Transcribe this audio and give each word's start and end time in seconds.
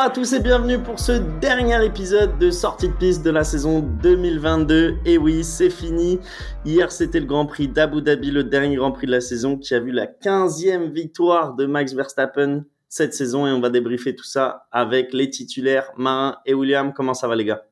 bonsoir 0.00 0.12
à 0.12 0.14
tous 0.14 0.32
et 0.32 0.40
bienvenue 0.40 0.82
pour 0.82 0.98
ce 0.98 1.12
dernier 1.40 1.84
épisode 1.84 2.38
de 2.38 2.50
sortie 2.50 2.88
de 2.88 2.94
piste 2.94 3.22
de 3.22 3.28
la 3.28 3.44
saison 3.44 3.80
2022. 3.80 4.96
Et 5.04 5.18
oui, 5.18 5.44
c'est 5.44 5.68
fini. 5.68 6.18
Hier, 6.64 6.90
c'était 6.90 7.20
le 7.20 7.26
Grand 7.26 7.44
Prix 7.44 7.68
d'Abu 7.68 8.00
Dhabi, 8.00 8.30
le 8.30 8.44
dernier 8.44 8.76
Grand 8.76 8.92
Prix 8.92 9.06
de 9.08 9.12
la 9.12 9.20
saison 9.20 9.58
qui 9.58 9.74
a 9.74 9.78
vu 9.78 9.90
la 9.90 10.06
15e 10.06 10.90
victoire 10.90 11.54
de 11.54 11.66
Max 11.66 11.92
Verstappen 11.92 12.64
cette 12.88 13.12
saison 13.12 13.46
et 13.46 13.50
on 13.50 13.60
va 13.60 13.68
débriefer 13.68 14.16
tout 14.16 14.24
ça 14.24 14.66
avec 14.72 15.12
les 15.12 15.28
titulaires 15.28 15.92
Marin 15.98 16.38
et 16.46 16.54
William. 16.54 16.94
Comment 16.94 17.12
ça 17.12 17.28
va 17.28 17.36
les 17.36 17.44
gars? 17.44 17.62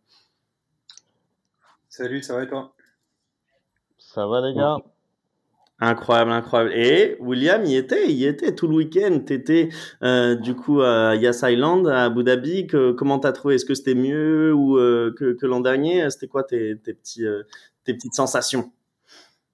Salut, 1.89 2.23
ça 2.23 2.35
va 2.35 2.43
et 2.43 2.47
toi? 2.47 2.75
Ça 3.97 4.27
va 4.27 4.47
les 4.47 4.55
gars? 4.55 4.77
Incroyable, 5.81 6.33
incroyable. 6.33 6.73
Et 6.75 7.17
William 7.21 7.65
y 7.65 7.77
était, 7.77 8.11
y 8.11 8.27
était 8.27 8.55
tout 8.55 8.67
le 8.67 8.75
week-end. 8.75 9.21
T'étais 9.25 9.69
euh, 10.03 10.35
du 10.35 10.57
coup 10.57 10.81
à 10.81 11.15
Yas 11.15 11.41
Island, 11.45 11.87
à 11.87 12.05
Abu 12.05 12.25
Dhabi. 12.25 12.67
Que, 12.67 12.91
comment 12.91 13.21
t'as 13.21 13.33
trouvé? 13.33 13.55
Est-ce 13.55 13.65
que 13.65 13.75
c'était 13.75 13.95
mieux 13.95 14.53
ou 14.53 14.77
euh, 14.77 15.15
que, 15.17 15.47
l'an 15.47 15.61
dernier? 15.61 16.11
C'était 16.11 16.27
quoi 16.27 16.45
euh, 16.53 16.75
tes 17.85 17.95
petites 17.95 18.15
sensations? 18.15 18.73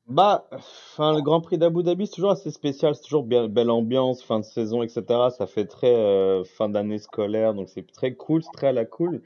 Bah, 0.06 0.46
enfin 0.52 1.14
le 1.14 1.22
Grand 1.22 1.40
Prix 1.40 1.56
d'Abu 1.56 1.82
Dhabi 1.82 2.06
c'est 2.06 2.16
toujours 2.16 2.32
assez 2.32 2.50
spécial. 2.50 2.94
C'est 2.94 3.04
toujours 3.04 3.24
belle 3.24 3.70
ambiance, 3.70 4.22
fin 4.22 4.38
de 4.38 4.44
saison, 4.44 4.82
etc. 4.82 5.02
Ça 5.36 5.46
fait 5.46 5.64
très 5.64 5.94
euh, 5.94 6.44
fin 6.44 6.68
d'année 6.68 6.98
scolaire, 6.98 7.54
donc 7.54 7.70
c'est 7.70 7.90
très 7.90 8.14
cool, 8.14 8.42
c'est 8.42 8.52
très 8.52 8.68
à 8.68 8.72
la 8.72 8.84
cool. 8.84 9.22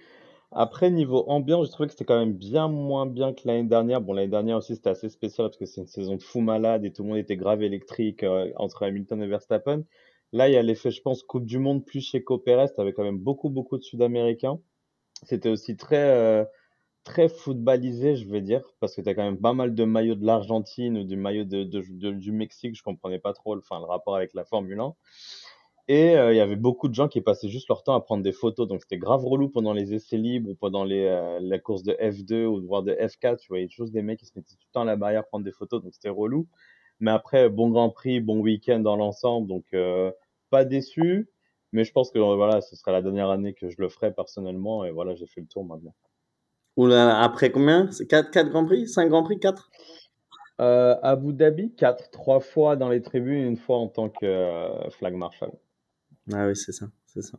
Après, 0.50 0.90
niveau 0.90 1.24
ambiance, 1.28 1.66
j'ai 1.66 1.72
trouvé 1.72 1.86
que 1.88 1.92
c'était 1.92 2.04
quand 2.04 2.18
même 2.18 2.32
bien 2.32 2.68
moins 2.68 3.06
bien 3.06 3.34
que 3.34 3.42
l'année 3.46 3.68
dernière. 3.68 4.00
Bon, 4.00 4.14
l'année 4.14 4.28
dernière 4.28 4.56
aussi, 4.56 4.74
c'était 4.76 4.90
assez 4.90 5.10
spécial 5.10 5.48
parce 5.48 5.58
que 5.58 5.66
c'est 5.66 5.82
une 5.82 5.86
saison 5.86 6.16
de 6.16 6.22
fou 6.22 6.40
malade 6.40 6.84
et 6.84 6.92
tout 6.92 7.02
le 7.02 7.08
monde 7.10 7.18
était 7.18 7.36
grave 7.36 7.62
électrique 7.62 8.22
euh, 8.22 8.50
entre 8.56 8.82
Hamilton 8.84 9.22
et 9.22 9.26
Verstappen. 9.26 9.84
Là, 10.32 10.48
il 10.48 10.54
y 10.54 10.56
a 10.56 10.62
l'effet, 10.62 10.90
je 10.90 11.02
pense, 11.02 11.22
Coupe 11.22 11.44
du 11.44 11.58
Monde 11.58 11.84
plus 11.84 12.00
chez 12.00 12.24
Pérez. 12.44 12.66
T'avais 12.74 12.92
quand 12.92 13.04
même 13.04 13.18
beaucoup, 13.18 13.50
beaucoup 13.50 13.78
de 13.78 13.82
Sud-Américains. 13.82 14.58
C'était 15.24 15.48
aussi 15.50 15.76
très, 15.76 16.10
euh, 16.10 16.44
très 17.04 17.28
footballisé, 17.28 18.16
je 18.16 18.28
vais 18.28 18.42
dire, 18.42 18.62
parce 18.80 18.94
que 18.94 19.00
t'as 19.00 19.14
quand 19.14 19.24
même 19.24 19.40
pas 19.40 19.54
mal 19.54 19.74
de 19.74 19.84
maillots 19.84 20.14
de 20.14 20.26
l'Argentine 20.26 20.98
ou 20.98 21.04
du 21.04 21.16
maillot 21.16 21.44
du 21.44 22.32
Mexique. 22.32 22.76
Je 22.76 22.82
comprenais 22.82 23.18
pas 23.18 23.32
trop, 23.32 23.54
le 23.54 23.62
rapport 23.86 24.16
avec 24.16 24.34
la 24.34 24.44
Formule 24.44 24.80
1. 24.80 24.94
Et 25.90 26.16
euh, 26.16 26.34
il 26.34 26.36
y 26.36 26.40
avait 26.40 26.56
beaucoup 26.56 26.88
de 26.88 26.94
gens 26.94 27.08
qui 27.08 27.22
passaient 27.22 27.48
juste 27.48 27.68
leur 27.68 27.82
temps 27.82 27.94
à 27.94 28.00
prendre 28.00 28.22
des 28.22 28.32
photos. 28.32 28.68
Donc 28.68 28.82
c'était 28.82 28.98
grave 28.98 29.24
relou 29.24 29.48
pendant 29.48 29.72
les 29.72 29.94
essais 29.94 30.18
libres 30.18 30.50
ou 30.50 30.54
pendant 30.54 30.84
les, 30.84 31.06
euh, 31.06 31.38
la 31.40 31.58
course 31.58 31.82
de 31.82 31.92
F2 31.94 32.44
ou 32.44 32.60
voire 32.66 32.82
de 32.82 32.92
F4. 32.92 33.38
Tu 33.38 33.48
voyais 33.48 33.68
toujours 33.68 33.88
des 33.88 34.02
mecs 34.02 34.18
qui 34.18 34.26
se 34.26 34.32
mettaient 34.36 34.54
tout 34.54 34.66
le 34.68 34.72
temps 34.72 34.82
à 34.82 34.84
la 34.84 34.96
barrière 34.96 35.26
prendre 35.26 35.44
des 35.44 35.52
photos. 35.52 35.82
Donc 35.82 35.94
c'était 35.94 36.10
relou. 36.10 36.46
Mais 37.00 37.10
après, 37.10 37.48
bon 37.48 37.70
Grand 37.70 37.88
Prix, 37.88 38.20
bon 38.20 38.40
week-end 38.40 38.80
dans 38.80 38.96
l'ensemble. 38.96 39.48
Donc 39.48 39.64
euh, 39.72 40.10
pas 40.50 40.66
déçu. 40.66 41.30
Mais 41.72 41.84
je 41.84 41.92
pense 41.92 42.10
que 42.10 42.18
voilà, 42.18 42.60
ce 42.60 42.76
sera 42.76 42.92
la 42.92 43.02
dernière 43.02 43.30
année 43.30 43.54
que 43.54 43.70
je 43.70 43.76
le 43.78 43.88
ferai 43.88 44.12
personnellement. 44.12 44.84
Et 44.84 44.90
voilà, 44.90 45.14
j'ai 45.14 45.26
fait 45.26 45.40
le 45.40 45.46
tour 45.46 45.64
maintenant. 45.64 45.94
Ou 46.76 46.86
là, 46.86 47.22
après 47.22 47.50
combien? 47.50 47.90
C'est 47.92 48.06
4, 48.06 48.30
4 48.30 48.50
Grands 48.50 48.66
Prix? 48.66 48.86
5 48.86 49.08
Grands 49.08 49.24
Prix? 49.24 49.38
4 49.38 49.70
Euh, 50.60 50.96
Abu 51.02 51.32
Dhabi, 51.32 51.72
quatre, 51.76 52.10
trois 52.10 52.40
fois 52.40 52.76
dans 52.76 52.88
les 52.88 53.00
tribunes, 53.00 53.44
une 53.44 53.56
fois 53.56 53.76
en 53.78 53.86
tant 53.88 54.08
que 54.08 54.26
euh, 54.26 54.90
flag 54.90 55.14
marshal. 55.14 55.52
Ah 56.32 56.46
oui, 56.46 56.56
c'est 56.56 56.72
ça, 56.72 56.86
c'est 57.06 57.22
ça. 57.22 57.38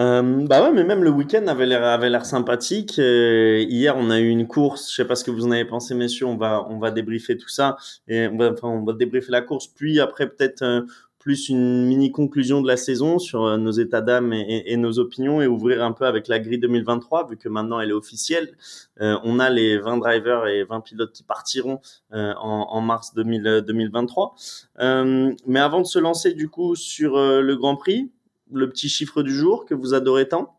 Euh, 0.00 0.44
bah 0.48 0.60
ouais, 0.62 0.72
mais 0.72 0.82
même 0.82 1.04
le 1.04 1.10
week-end 1.10 1.46
avait 1.46 1.66
l'air 1.66 1.84
avait 1.84 2.10
l'air 2.10 2.26
sympathique. 2.26 2.98
Euh, 2.98 3.64
hier, 3.68 3.96
on 3.96 4.10
a 4.10 4.18
eu 4.18 4.28
une 4.28 4.48
course. 4.48 4.90
Je 4.90 4.96
sais 4.96 5.04
pas 5.04 5.14
ce 5.14 5.22
que 5.22 5.30
vous 5.30 5.46
en 5.46 5.52
avez 5.52 5.64
pensé, 5.64 5.94
messieurs. 5.94 6.26
On 6.26 6.36
va 6.36 6.66
on 6.68 6.78
va 6.78 6.90
débriefer 6.90 7.36
tout 7.36 7.48
ça 7.48 7.76
et 8.08 8.26
on 8.26 8.36
va 8.36 8.50
enfin 8.52 8.68
on 8.68 8.84
va 8.84 8.92
débriefer 8.92 9.30
la 9.30 9.42
course. 9.42 9.68
Puis 9.68 10.00
après 10.00 10.28
peut-être 10.28 10.62
euh, 10.62 10.82
plus 11.24 11.48
une 11.48 11.86
mini 11.86 12.12
conclusion 12.12 12.60
de 12.60 12.68
la 12.68 12.76
saison 12.76 13.18
sur 13.18 13.44
euh, 13.44 13.56
nos 13.56 13.70
états 13.70 14.02
d'âme 14.02 14.34
et, 14.34 14.42
et- 14.42 14.72
et 14.72 14.76
nos 14.76 14.98
opinions 14.98 15.40
et 15.40 15.46
ouvrir 15.46 15.82
un 15.82 15.92
peu 15.92 16.04
avec 16.04 16.28
la 16.28 16.38
grille 16.38 16.58
2023 16.58 17.26
vu 17.28 17.38
que 17.38 17.48
maintenant 17.48 17.80
elle 17.80 17.88
est 17.88 17.94
officielle. 17.94 18.54
Euh, 19.00 19.18
on 19.24 19.38
a 19.40 19.48
les 19.48 19.78
20 19.78 19.96
drivers 19.96 20.46
et 20.46 20.64
20 20.64 20.80
pilotes 20.82 21.12
qui 21.12 21.22
partiront 21.22 21.80
euh, 22.12 22.34
en, 22.36 22.66
en 22.70 22.80
mars 22.82 23.14
2000, 23.14 23.46
euh, 23.46 23.60
2023. 23.62 24.34
Euh, 24.80 25.32
mais 25.46 25.60
avant 25.60 25.80
de 25.80 25.86
se 25.86 25.98
lancer 25.98 26.34
du 26.34 26.50
coup 26.50 26.76
sur 26.76 27.16
euh, 27.16 27.40
le 27.40 27.56
Grand 27.56 27.76
Prix, 27.76 28.12
le 28.52 28.68
petit 28.68 28.90
chiffre 28.90 29.22
du 29.22 29.34
jour 29.34 29.64
que 29.64 29.74
vous 29.74 29.94
adorez 29.94 30.28
tant. 30.28 30.58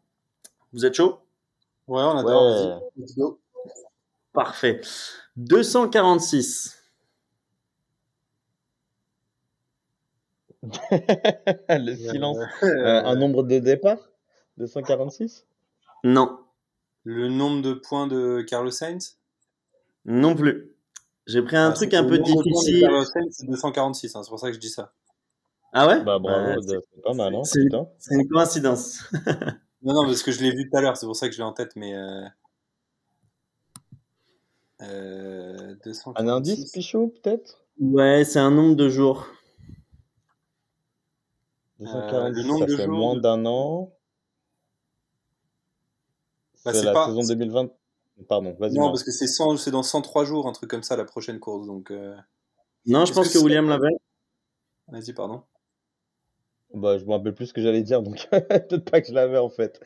Vous 0.73 0.83
êtes 0.87 0.95
chaud? 0.95 1.19
Ouais, 1.87 2.01
on 2.01 2.17
adore, 2.17 2.81
Ouais. 2.97 3.25
Parfait. 4.33 4.81
246. 5.37 6.74
le 11.69 11.95
silence. 11.95 12.37
Euh, 12.63 12.67
Euh, 12.67 13.03
un 13.05 13.15
nombre 13.15 13.43
de 13.43 13.59
départ 13.59 13.97
246 14.57 15.45
Non, 16.03 16.39
Le 17.03 17.27
nombre 17.29 17.61
de 17.61 17.73
points 17.73 18.07
de 18.07 18.41
Carlos 18.41 18.71
Sainz? 18.71 19.19
Non 20.05 20.35
plus. 20.35 20.71
J'ai 21.27 21.41
pris 21.41 21.55
un 21.55 21.69
Ah, 21.71 21.73
truc 21.73 21.93
un 21.93 22.03
peu 22.03 22.19
difficile. 22.19 22.81
Carlos 22.81 23.05
Sainz, 23.05 23.27
c'est 23.31 23.47
246, 23.47 24.15
hein, 24.15 24.23
c'est 24.23 24.29
pour 24.29 24.39
ça 24.39 24.47
que 24.49 24.53
je 24.53 24.59
dis 24.59 24.69
ça. 24.69 24.93
Ah 25.73 25.87
ouais? 25.87 26.03
Bah 26.03 26.19
bravo, 26.19 26.61
c'est 26.61 27.01
pas 27.03 27.13
mal, 27.13 27.35
hein, 27.35 27.43
c'est- 27.43 27.61
une 28.11 28.27
coïncidence. 28.29 28.99
Non, 29.81 29.93
non, 29.93 30.05
parce 30.05 30.23
que 30.23 30.31
je 30.31 30.41
l'ai 30.41 30.49
vu 30.51 30.67
tout 30.67 30.75
à 30.77 30.81
l'heure, 30.81 30.97
c'est 30.97 31.05
pour 31.05 31.15
ça 31.15 31.27
que 31.27 31.33
je 31.33 31.37
l'ai 31.37 31.43
en 31.43 31.53
tête, 31.53 31.75
mais. 31.75 31.93
Euh... 31.93 32.25
Euh, 34.81 35.75
246. 35.85 36.15
Un 36.15 36.27
indice, 36.27 36.71
Pichot, 36.71 37.07
peut-être? 37.21 37.63
Ouais, 37.79 38.23
c'est 38.25 38.39
un 38.39 38.49
nombre 38.51 38.75
de 38.75 38.89
jours. 38.89 39.27
246, 41.79 42.41
le 42.41 42.47
nombre 42.47 42.59
ça 42.61 42.65
de 42.65 42.75
fait 42.77 42.85
jours 42.85 42.93
moins 42.95 43.15
de- 43.15 43.19
d'un 43.21 43.45
an. 43.45 43.91
Bah, 46.63 46.73
c'est 46.73 46.83
la 46.83 46.93
pas- 46.93 47.07
saison 47.07 47.21
2020. 47.23 47.69
Pardon, 48.29 48.55
vas-y. 48.59 48.73
Non, 48.75 48.87
parce 48.87 49.03
que 49.03 49.11
c'est 49.11 49.27
100 49.27 49.57
c'est 49.57 49.71
dans 49.71 49.83
103 49.83 50.23
jours, 50.25 50.47
un 50.47 50.53
truc 50.53 50.69
comme 50.69 50.83
ça, 50.83 50.95
la 50.95 51.03
prochaine 51.05 51.39
course, 51.39 51.67
donc. 51.67 51.91
euh, 51.91 52.15
Non, 52.85 53.05
je 53.05 53.13
pense 53.13 53.31
que 53.31 53.37
William 53.39 53.67
l'avait. 53.67 53.89
Vas-y, 54.87 55.13
pardon. 55.13 55.43
Bah, 56.73 56.97
je 56.97 57.05
me 57.05 57.11
rappelle 57.11 57.33
plus 57.33 57.47
ce 57.47 57.53
que 57.53 57.61
j'allais 57.61 57.81
dire, 57.83 58.01
donc 58.01 58.27
peut-être 58.31 58.89
pas 58.89 59.01
que 59.01 59.07
je 59.07 59.13
l'avais 59.13 59.37
en 59.37 59.49
fait. 59.49 59.79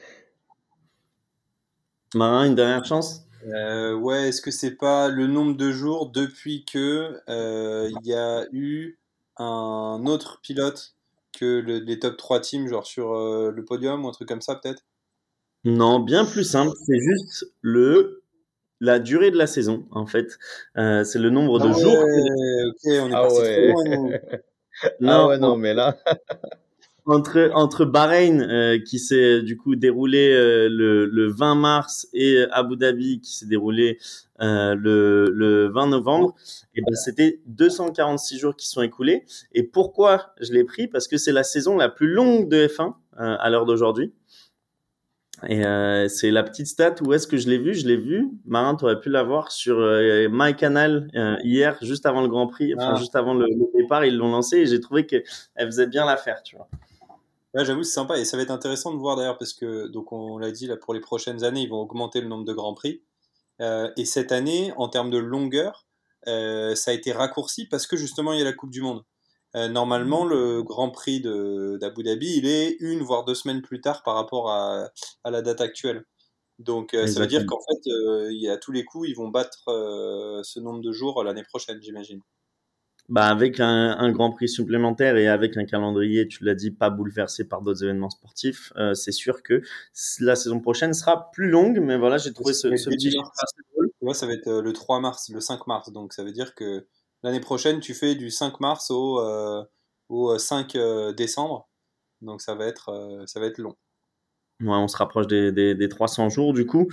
Marin, 2.15 2.45
une 2.47 2.55
dernière 2.55 2.85
chance? 2.85 3.25
Euh, 3.45 3.93
ouais, 3.95 4.29
est-ce 4.29 4.41
que 4.41 4.51
c'est 4.51 4.75
pas 4.75 5.07
le 5.07 5.27
nombre 5.27 5.55
de 5.55 5.71
jours 5.71 6.09
depuis 6.11 6.65
que 6.65 7.21
euh, 7.29 7.89
il 8.01 8.07
y 8.07 8.13
a 8.13 8.45
eu 8.51 8.99
un 9.37 10.03
autre 10.05 10.39
pilote 10.41 10.95
que 11.33 11.45
le- 11.59 11.79
les 11.79 11.99
top 11.99 12.17
3 12.17 12.39
teams, 12.41 12.67
genre 12.67 12.85
sur 12.85 13.13
euh, 13.15 13.51
le 13.51 13.65
podium 13.65 14.05
ou 14.05 14.09
un 14.09 14.11
truc 14.11 14.27
comme 14.27 14.41
ça, 14.41 14.55
peut-être? 14.55 14.83
Non, 15.65 15.99
bien 15.99 16.25
plus 16.25 16.43
simple. 16.43 16.71
C'est 16.85 16.99
juste 16.99 17.45
le 17.61 18.23
la 18.81 18.99
durée 18.99 19.31
de 19.31 19.37
la 19.37 19.47
saison, 19.47 19.87
en 19.91 20.05
fait. 20.07 20.37
Euh, 20.77 21.03
c'est 21.03 21.19
le 21.19 21.29
nombre 21.29 21.59
de 21.59 21.65
Ah 21.65 21.79
jours. 21.79 21.93
ouais, 22.03 22.65
ok, 22.67 23.01
on 23.03 23.11
est 23.11 23.15
Ah 23.15 23.21
parti 23.21 23.41
ouais. 23.41 23.43
trop 23.43 23.61
loin, 23.61 24.11
ah 25.05 25.27
ouais, 25.27 25.37
non, 25.39 25.57
mais 25.57 25.73
là, 25.73 25.97
entre 27.09 27.51
entre 27.53 27.85
Bahreïn 27.85 28.41
euh, 28.41 28.79
qui 28.79 28.99
s'est 28.99 29.41
du 29.41 29.57
coup 29.57 29.75
déroulé 29.75 30.31
euh, 30.31 30.67
le, 30.69 31.05
le 31.05 31.27
20 31.31 31.55
mars 31.55 32.07
et 32.13 32.43
Abu 32.51 32.75
Dhabi 32.77 33.19
qui 33.21 33.33
s'est 33.35 33.45
déroulé 33.47 33.97
euh, 34.41 34.73
le, 34.75 35.29
le 35.33 35.67
20 35.67 35.87
novembre, 35.87 36.33
et 36.75 36.81
ben 36.81 36.95
c'était 36.95 37.41
246 37.47 38.37
jours 38.39 38.55
qui 38.55 38.67
sont 38.69 38.81
écoulés. 38.81 39.25
Et 39.53 39.63
pourquoi 39.63 40.33
je 40.39 40.53
l'ai 40.53 40.63
pris? 40.63 40.87
Parce 40.87 41.07
que 41.09 41.17
c'est 41.17 41.33
la 41.33 41.43
saison 41.43 41.75
la 41.77 41.89
plus 41.89 42.07
longue 42.07 42.47
de 42.49 42.65
F1 42.67 42.93
euh, 43.19 43.35
à 43.39 43.49
l'heure 43.49 43.65
d'aujourd'hui. 43.65 44.13
Et 45.47 45.65
euh, 45.65 46.07
c'est 46.09 46.31
la 46.31 46.43
petite 46.43 46.67
stat 46.67 46.95
où 47.01 47.13
est-ce 47.13 47.25
que 47.25 47.37
je 47.37 47.47
l'ai 47.49 47.57
vu? 47.57 47.73
Je 47.73 47.87
l'ai 47.87 47.95
vu, 47.95 48.27
Marin, 48.45 48.75
tu 48.75 48.83
aurais 48.83 48.99
pu 48.99 49.09
l'avoir 49.09 49.51
sur 49.53 49.79
euh, 49.79 50.27
MyCanal 50.29 51.07
euh, 51.15 51.37
hier, 51.43 51.77
juste 51.81 52.05
avant 52.05 52.21
le 52.21 52.27
Grand 52.27 52.47
Prix, 52.47 52.73
enfin 52.75 52.93
Ah. 52.95 52.99
juste 52.99 53.15
avant 53.15 53.33
le, 53.33 53.45
le 53.45 53.79
départ, 53.81 54.03
ils 54.03 54.17
l'ont 54.17 54.31
lancé 54.31 54.57
et 54.57 54.65
j'ai 54.65 54.81
trouvé 54.81 55.05
qu'elle 55.05 55.23
faisait 55.57 55.87
bien 55.87 56.05
l'affaire, 56.05 56.43
tu 56.43 56.57
vois. 56.57 56.67
Ouais, 57.55 57.65
j'avoue, 57.65 57.83
c'est 57.83 57.93
sympa 57.93 58.17
et 58.19 58.25
ça 58.25 58.37
va 58.37 58.43
être 58.43 58.51
intéressant 58.51 58.93
de 58.93 58.99
voir 58.99 59.15
d'ailleurs 59.15 59.37
parce 59.39 59.53
que, 59.53 59.87
donc 59.87 60.11
on 60.11 60.37
l'a 60.37 60.51
dit, 60.51 60.67
là, 60.67 60.77
pour 60.77 60.93
les 60.93 60.99
prochaines 60.99 61.43
années, 61.43 61.61
ils 61.61 61.69
vont 61.69 61.79
augmenter 61.81 62.21
le 62.21 62.27
nombre 62.27 62.45
de 62.45 62.53
grands 62.53 62.75
prix. 62.75 63.01
Euh, 63.61 63.91
et 63.97 64.05
cette 64.05 64.31
année, 64.31 64.73
en 64.77 64.89
termes 64.89 65.11
de 65.11 65.17
longueur, 65.19 65.87
euh, 66.27 66.75
ça 66.75 66.91
a 66.91 66.95
été 66.95 67.11
raccourci 67.13 67.67
parce 67.67 67.87
que 67.87 67.97
justement, 67.97 68.33
il 68.33 68.39
y 68.39 68.41
a 68.43 68.45
la 68.45 68.53
Coupe 68.53 68.71
du 68.71 68.81
Monde. 68.81 69.03
Euh, 69.55 69.69
normalement, 69.69 70.25
le 70.25 70.63
Grand 70.63 70.91
Prix 70.91 71.21
d'Abu 71.21 72.03
Dhabi, 72.03 72.37
il 72.37 72.47
est 72.47 72.77
une 72.81 73.01
voire 73.03 73.25
deux 73.25 73.35
semaines 73.35 73.61
plus 73.63 73.81
tard 73.81 74.03
par 74.03 74.15
rapport 74.15 74.51
à, 74.51 74.89
à 75.23 75.31
la 75.31 75.41
date 75.41 75.61
actuelle. 75.61 76.05
Donc, 76.59 76.93
euh, 76.95 77.07
ça 77.07 77.19
veut 77.21 77.27
dire 77.27 77.45
qu'en 77.47 77.59
fait, 77.69 77.79
il 78.31 78.39
y 78.41 78.49
a 78.49 78.57
tous 78.57 78.71
les 78.73 78.85
coups, 78.85 79.09
ils 79.09 79.15
vont 79.15 79.29
battre 79.29 79.63
ce 80.43 80.59
nombre 80.61 80.81
de 80.81 80.91
jours 80.93 81.23
l'année 81.23 81.43
prochaine, 81.43 81.81
j'imagine. 81.81 82.21
Bah 83.09 83.25
avec 83.25 83.59
un, 83.59 83.97
un 83.97 84.11
Grand 84.11 84.31
Prix 84.31 84.47
supplémentaire 84.47 85.17
et 85.17 85.27
avec 85.27 85.57
un 85.57 85.65
calendrier, 85.65 86.27
tu 86.27 86.43
l'as 86.43 86.53
dit, 86.53 86.69
pas 86.69 86.91
bouleversé 86.91 87.43
par 87.43 87.63
d'autres 87.63 87.83
événements 87.83 88.11
sportifs, 88.11 88.71
euh, 88.77 88.93
c'est 88.93 89.11
sûr 89.11 89.41
que 89.41 89.63
la 90.19 90.35
saison 90.35 90.59
prochaine 90.59 90.93
sera 90.93 91.31
plus 91.31 91.49
longue. 91.49 91.79
Mais 91.79 91.97
voilà, 91.97 92.19
j'ai 92.19 92.31
trouvé 92.33 92.53
ce, 92.53 92.75
ce 92.77 92.89
petit. 92.89 93.09
Tu 93.09 94.05
vois, 94.05 94.13
ça 94.13 94.27
va 94.27 94.33
être 94.33 94.47
euh, 94.47 94.61
le 94.61 94.73
3 94.73 94.99
mars, 94.99 95.29
le 95.33 95.41
5 95.41 95.65
mars. 95.65 95.91
Donc 95.91 96.13
ça 96.13 96.23
veut 96.23 96.31
dire 96.31 96.53
que 96.53 96.85
l'année 97.23 97.39
prochaine, 97.39 97.79
tu 97.79 97.95
fais 97.95 98.13
du 98.13 98.29
5 98.29 98.59
mars 98.59 98.91
au, 98.91 99.19
euh, 99.19 99.63
au 100.09 100.31
euh, 100.31 100.37
5 100.37 100.75
euh, 100.75 101.11
décembre. 101.11 101.67
Donc 102.21 102.41
ça 102.41 102.53
va 102.53 102.65
être, 102.67 102.89
euh, 102.89 103.25
ça 103.25 103.39
va 103.39 103.47
être 103.47 103.57
long. 103.57 103.75
Ouais, 104.61 104.75
on 104.75 104.87
se 104.87 104.97
rapproche 104.97 105.27
des, 105.27 105.51
des, 105.51 105.73
des 105.73 105.89
300 105.89 106.29
jours 106.29 106.53
du 106.53 106.65
coup. 106.65 106.89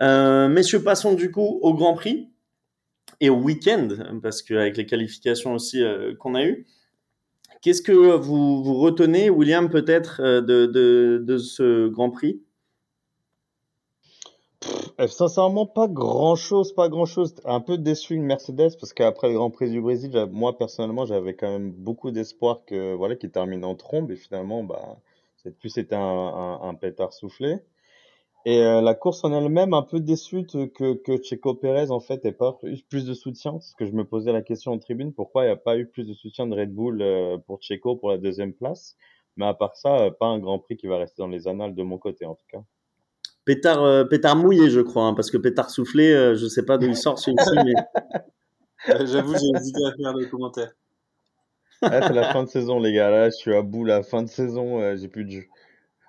Messieurs, 0.00 0.82
passons 0.82 1.14
du 1.14 1.30
coup 1.30 1.58
au 1.62 1.74
Grand 1.74 1.94
Prix 1.94 2.30
et 3.20 3.30
au 3.30 3.36
week-end, 3.36 3.88
parce 4.22 4.42
qu'avec 4.42 4.76
les 4.76 4.86
qualifications 4.86 5.54
aussi 5.54 5.82
euh, 5.82 6.14
qu'on 6.14 6.34
a 6.34 6.44
eues. 6.44 6.66
Qu'est-ce 7.62 7.82
que 7.82 7.92
vous, 7.92 8.62
vous 8.62 8.74
retenez, 8.74 9.30
William, 9.30 9.68
peut-être, 9.68 10.20
euh, 10.22 10.40
de, 10.40 10.66
de, 11.24 11.38
ce 11.38 11.88
Grand 11.88 12.10
Prix? 12.10 12.42
Euh, 15.00 15.06
Sincèrement, 15.06 15.66
pas 15.66 15.88
grand-chose, 15.88 16.74
pas 16.74 16.88
grand-chose. 16.88 17.34
Un 17.44 17.60
peu 17.60 17.78
déçu 17.78 18.14
une 18.14 18.24
Mercedes 18.24 18.76
parce 18.78 18.92
qu'après 18.92 19.28
le 19.28 19.34
Grand 19.34 19.50
Prix 19.50 19.70
du 19.70 19.80
Brésil, 19.80 20.12
moi 20.30 20.56
personnellement, 20.56 21.06
j'avais 21.06 21.34
quand 21.34 21.50
même 21.50 21.70
beaucoup 21.70 22.10
d'espoir 22.10 22.64
que 22.66 22.94
voilà, 22.94 23.16
qu'il 23.16 23.30
termine 23.30 23.64
en 23.64 23.74
trombe 23.74 24.10
et 24.10 24.16
finalement, 24.16 24.62
bah, 24.62 24.98
c'est 25.36 25.56
plus 25.56 25.70
c'était 25.70 25.96
un 25.96 26.74
pétard 26.80 27.12
soufflé. 27.12 27.60
Et 28.46 28.62
euh, 28.62 28.80
la 28.80 28.94
course 28.94 29.22
en 29.24 29.32
elle-même, 29.34 29.74
un 29.74 29.82
peu 29.82 30.00
déçue 30.00 30.46
que 30.46 30.94
que 30.94 31.22
Checo 31.22 31.54
Pérez 31.54 31.90
en 31.90 32.00
fait 32.00 32.24
ait 32.24 32.32
pas 32.32 32.56
eu 32.62 32.78
plus 32.88 33.04
de 33.04 33.12
soutien, 33.12 33.52
parce 33.52 33.74
que 33.74 33.84
je 33.84 33.92
me 33.92 34.04
posais 34.04 34.32
la 34.32 34.40
question 34.40 34.72
en 34.72 34.78
tribune, 34.78 35.12
pourquoi 35.12 35.42
il 35.44 35.48
n'y 35.48 35.52
a 35.52 35.56
pas 35.56 35.76
eu 35.76 35.86
plus 35.86 36.06
de 36.06 36.14
soutien 36.14 36.46
de 36.46 36.54
Red 36.54 36.72
Bull 36.72 37.02
euh, 37.02 37.36
pour 37.46 37.60
Checo 37.60 37.96
pour 37.96 38.10
la 38.10 38.16
deuxième 38.16 38.54
place? 38.54 38.96
Mais 39.36 39.46
à 39.46 39.52
part 39.52 39.76
ça, 39.76 39.98
euh, 39.98 40.10
pas 40.10 40.26
un 40.26 40.38
Grand 40.38 40.58
Prix 40.58 40.78
qui 40.78 40.86
va 40.86 40.96
rester 40.96 41.20
dans 41.20 41.28
les 41.28 41.46
annales 41.46 41.74
de 41.74 41.82
mon 41.82 41.98
côté 41.98 42.24
en 42.24 42.34
tout 42.34 42.46
cas. 42.50 42.62
Pétard, 43.44 43.82
euh, 43.84 44.04
pétard 44.04 44.36
mouillé, 44.36 44.70
je 44.70 44.80
crois, 44.80 45.04
hein, 45.04 45.14
parce 45.14 45.30
que 45.30 45.36
pétard 45.36 45.70
soufflé, 45.70 46.12
euh, 46.12 46.34
je 46.34 46.46
sais 46.46 46.64
pas 46.64 46.78
d'où 46.78 46.86
il 46.86 46.96
sort 46.96 47.18
celui-ci, 47.18 47.50
mais 47.64 47.74
J'avoue, 49.06 49.34
j'ai 49.34 49.58
hésité 49.58 49.80
à 49.84 49.92
faire 49.96 50.14
des 50.14 50.28
commentaires. 50.28 50.72
Ah, 51.82 52.06
c'est 52.06 52.12
la 52.12 52.32
fin 52.32 52.44
de 52.44 52.48
saison, 52.48 52.78
les 52.78 52.92
gars. 52.92 53.10
Là, 53.10 53.30
je 53.30 53.34
suis 53.34 53.54
à 53.54 53.62
bout. 53.62 53.84
La 53.84 54.02
fin 54.02 54.22
de 54.22 54.28
saison, 54.28 54.80
euh, 54.80 54.96
j'ai 54.96 55.08
plus 55.08 55.24
de 55.24 55.30
jeu. 55.30 55.44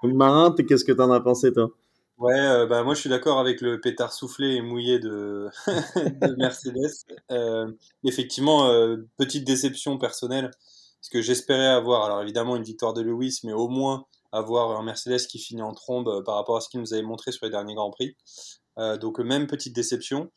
Marin, 0.04 0.56
qu'est-ce 0.56 0.86
que 0.86 0.92
t'en 0.92 1.12
as 1.12 1.20
pensé, 1.20 1.52
toi? 1.52 1.72
Ouais, 2.18 2.34
euh, 2.34 2.66
bah 2.66 2.82
moi 2.84 2.96
je 2.96 3.02
suis 3.02 3.10
d'accord 3.12 3.38
avec 3.38 3.62
le 3.62 3.80
pétard 3.80 4.12
soufflé 4.12 4.56
et 4.56 4.62
mouillé 4.62 4.98
de, 4.98 5.50
de 5.68 6.36
Mercedes. 6.36 7.06
Euh, 7.30 7.72
effectivement, 8.04 8.66
euh, 8.70 8.98
petite 9.18 9.44
déception 9.46 10.00
personnelle, 10.00 10.50
parce 10.50 11.10
que 11.12 11.22
j'espérais 11.22 11.68
avoir, 11.68 12.06
alors 12.06 12.24
évidemment 12.24 12.56
une 12.56 12.64
victoire 12.64 12.94
de 12.94 13.02
Lewis, 13.02 13.42
mais 13.44 13.54
au 13.54 13.68
moins 13.68 14.06
avoir 14.32 14.80
un 14.80 14.84
Mercedes 14.84 15.28
qui 15.28 15.38
finit 15.38 15.62
en 15.62 15.74
trombe 15.76 16.24
par 16.26 16.36
rapport 16.36 16.58
à 16.58 16.62
ce 16.62 16.70
qu'il 16.70 16.80
nous 16.80 16.92
avait 16.92 17.04
montré 17.04 17.32
sur 17.32 17.46
les 17.46 17.52
derniers 17.52 17.76
Grands 17.76 17.92
Prix. 17.92 18.16
Donc 19.00 19.20
même 19.20 19.48
petite 19.48 19.74
déception. 19.74 20.32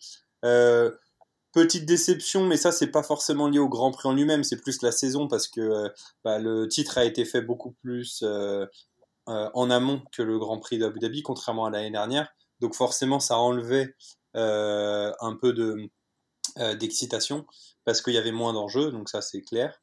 Petite 1.53 1.85
déception, 1.87 2.47
mais 2.47 2.57
ça 2.57 2.73
c'est 2.73 2.91
pas 2.91 3.03
forcément 3.03 3.49
lié 3.49 3.59
au 3.59 3.69
Grand 3.69 3.91
Prix 3.91 4.09
en 4.09 4.13
lui-même, 4.13 4.45
c'est 4.45 4.61
plus 4.61 4.83
la 4.83 4.93
saison 4.93 5.27
parce 5.29 5.49
que 5.49 5.91
bah, 6.25 6.39
le 6.39 6.69
titre 6.69 6.99
a 6.99 7.05
été 7.05 7.25
fait 7.25 7.41
beaucoup 7.41 7.73
plus 7.83 8.23
en 9.31 9.71
amont 9.71 10.03
que 10.13 10.23
le 10.23 10.39
Grand 10.39 10.59
Prix 10.59 10.79
d'Abu 10.79 10.99
Dhabi, 10.99 11.23
contrairement 11.23 11.67
à 11.67 11.71
l'année 11.71 11.91
dernière. 11.91 12.29
Donc 12.61 12.75
forcément, 12.75 13.21
ça 13.21 13.39
enlevait 13.39 13.95
euh, 14.37 15.13
un 15.21 15.35
peu 15.35 15.55
euh, 16.59 16.75
d'excitation 16.75 17.47
parce 17.85 18.03
qu'il 18.03 18.15
y 18.15 18.19
avait 18.19 18.33
moins 18.33 18.53
d'enjeux, 18.53 18.93
donc 18.93 19.09
ça 19.09 19.23
c'est 19.23 19.43
clair. 19.43 19.81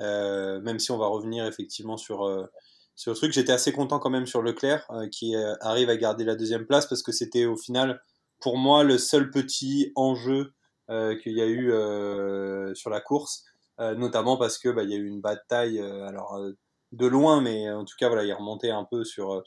Euh, 0.00 0.60
même 0.60 0.78
si 0.78 0.90
on 0.90 0.98
va 0.98 1.06
revenir 1.06 1.46
effectivement 1.46 1.96
sur 1.96 2.26
euh, 2.26 2.46
sur 2.94 3.12
le 3.12 3.16
truc, 3.16 3.32
j'étais 3.32 3.52
assez 3.52 3.72
content 3.72 3.98
quand 3.98 4.10
même 4.10 4.26
sur 4.26 4.42
Leclerc 4.42 4.86
euh, 4.90 5.08
qui 5.08 5.36
euh, 5.36 5.54
arrive 5.60 5.90
à 5.90 5.96
garder 5.96 6.24
la 6.24 6.34
deuxième 6.34 6.66
place 6.66 6.86
parce 6.86 7.02
que 7.02 7.12
c'était 7.12 7.44
au 7.44 7.56
final 7.56 8.00
pour 8.40 8.58
moi 8.58 8.84
le 8.84 8.98
seul 8.98 9.30
petit 9.30 9.92
enjeu 9.96 10.52
euh, 10.90 11.16
qu'il 11.16 11.32
y 11.32 11.42
a 11.42 11.46
eu 11.46 11.72
euh, 11.72 12.74
sur 12.74 12.90
la 12.90 13.00
course, 13.00 13.44
euh, 13.80 13.94
notamment 13.94 14.36
parce 14.36 14.58
que 14.58 14.68
bah, 14.68 14.82
il 14.82 14.90
y 14.90 14.94
a 14.94 14.98
eu 14.98 15.06
une 15.06 15.20
bataille 15.20 15.78
euh, 15.78 16.06
alors 16.06 16.36
euh, 16.36 16.52
de 16.96 17.06
loin, 17.06 17.40
mais 17.40 17.70
en 17.70 17.84
tout 17.84 17.94
cas 17.98 18.08
voilà, 18.08 18.24
il 18.24 18.32
remontait 18.32 18.70
un 18.70 18.84
peu 18.84 19.04
sur 19.04 19.42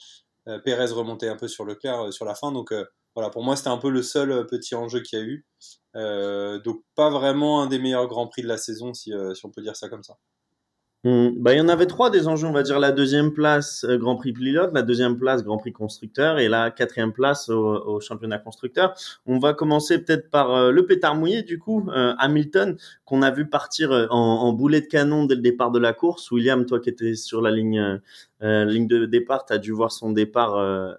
euh, 0.47 0.59
Pérez 0.59 0.91
remontait 0.91 1.27
un 1.27 1.35
peu 1.35 1.47
sur 1.47 1.65
Leclerc 1.65 2.07
euh, 2.07 2.11
sur 2.11 2.25
la 2.25 2.35
fin, 2.35 2.51
donc 2.51 2.71
euh, 2.71 2.85
voilà 3.15 3.29
pour 3.29 3.43
moi 3.43 3.55
c'était 3.55 3.69
un 3.69 3.77
peu 3.77 3.89
le 3.89 4.01
seul 4.03 4.31
euh, 4.31 4.43
petit 4.43 4.75
enjeu 4.75 5.01
qu'il 5.01 5.19
y 5.19 5.21
a 5.21 5.25
eu. 5.25 5.45
Euh, 5.95 6.59
donc 6.59 6.83
pas 6.95 7.09
vraiment 7.09 7.61
un 7.61 7.67
des 7.67 7.79
meilleurs 7.79 8.07
grands 8.07 8.27
prix 8.27 8.41
de 8.43 8.47
la 8.47 8.57
saison 8.57 8.93
si, 8.93 9.13
euh, 9.13 9.33
si 9.33 9.45
on 9.45 9.51
peut 9.51 9.61
dire 9.61 9.75
ça 9.75 9.89
comme 9.89 10.03
ça. 10.03 10.17
Bah, 11.05 11.53
il 11.53 11.57
y 11.57 11.61
en 11.61 11.69
avait 11.69 11.85
trois 11.85 12.09
des 12.09 12.27
enjeux, 12.27 12.45
on 12.45 12.51
va 12.51 12.61
dire 12.61 12.77
la 12.77 12.91
deuxième 12.91 13.31
place 13.31 13.85
euh, 13.85 13.97
Grand 13.97 14.17
Prix 14.17 14.33
pilote, 14.33 14.71
la 14.73 14.81
deuxième 14.81 15.17
place 15.17 15.45
Grand 15.45 15.57
Prix 15.57 15.71
constructeur 15.71 16.39
et 16.39 16.49
la 16.49 16.71
quatrième 16.71 17.13
place 17.13 17.47
au, 17.47 17.77
au 17.85 18.01
championnat 18.01 18.37
constructeur. 18.37 18.93
On 19.25 19.39
va 19.39 19.53
commencer 19.53 20.03
peut-être 20.03 20.29
par 20.29 20.53
euh, 20.53 20.71
le 20.71 20.85
pétard 20.85 21.15
mouillé 21.15 21.41
du 21.41 21.57
coup, 21.57 21.89
euh, 21.89 22.13
Hamilton 22.17 22.75
qu'on 23.05 23.21
a 23.21 23.31
vu 23.31 23.47
partir 23.47 23.93
en, 23.93 24.17
en, 24.17 24.51
boulet 24.51 24.81
de 24.81 24.87
canon 24.87 25.23
dès 25.23 25.35
le 25.35 25.41
départ 25.41 25.71
de 25.71 25.79
la 25.79 25.93
course. 25.93 26.31
William, 26.31 26.65
toi 26.65 26.81
qui 26.81 26.89
étais 26.89 27.15
sur 27.15 27.41
la 27.41 27.51
ligne 27.51 28.01
ligne 28.41 28.87
de 28.87 29.05
départ, 29.05 29.45
tu 29.45 29.53
as 29.53 29.57
dû 29.57 29.71
voir 29.71 29.93
son 29.93 30.11
départ 30.11 30.57
euh, 30.57 30.93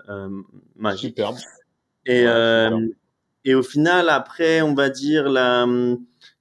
magique. 0.76 1.16
Superbe. 1.16 1.36
Et, 2.06 2.24
ouais, 2.24 2.70
et 3.44 3.54
au 3.54 3.62
final, 3.62 4.08
après, 4.08 4.62
on 4.62 4.74
va 4.74 4.88
dire 4.88 5.28
la, 5.28 5.66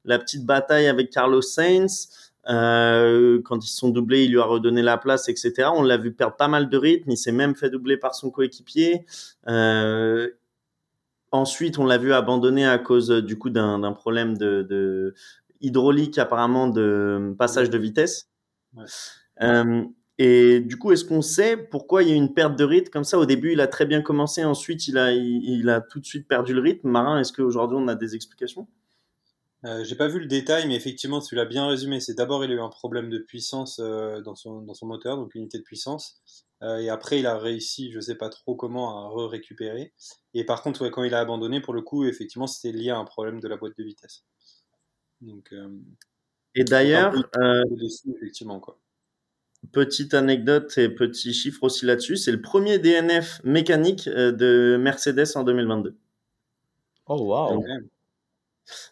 la 0.05 0.19
petite 0.19 0.45
bataille 0.45 0.87
avec 0.87 1.09
Carlos 1.09 1.41
Sainz. 1.41 2.28
Euh, 2.47 3.41
quand 3.43 3.63
ils 3.63 3.67
se 3.67 3.77
sont 3.77 3.89
doublés, 3.89 4.23
il 4.23 4.31
lui 4.31 4.39
a 4.39 4.43
redonné 4.43 4.81
la 4.81 4.97
place, 4.97 5.29
etc. 5.29 5.69
On 5.73 5.83
l'a 5.83 5.97
vu 5.97 6.13
perdre 6.13 6.35
pas 6.35 6.47
mal 6.47 6.69
de 6.69 6.77
rythme. 6.77 7.11
Il 7.11 7.17
s'est 7.17 7.31
même 7.31 7.55
fait 7.55 7.69
doubler 7.69 7.97
par 7.97 8.15
son 8.15 8.31
coéquipier. 8.31 9.05
Euh, 9.47 10.29
ensuite, 11.31 11.77
on 11.77 11.85
l'a 11.85 11.97
vu 11.97 12.13
abandonner 12.13 12.67
à 12.67 12.77
cause 12.77 13.09
du 13.09 13.37
coup 13.37 13.49
d'un 13.49 13.91
problème 13.93 14.37
de, 14.37 14.65
de, 14.67 15.13
hydraulique, 15.61 16.17
apparemment 16.17 16.67
de 16.67 17.35
passage 17.37 17.69
de 17.69 17.77
vitesse. 17.77 18.29
Ouais. 18.75 18.85
Euh, 19.41 19.83
et 20.17 20.59
du 20.59 20.77
coup, 20.77 20.91
est-ce 20.91 21.05
qu'on 21.05 21.21
sait 21.21 21.55
pourquoi 21.55 22.03
il 22.03 22.09
y 22.09 22.11
a 22.11 22.15
une 22.15 22.33
perte 22.33 22.57
de 22.57 22.63
rythme 22.63 22.91
comme 22.91 23.05
ça? 23.05 23.17
Au 23.17 23.25
début, 23.25 23.53
il 23.53 23.61
a 23.61 23.67
très 23.67 23.85
bien 23.85 24.01
commencé, 24.01 24.43
ensuite, 24.43 24.87
il 24.87 24.97
a, 24.97 25.13
il, 25.13 25.43
il 25.45 25.69
a 25.69 25.79
tout 25.79 25.99
de 25.99 26.05
suite 26.05 26.27
perdu 26.27 26.53
le 26.53 26.61
rythme. 26.61 26.89
Marin, 26.89 27.19
est-ce 27.19 27.31
qu'aujourd'hui, 27.31 27.77
on 27.79 27.87
a 27.87 27.95
des 27.95 28.15
explications? 28.15 28.67
Euh, 29.65 29.83
J'ai 29.83 29.95
pas 29.95 30.07
vu 30.07 30.19
le 30.19 30.25
détail, 30.25 30.67
mais 30.67 30.75
effectivement, 30.75 31.19
tu 31.21 31.35
l'as 31.35 31.45
bien 31.45 31.67
résumé. 31.67 31.99
C'est 31.99 32.13
d'abord, 32.13 32.43
il 32.45 32.51
a 32.51 32.55
eu 32.55 32.61
un 32.61 32.69
problème 32.69 33.09
de 33.09 33.17
puissance 33.17 33.79
euh, 33.79 34.21
dans, 34.21 34.35
son, 34.35 34.61
dans 34.61 34.73
son 34.73 34.87
moteur, 34.87 35.17
donc 35.17 35.35
unité 35.35 35.57
de 35.57 35.63
puissance. 35.63 36.21
Euh, 36.61 36.77
et 36.77 36.89
après, 36.89 37.19
il 37.19 37.25
a 37.25 37.37
réussi, 37.37 37.91
je 37.91 37.99
sais 37.99 38.15
pas 38.15 38.29
trop 38.29 38.55
comment, 38.55 39.05
à 39.05 39.27
récupérer. 39.27 39.93
Et 40.33 40.45
par 40.45 40.61
contre, 40.61 40.81
ouais, 40.81 40.91
quand 40.91 41.03
il 41.03 41.13
a 41.13 41.19
abandonné, 41.19 41.61
pour 41.61 41.73
le 41.73 41.81
coup, 41.81 42.05
effectivement, 42.05 42.47
c'était 42.47 42.75
lié 42.75 42.89
à 42.89 42.97
un 42.97 43.05
problème 43.05 43.39
de 43.39 43.47
la 43.47 43.57
boîte 43.57 43.77
de 43.77 43.83
vitesse. 43.83 44.23
Donc, 45.21 45.51
euh, 45.51 45.69
et 46.55 46.63
d'ailleurs, 46.63 47.13
effectivement, 48.15 48.59
quoi. 48.59 48.79
Petite 49.73 50.13
anecdote 50.13 50.77
et 50.77 50.87
petit 50.87 51.33
chiffre 51.33 51.63
aussi 51.63 51.85
là-dessus, 51.85 52.15
c'est 52.15 52.31
le 52.31 52.41
premier 52.41 52.79
DNF 52.79 53.41
mécanique 53.43 54.07
de 54.07 54.77
Mercedes 54.79 55.35
en 55.35 55.43
2022. 55.43 55.97
Oh 57.07 57.21
wow. 57.21 57.55
Donc, 57.55 57.65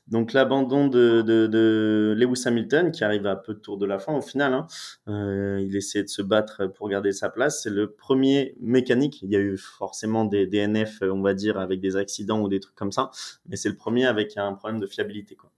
donc 0.08 0.34
l'abandon 0.34 0.88
de, 0.88 1.22
de, 1.22 1.48
de, 1.48 2.16
Lewis 2.18 2.44
Hamilton 2.46 2.92
qui 2.92 3.04
arrive 3.04 3.26
à 3.26 3.36
peu 3.36 3.54
de 3.54 3.60
tours 3.60 3.78
de 3.78 3.86
la 3.86 4.00
fin 4.00 4.14
au 4.14 4.22
final, 4.22 4.54
hein, 4.54 4.68
euh, 5.08 5.60
il 5.62 5.76
essayait 5.76 6.04
de 6.04 6.10
se 6.10 6.22
battre 6.22 6.68
pour 6.68 6.90
garder 6.90 7.12
sa 7.12 7.30
place. 7.30 7.64
C'est 7.64 7.70
le 7.70 7.92
premier 7.92 8.56
mécanique. 8.60 9.22
Il 9.22 9.32
y 9.32 9.36
a 9.36 9.40
eu 9.40 9.58
forcément 9.58 10.26
des 10.26 10.48
DNF, 10.48 11.02
on 11.02 11.22
va 11.22 11.34
dire, 11.34 11.60
avec 11.60 11.80
des 11.80 11.96
accidents 11.96 12.42
ou 12.42 12.50
des 12.50 12.60
trucs 12.60 12.76
comme 12.76 12.92
ça, 12.92 13.12
mais 13.48 13.56
c'est 13.56 13.70
le 13.70 13.76
premier 13.76 14.06
avec 14.06 14.38
un 14.38 14.54
problème 14.54 14.80
de 14.80 14.88
fiabilité. 14.88 15.36
Quoi. 15.36 15.52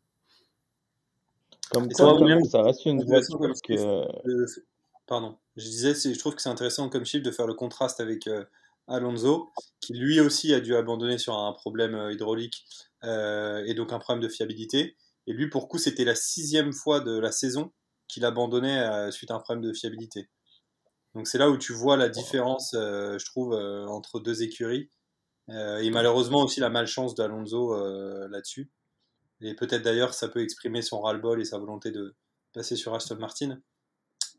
Comme 1.72 1.88
quoi, 1.92 2.18
toi, 2.18 2.28
même, 2.28 2.44
ça 2.46 2.64
reste 2.64 2.86
une 2.86 3.04
voiture 3.04 3.40
que... 3.64 3.74
De... 3.74 4.46
Pardon. 5.06 5.38
Je 5.56 5.66
disais, 5.66 5.94
je 5.94 6.18
trouve 6.18 6.36
que 6.36 6.42
c'est 6.42 6.50
intéressant 6.50 6.90
comme 6.90 7.06
chiffre 7.06 7.24
de 7.24 7.32
faire 7.32 7.48
le 7.48 7.54
contraste 7.54 8.00
avec 8.00 8.28
euh, 8.28 8.44
Alonso, 8.90 9.52
qui 9.80 9.94
lui 9.94 10.20
aussi 10.20 10.54
a 10.54 10.60
dû 10.60 10.76
abandonner 10.76 11.18
sur 11.18 11.38
un 11.38 11.54
problème 11.54 11.96
euh, 11.96 12.12
hydraulique 12.12 12.66
euh, 13.04 13.64
et 13.66 13.74
donc 13.74 13.94
un 13.94 14.00
problème 14.00 14.22
de 14.22 14.30
fiabilité. 14.30 14.98
Et 15.28 15.34
lui, 15.34 15.50
pour 15.50 15.68
coup, 15.68 15.78
c'était 15.78 16.06
la 16.06 16.16
sixième 16.16 16.74
fois 16.74 17.00
de 17.00 17.18
la 17.18 17.32
saison 17.32 17.72
qu'il 18.08 18.26
abandonnait 18.26 18.80
euh, 18.80 19.12
suite 19.12 19.32
à 19.32 19.36
un 19.36 19.40
problème 19.40 19.64
de 19.64 19.74
fiabilité. 19.74 20.30
Donc 21.16 21.28
c'est 21.28 21.38
là 21.38 21.50
où 21.50 21.58
tu 21.58 21.74
vois 21.74 21.98
la 21.98 22.10
différence, 22.10 22.74
euh, 22.74 23.18
je 23.18 23.26
trouve, 23.26 23.54
entre 23.54 24.20
deux 24.20 24.44
écuries. 24.44 24.90
et 25.50 25.90
malheureusement 25.90 26.44
aussi 26.44 26.60
la 26.60 26.70
malchance 26.70 27.16
d'Alonso 27.16 27.76
là-dessus. 28.28 28.72
Et 29.42 29.56
peut-être 29.56 29.82
d'ailleurs 29.82 30.14
ça 30.14 30.28
peut 30.28 30.42
exprimer 30.42 30.82
son 30.84 31.02
ras-le-bol 31.02 31.42
et 31.42 31.46
sa 31.46 31.58
volonté 31.58 31.90
de 31.92 32.16
passer 32.54 32.76
sur 32.76 32.94
Aston 32.94 33.16
Martin. 33.16 33.60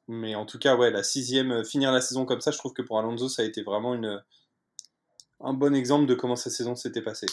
Mais 0.06 0.34
en 0.34 0.46
tout 0.46 0.58
cas, 0.58 0.76
ouais, 0.76 0.90
la 0.90 1.02
sixième, 1.02 1.64
finir 1.64 1.90
la 1.92 2.00
saison 2.00 2.24
comme 2.24 2.40
ça, 2.40 2.50
je 2.52 2.58
trouve 2.58 2.72
que 2.72 2.82
pour 2.82 2.98
Alonso, 2.98 3.28
ça 3.28 3.42
a 3.42 3.44
été 3.44 3.62
vraiment 3.62 3.94
une, 3.94 4.22
un 5.40 5.52
bon 5.52 5.74
exemple 5.74 6.06
de 6.06 6.14
comment 6.14 6.36
sa 6.36 6.50
saison 6.50 6.76
s'était 6.76 7.02
passée. 7.02 7.26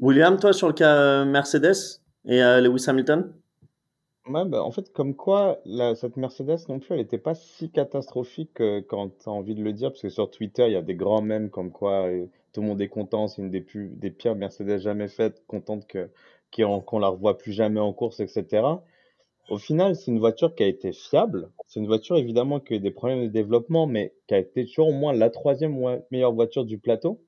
William, 0.00 0.38
toi, 0.38 0.52
sur 0.52 0.66
le 0.68 0.74
cas 0.74 1.24
Mercedes 1.24 2.00
et 2.24 2.42
euh, 2.42 2.60
Lewis 2.60 2.84
Hamilton? 2.88 3.32
Ouais, 4.26 4.44
bah, 4.46 4.62
en 4.62 4.70
fait, 4.70 4.90
comme 4.92 5.14
quoi, 5.14 5.60
la, 5.66 5.94
cette 5.94 6.16
Mercedes 6.16 6.66
non 6.68 6.78
plus, 6.78 6.94
elle 6.94 7.00
n'était 7.00 7.18
pas 7.18 7.34
si 7.34 7.70
catastrophique 7.70 8.60
euh, 8.60 8.80
quand 8.86 9.10
tu 9.18 9.28
as 9.28 9.32
envie 9.32 9.54
de 9.54 9.62
le 9.62 9.72
dire, 9.72 9.90
parce 9.90 10.00
que 10.00 10.08
sur 10.08 10.30
Twitter, 10.30 10.66
il 10.66 10.72
y 10.72 10.76
a 10.76 10.82
des 10.82 10.94
grands 10.94 11.20
mèmes 11.20 11.50
comme 11.50 11.70
quoi 11.70 12.06
euh, 12.06 12.24
tout 12.52 12.62
le 12.62 12.68
monde 12.68 12.80
est 12.80 12.88
content, 12.88 13.28
c'est 13.28 13.42
une 13.42 13.50
des, 13.50 13.60
plus, 13.60 13.88
des 13.88 14.10
pires 14.10 14.34
Mercedes 14.34 14.78
jamais 14.78 15.08
faites, 15.08 15.44
contente 15.46 15.86
que, 15.86 16.08
qu'on 16.56 16.80
qu 16.80 17.00
la 17.00 17.08
revoit 17.08 17.36
plus 17.36 17.52
jamais 17.52 17.80
en 17.80 17.92
course, 17.92 18.20
etc. 18.20 18.62
au 19.50 19.58
final, 19.58 19.96
c'est 19.96 20.10
une 20.10 20.18
voiture 20.18 20.54
qui 20.54 20.62
a 20.62 20.66
été 20.66 20.92
fiable. 20.92 21.50
C'est 21.66 21.80
une 21.80 21.86
voiture, 21.86 22.16
évidemment, 22.16 22.60
qui 22.60 22.74
a 22.74 22.76
eu 22.76 22.80
des 22.80 22.90
problèmes 22.90 23.24
de 23.24 23.28
développement, 23.28 23.86
mais 23.86 24.14
qui 24.26 24.34
a 24.34 24.38
été 24.38 24.64
toujours 24.66 24.88
au 24.88 24.92
moins 24.92 25.12
la 25.12 25.30
troisième 25.30 25.76
meilleure 26.10 26.32
voiture 26.32 26.64
du 26.64 26.78
plateau. 26.78 27.22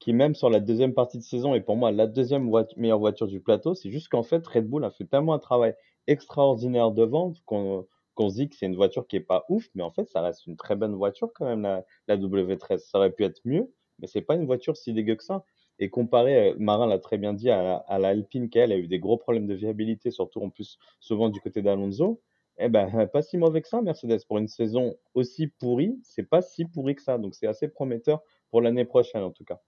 Qui, 0.00 0.12
même 0.12 0.34
sur 0.34 0.50
la 0.50 0.60
deuxième 0.60 0.94
partie 0.94 1.18
de 1.18 1.22
saison, 1.22 1.54
est 1.54 1.60
pour 1.62 1.76
moi 1.76 1.92
la 1.92 2.06
deuxième 2.06 2.50
meilleure 2.76 2.98
voiture 2.98 3.26
du 3.26 3.40
plateau. 3.40 3.74
C'est 3.74 3.90
juste 3.90 4.08
qu'en 4.08 4.22
fait, 4.22 4.46
Red 4.46 4.68
Bull 4.68 4.84
a 4.84 4.90
fait 4.90 5.04
tellement 5.06 5.34
un 5.34 5.38
travail 5.38 5.74
extraordinaire 6.06 6.90
devant 6.92 7.32
qu'on 7.46 7.86
qu'on 8.14 8.30
se 8.30 8.36
dit 8.36 8.48
que 8.48 8.54
c'est 8.56 8.66
une 8.66 8.76
voiture 8.76 9.06
qui 9.08 9.16
est 9.16 9.20
pas 9.20 9.44
ouf, 9.48 9.68
mais 9.74 9.82
en 9.82 9.90
fait, 9.90 10.08
ça 10.08 10.20
reste 10.20 10.46
une 10.46 10.56
très 10.56 10.76
bonne 10.76 10.94
voiture 10.94 11.32
quand 11.34 11.46
même, 11.46 11.62
la, 11.62 11.84
la 12.06 12.16
W13. 12.16 12.78
Ça 12.78 12.98
aurait 12.98 13.10
pu 13.10 13.24
être 13.24 13.40
mieux, 13.44 13.72
mais 13.98 14.06
c'est 14.06 14.22
pas 14.22 14.36
une 14.36 14.46
voiture 14.46 14.76
si 14.76 14.92
dégueu 14.92 15.16
que 15.16 15.24
ça. 15.24 15.44
Et 15.78 15.90
comparé, 15.90 16.50
euh, 16.50 16.54
Marin 16.58 16.86
l'a 16.86 16.98
très 16.98 17.18
bien 17.18 17.32
dit, 17.32 17.50
à, 17.50 17.76
à 17.76 17.98
la 17.98 18.08
Alpine, 18.08 18.48
qui 18.48 18.58
elle 18.58 18.72
a 18.72 18.76
eu 18.78 18.88
des 18.88 18.98
gros 18.98 19.16
problèmes 19.16 19.46
de 19.46 19.54
viabilité, 19.54 20.10
surtout 20.10 20.40
en 20.40 20.50
plus 20.50 20.78
souvent 21.00 21.28
du 21.28 21.40
côté 21.40 21.62
d'Alonso, 21.62 22.20
eh 22.58 22.68
ben, 22.68 22.86
pas 23.12 23.22
si 23.22 23.36
mauvais 23.38 23.62
que 23.62 23.68
ça, 23.68 23.82
Mercedes. 23.82 24.24
Pour 24.26 24.38
une 24.38 24.48
saison 24.48 24.96
aussi 25.14 25.48
pourrie, 25.48 25.98
c'est 26.02 26.28
pas 26.28 26.42
si 26.42 26.64
pourri 26.64 26.94
que 26.94 27.02
ça. 27.02 27.18
Donc 27.18 27.34
c'est 27.34 27.46
assez 27.46 27.68
prometteur 27.68 28.22
pour 28.50 28.60
l'année 28.62 28.84
prochaine, 28.84 29.22
en 29.22 29.32
tout 29.32 29.44
cas 29.44 29.60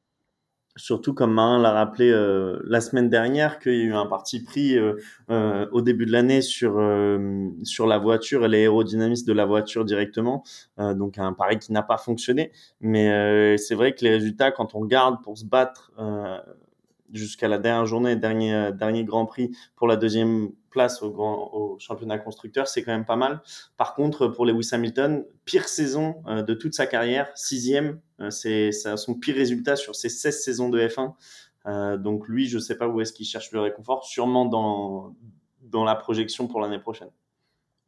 surtout 0.76 1.14
comme 1.14 1.32
Marin 1.32 1.58
l'a 1.60 1.72
rappelé 1.72 2.10
euh, 2.10 2.60
la 2.64 2.80
semaine 2.80 3.08
dernière, 3.08 3.58
qu'il 3.58 3.74
y 3.74 3.80
a 3.80 3.84
eu 3.84 3.94
un 3.94 4.06
parti 4.06 4.42
pris 4.42 4.78
euh, 4.78 4.94
euh, 5.30 5.66
au 5.72 5.80
début 5.80 6.06
de 6.06 6.12
l'année 6.12 6.42
sur 6.42 6.76
sur 7.64 7.86
la 7.86 7.98
voiture 7.98 8.44
et 8.44 8.48
l'aérodynamisme 8.48 9.26
de 9.26 9.32
la 9.32 9.46
voiture 9.46 9.84
directement, 9.84 10.44
donc 10.78 11.18
un 11.18 11.32
pari 11.32 11.58
qui 11.58 11.72
n'a 11.72 11.82
pas 11.82 11.96
fonctionné. 11.96 12.52
Mais 12.80 13.56
c'est 13.58 13.74
vrai 13.74 13.94
que 13.94 14.04
les 14.04 14.10
résultats, 14.10 14.52
quand 14.52 14.74
on 14.74 14.84
garde 14.84 15.22
pour 15.22 15.38
se 15.38 15.44
battre 15.44 15.92
jusqu'à 17.12 17.48
la 17.48 17.58
dernière 17.58 17.86
journée, 17.86 18.16
dernier 18.16 18.70
dernier 18.72 19.04
Grand 19.04 19.26
Prix 19.26 19.56
pour 19.76 19.86
la 19.86 19.96
deuxième 19.96 20.50
place 20.76 21.00
au, 21.00 21.10
grand, 21.10 21.54
au 21.54 21.78
championnat 21.78 22.18
constructeur, 22.18 22.68
c'est 22.68 22.82
quand 22.82 22.92
même 22.92 23.06
pas 23.06 23.16
mal. 23.16 23.40
Par 23.78 23.94
contre, 23.94 24.28
pour 24.28 24.44
Lewis 24.44 24.68
Hamilton, 24.72 25.24
pire 25.46 25.68
saison 25.68 26.22
euh, 26.26 26.42
de 26.42 26.52
toute 26.52 26.74
sa 26.74 26.86
carrière, 26.86 27.30
sixième, 27.34 27.98
euh, 28.20 28.28
c'est 28.28 28.72
son 28.72 29.14
pire 29.14 29.36
résultat 29.36 29.74
sur 29.74 29.96
ses 29.96 30.10
16 30.10 30.44
saisons 30.44 30.68
de 30.68 30.78
F1. 30.78 31.14
Euh, 31.64 31.96
donc 31.96 32.28
lui, 32.28 32.46
je 32.46 32.58
sais 32.58 32.76
pas 32.76 32.88
où 32.88 33.00
est-ce 33.00 33.14
qu'il 33.14 33.24
cherche 33.24 33.52
le 33.52 33.60
réconfort, 33.60 34.04
sûrement 34.04 34.44
dans, 34.44 35.16
dans 35.62 35.82
la 35.82 35.94
projection 35.94 36.46
pour 36.46 36.60
l'année 36.60 36.78
prochaine. 36.78 37.08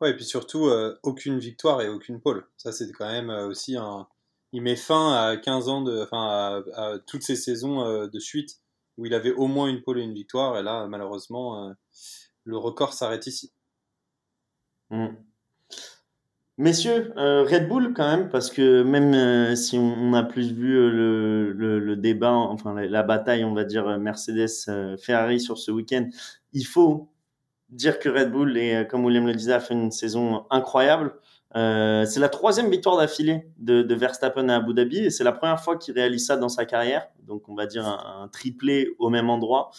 Ouais, 0.00 0.12
et 0.12 0.14
puis 0.14 0.24
surtout, 0.24 0.70
aucune 1.02 1.38
victoire 1.38 1.82
et 1.82 1.90
aucune 1.90 2.22
pole. 2.22 2.46
Ça, 2.56 2.72
c'est 2.72 2.90
quand 2.92 3.10
même 3.12 3.28
aussi 3.28 3.76
un... 3.76 4.06
Il 4.52 4.62
met 4.62 4.76
fin 4.76 5.12
à 5.12 5.36
15 5.36 5.68
ans, 5.68 5.82
de, 5.82 6.00
enfin, 6.00 6.62
à, 6.74 6.98
toutes 7.06 7.22
ces 7.22 7.36
saisons 7.36 8.06
de 8.06 8.18
suite 8.18 8.62
où 8.98 9.06
il 9.06 9.14
avait 9.14 9.32
au 9.32 9.46
moins 9.46 9.68
une 9.68 9.82
pole 9.82 10.00
et 10.00 10.02
une 10.02 10.12
victoire. 10.12 10.58
Et 10.58 10.62
là, 10.62 10.86
malheureusement, 10.88 11.72
le 12.44 12.56
record 12.58 12.92
s'arrête 12.92 13.26
ici. 13.26 13.52
Hmm. 14.90 15.14
Messieurs, 16.58 17.12
euh, 17.16 17.44
Red 17.44 17.68
Bull 17.68 17.94
quand 17.94 18.10
même, 18.10 18.30
parce 18.30 18.50
que 18.50 18.82
même 18.82 19.14
euh, 19.14 19.54
si 19.54 19.78
on, 19.78 20.12
a 20.12 20.24
plus 20.24 20.52
vu 20.52 20.76
euh, 20.76 21.52
le, 21.54 21.96
débat, 21.96 22.32
enfin 22.32 22.74
la, 22.74 23.02
bataille, 23.04 23.44
on 23.44 23.54
va 23.54 23.62
dire 23.62 23.96
Mercedes-Ferrari 23.96 25.38
sur 25.38 25.56
ce 25.56 25.70
week-end, 25.70 26.08
il 26.52 26.64
faut 26.64 27.12
dire 27.68 28.00
que 28.00 28.08
Red 28.08 28.32
Bull, 28.32 28.56
et 28.58 28.88
comme 28.90 29.04
William 29.04 29.24
le 29.26 29.34
disait, 29.34 29.52
a 29.52 29.60
fait 29.60 29.74
une 29.74 29.92
saison 29.92 30.46
incroyable. 30.50 31.14
C'est 31.54 32.20
la 32.20 32.28
troisième 32.28 32.70
victoire 32.70 32.96
d'affilée 32.96 33.48
de, 33.58 33.94
Verstappen 33.94 34.48
à 34.48 34.56
Abu 34.56 34.74
Dhabi 34.74 34.98
et 34.98 35.10
c'est 35.10 35.24
la 35.24 35.32
première 35.32 35.60
fois 35.60 35.76
qu'il 35.76 35.94
réalise 35.94 36.26
ça 36.26 36.36
dans 36.36 36.48
sa 36.48 36.64
carrière. 36.64 37.08
Donc 37.26 37.48
on 37.48 37.54
va 37.54 37.66
dire 37.66 37.86
un, 37.86 38.28
triplé 38.32 38.94
au 38.98 39.08
même 39.10 39.30
endroit 39.30 39.70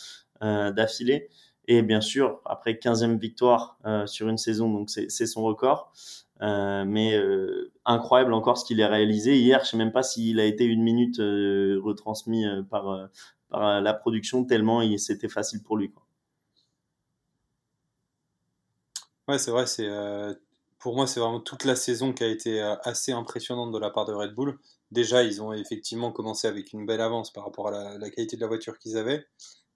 d'affilée. 0.41 1.29
Et 1.71 1.83
bien 1.83 2.01
sûr, 2.01 2.41
après 2.45 2.73
15e 2.73 3.19
victoire 3.19 3.77
euh, 3.85 4.07
sur 4.07 4.27
une 4.27 4.39
saison, 4.39 4.73
donc 4.73 4.89
c'est 4.89 5.27
son 5.27 5.43
record. 5.43 5.93
Euh, 6.41 6.83
mais 6.83 7.15
euh, 7.15 7.71
incroyable 7.85 8.33
encore 8.33 8.57
ce 8.57 8.65
qu'il 8.65 8.81
a 8.81 8.87
réalisé. 8.87 9.37
Hier, 9.37 9.63
je 9.63 9.69
sais 9.69 9.77
même 9.77 9.91
pas 9.91 10.01
s'il 10.01 10.39
a 10.39 10.45
été 10.45 10.65
une 10.65 10.81
minute 10.81 11.17
retransmis 11.19 12.45
par, 12.71 13.09
la 13.51 13.93
production, 13.93 14.45
tellement 14.45 14.81
c'était 14.97 15.29
facile 15.29 15.61
pour 15.61 15.77
lui. 15.77 15.93
Ouais, 19.27 19.37
c'est 19.37 19.51
vrai. 19.51 19.67
C'est 19.67 19.87
pour 20.79 20.95
moi, 20.95 21.07
c'est 21.07 21.19
vraiment 21.19 21.41
toute 21.41 21.65
la 21.65 21.75
saison 21.75 22.13
qui 22.13 22.23
a 22.23 22.27
été 22.27 22.61
assez 22.83 23.11
impressionnante 23.11 23.71
de 23.71 23.77
la 23.77 23.89
part 23.89 24.05
de 24.05 24.13
Red 24.13 24.33
Bull. 24.33 24.57
Déjà, 24.91 25.23
ils 25.23 25.41
ont 25.41 25.53
effectivement 25.53 26.11
commencé 26.11 26.47
avec 26.47 26.73
une 26.73 26.85
belle 26.85 27.01
avance 27.01 27.31
par 27.31 27.43
rapport 27.45 27.67
à 27.67 27.97
la, 27.97 28.09
qualité 28.09 28.37
de 28.37 28.41
la 28.41 28.47
voiture 28.47 28.77
qu'ils 28.79 28.97
avaient. 28.97 29.25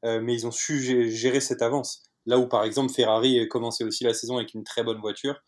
Euh, 0.05 0.19
mais 0.22 0.33
ils 0.33 0.48
ont 0.48 0.51
su 0.51 1.10
gérer 1.12 1.39
cette 1.39 1.62
avance. 1.62 2.03
Là 2.25 2.38
où 2.38 2.48
par 2.48 2.63
exemple 2.63 2.91
Ferrari 2.93 3.48
commençait 3.48 3.83
aussi 3.83 4.03
la 4.03 4.13
saison 4.13 4.38
avec 4.38 4.53
une 4.53 4.63
très 4.63 4.83
bonne 4.83 5.00
voiture 5.00 5.41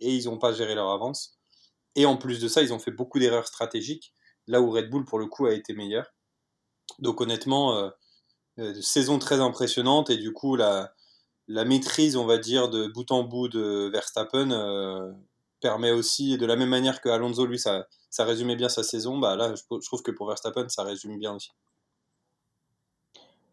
et 0.00 0.14
ils 0.14 0.26
n'ont 0.26 0.38
pas 0.38 0.52
géré 0.52 0.74
leur 0.74 0.90
avance. 0.90 1.38
Et 1.96 2.06
en 2.06 2.16
plus 2.16 2.40
de 2.40 2.48
ça, 2.48 2.62
ils 2.62 2.72
ont 2.72 2.78
fait 2.78 2.92
beaucoup 2.92 3.18
d'erreurs 3.18 3.46
stratégiques, 3.46 4.14
là 4.46 4.60
où 4.60 4.70
Red 4.70 4.90
Bull 4.90 5.04
pour 5.04 5.18
le 5.18 5.26
coup 5.26 5.46
a 5.46 5.54
été 5.54 5.74
meilleur. 5.74 6.06
Donc 6.98 7.20
honnêtement, 7.20 7.76
euh, 7.76 7.90
euh, 8.58 8.80
saison 8.80 9.18
très 9.18 9.40
impressionnante 9.40 10.10
et 10.10 10.16
du 10.16 10.32
coup 10.32 10.56
la, 10.56 10.92
la 11.50 11.64
maîtrise, 11.64 12.16
on 12.16 12.26
va 12.26 12.38
dire, 12.38 12.68
de 12.70 12.86
bout 12.86 13.10
en 13.10 13.24
bout 13.24 13.48
de 13.48 13.90
Verstappen 13.90 14.50
permet 15.60 15.90
aussi, 15.90 16.38
de 16.38 16.46
la 16.46 16.56
même 16.56 16.68
manière 16.68 17.00
que 17.00 17.08
Alonso, 17.08 17.46
lui, 17.46 17.58
ça, 17.58 17.86
résumait 18.18 18.56
bien 18.56 18.68
sa 18.68 18.82
saison, 18.82 19.18
bah 19.18 19.36
là, 19.36 19.54
je, 19.54 19.62
trouve 19.86 20.02
que 20.02 20.10
pour 20.10 20.26
Verstappen, 20.26 20.68
ça 20.68 20.82
résume 20.82 21.18
bien 21.18 21.34
aussi. 21.34 21.50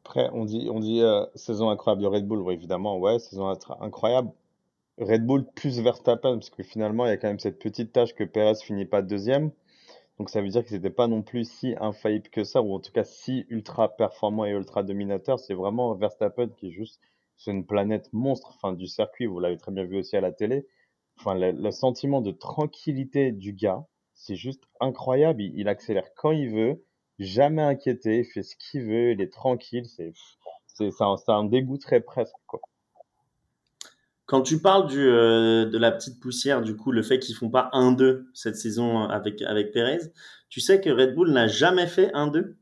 Après, 0.06 0.30
on 0.32 0.46
dit, 0.46 0.70
on 0.72 0.80
dit 0.80 1.02
euh, 1.02 1.26
saison 1.36 1.70
incroyable 1.70 2.02
de 2.02 2.08
Red 2.08 2.28
Bull, 2.28 2.40
oui, 2.40 2.54
évidemment, 2.54 2.98
ouais, 2.98 3.20
saison 3.20 3.54
incroyable. 3.82 4.32
Red 4.98 5.26
Bull 5.26 5.46
plus 5.56 5.80
Verstappen, 5.82 6.36
parce 6.36 6.50
que 6.50 6.64
finalement, 6.64 7.06
il 7.06 7.10
y 7.10 7.12
a 7.12 7.18
quand 7.18 7.28
même 7.28 7.40
cette 7.40 7.60
petite 7.60 7.92
tâche 7.92 8.16
que 8.16 8.24
Perez 8.24 8.56
finit 8.64 8.86
pas 8.86 9.02
deuxième. 9.02 9.52
Donc 10.18 10.32
ça 10.32 10.42
veut 10.42 10.48
dire 10.48 10.66
qu'ils 10.66 10.78
n'étaient 10.78 10.90
pas 10.90 11.08
non 11.08 11.22
plus 11.22 11.48
si 11.48 11.76
infaillibles 11.80 12.30
que 12.30 12.44
ça, 12.44 12.62
ou 12.62 12.74
en 12.74 12.80
tout 12.80 12.92
cas 12.92 13.04
si 13.04 13.46
ultra 13.50 13.96
performants 13.96 14.46
et 14.46 14.52
ultra 14.52 14.82
dominateurs. 14.82 15.40
C'est 15.40 15.54
vraiment 15.54 15.94
Verstappen 15.94 16.48
qui 16.48 16.70
est 16.70 16.72
juste 16.72 17.00
c'est 17.38 17.52
une 17.52 17.66
planète 17.66 18.12
monstre 18.14 18.54
enfin, 18.56 18.74
du 18.74 18.88
circuit, 18.88 19.26
vous 19.26 19.40
l'avez 19.40 19.58
très 19.58 19.72
bien 19.72 19.86
vu 19.86 19.98
aussi 20.00 20.18
à 20.18 20.22
la 20.22 20.32
télé. 20.32 20.68
Enfin, 21.20 21.36
le, 21.36 21.72
sentiment 21.72 22.22
de 22.22 22.32
tranquillité 22.32 23.32
du 23.32 23.54
gars, 23.54 23.86
c'est 24.14 24.36
juste 24.36 24.64
incroyable. 24.80 25.42
il, 25.42 25.68
accélère 25.68 26.14
quand 26.16 26.32
il 26.32 26.50
veut 26.50 26.84
jamais 27.20 27.64
inquiété, 27.64 28.20
il 28.20 28.26
fait 28.26 28.44
ce 28.44 28.56
qu'il 28.56 28.84
veut, 28.84 29.12
il 29.12 29.22
est 29.22 29.32
tranquille, 29.34 29.86
c'est 29.88 30.14
c'est 30.78 30.92
ça, 30.92 31.16
ça 31.18 31.34
en 31.34 31.46
dégoûterait 31.46 32.02
presque 32.02 32.36
quoi. 32.46 32.62
Quand 34.28 34.42
tu 34.42 34.62
parles 34.62 34.88
du, 34.88 35.00
euh, 35.00 35.66
de 35.66 35.78
la 35.78 35.92
petite 35.92 36.20
poussière, 36.20 36.62
du 36.62 36.76
coup, 36.76 36.92
le 36.92 37.02
fait 37.02 37.18
qu'ils 37.18 37.34
font 37.34 37.50
pas 37.50 37.70
1-2 37.72 38.26
cette 38.34 38.58
saison 38.58 39.04
avec, 39.04 39.42
avec 39.42 39.72
Perez, 39.72 40.02
tu 40.50 40.60
sais 40.60 40.82
que 40.82 40.90
Red 40.90 41.16
Bull 41.16 41.32
n'a 41.32 41.48
jamais 41.48 41.88
fait 41.88 42.12
1-2 42.12 42.58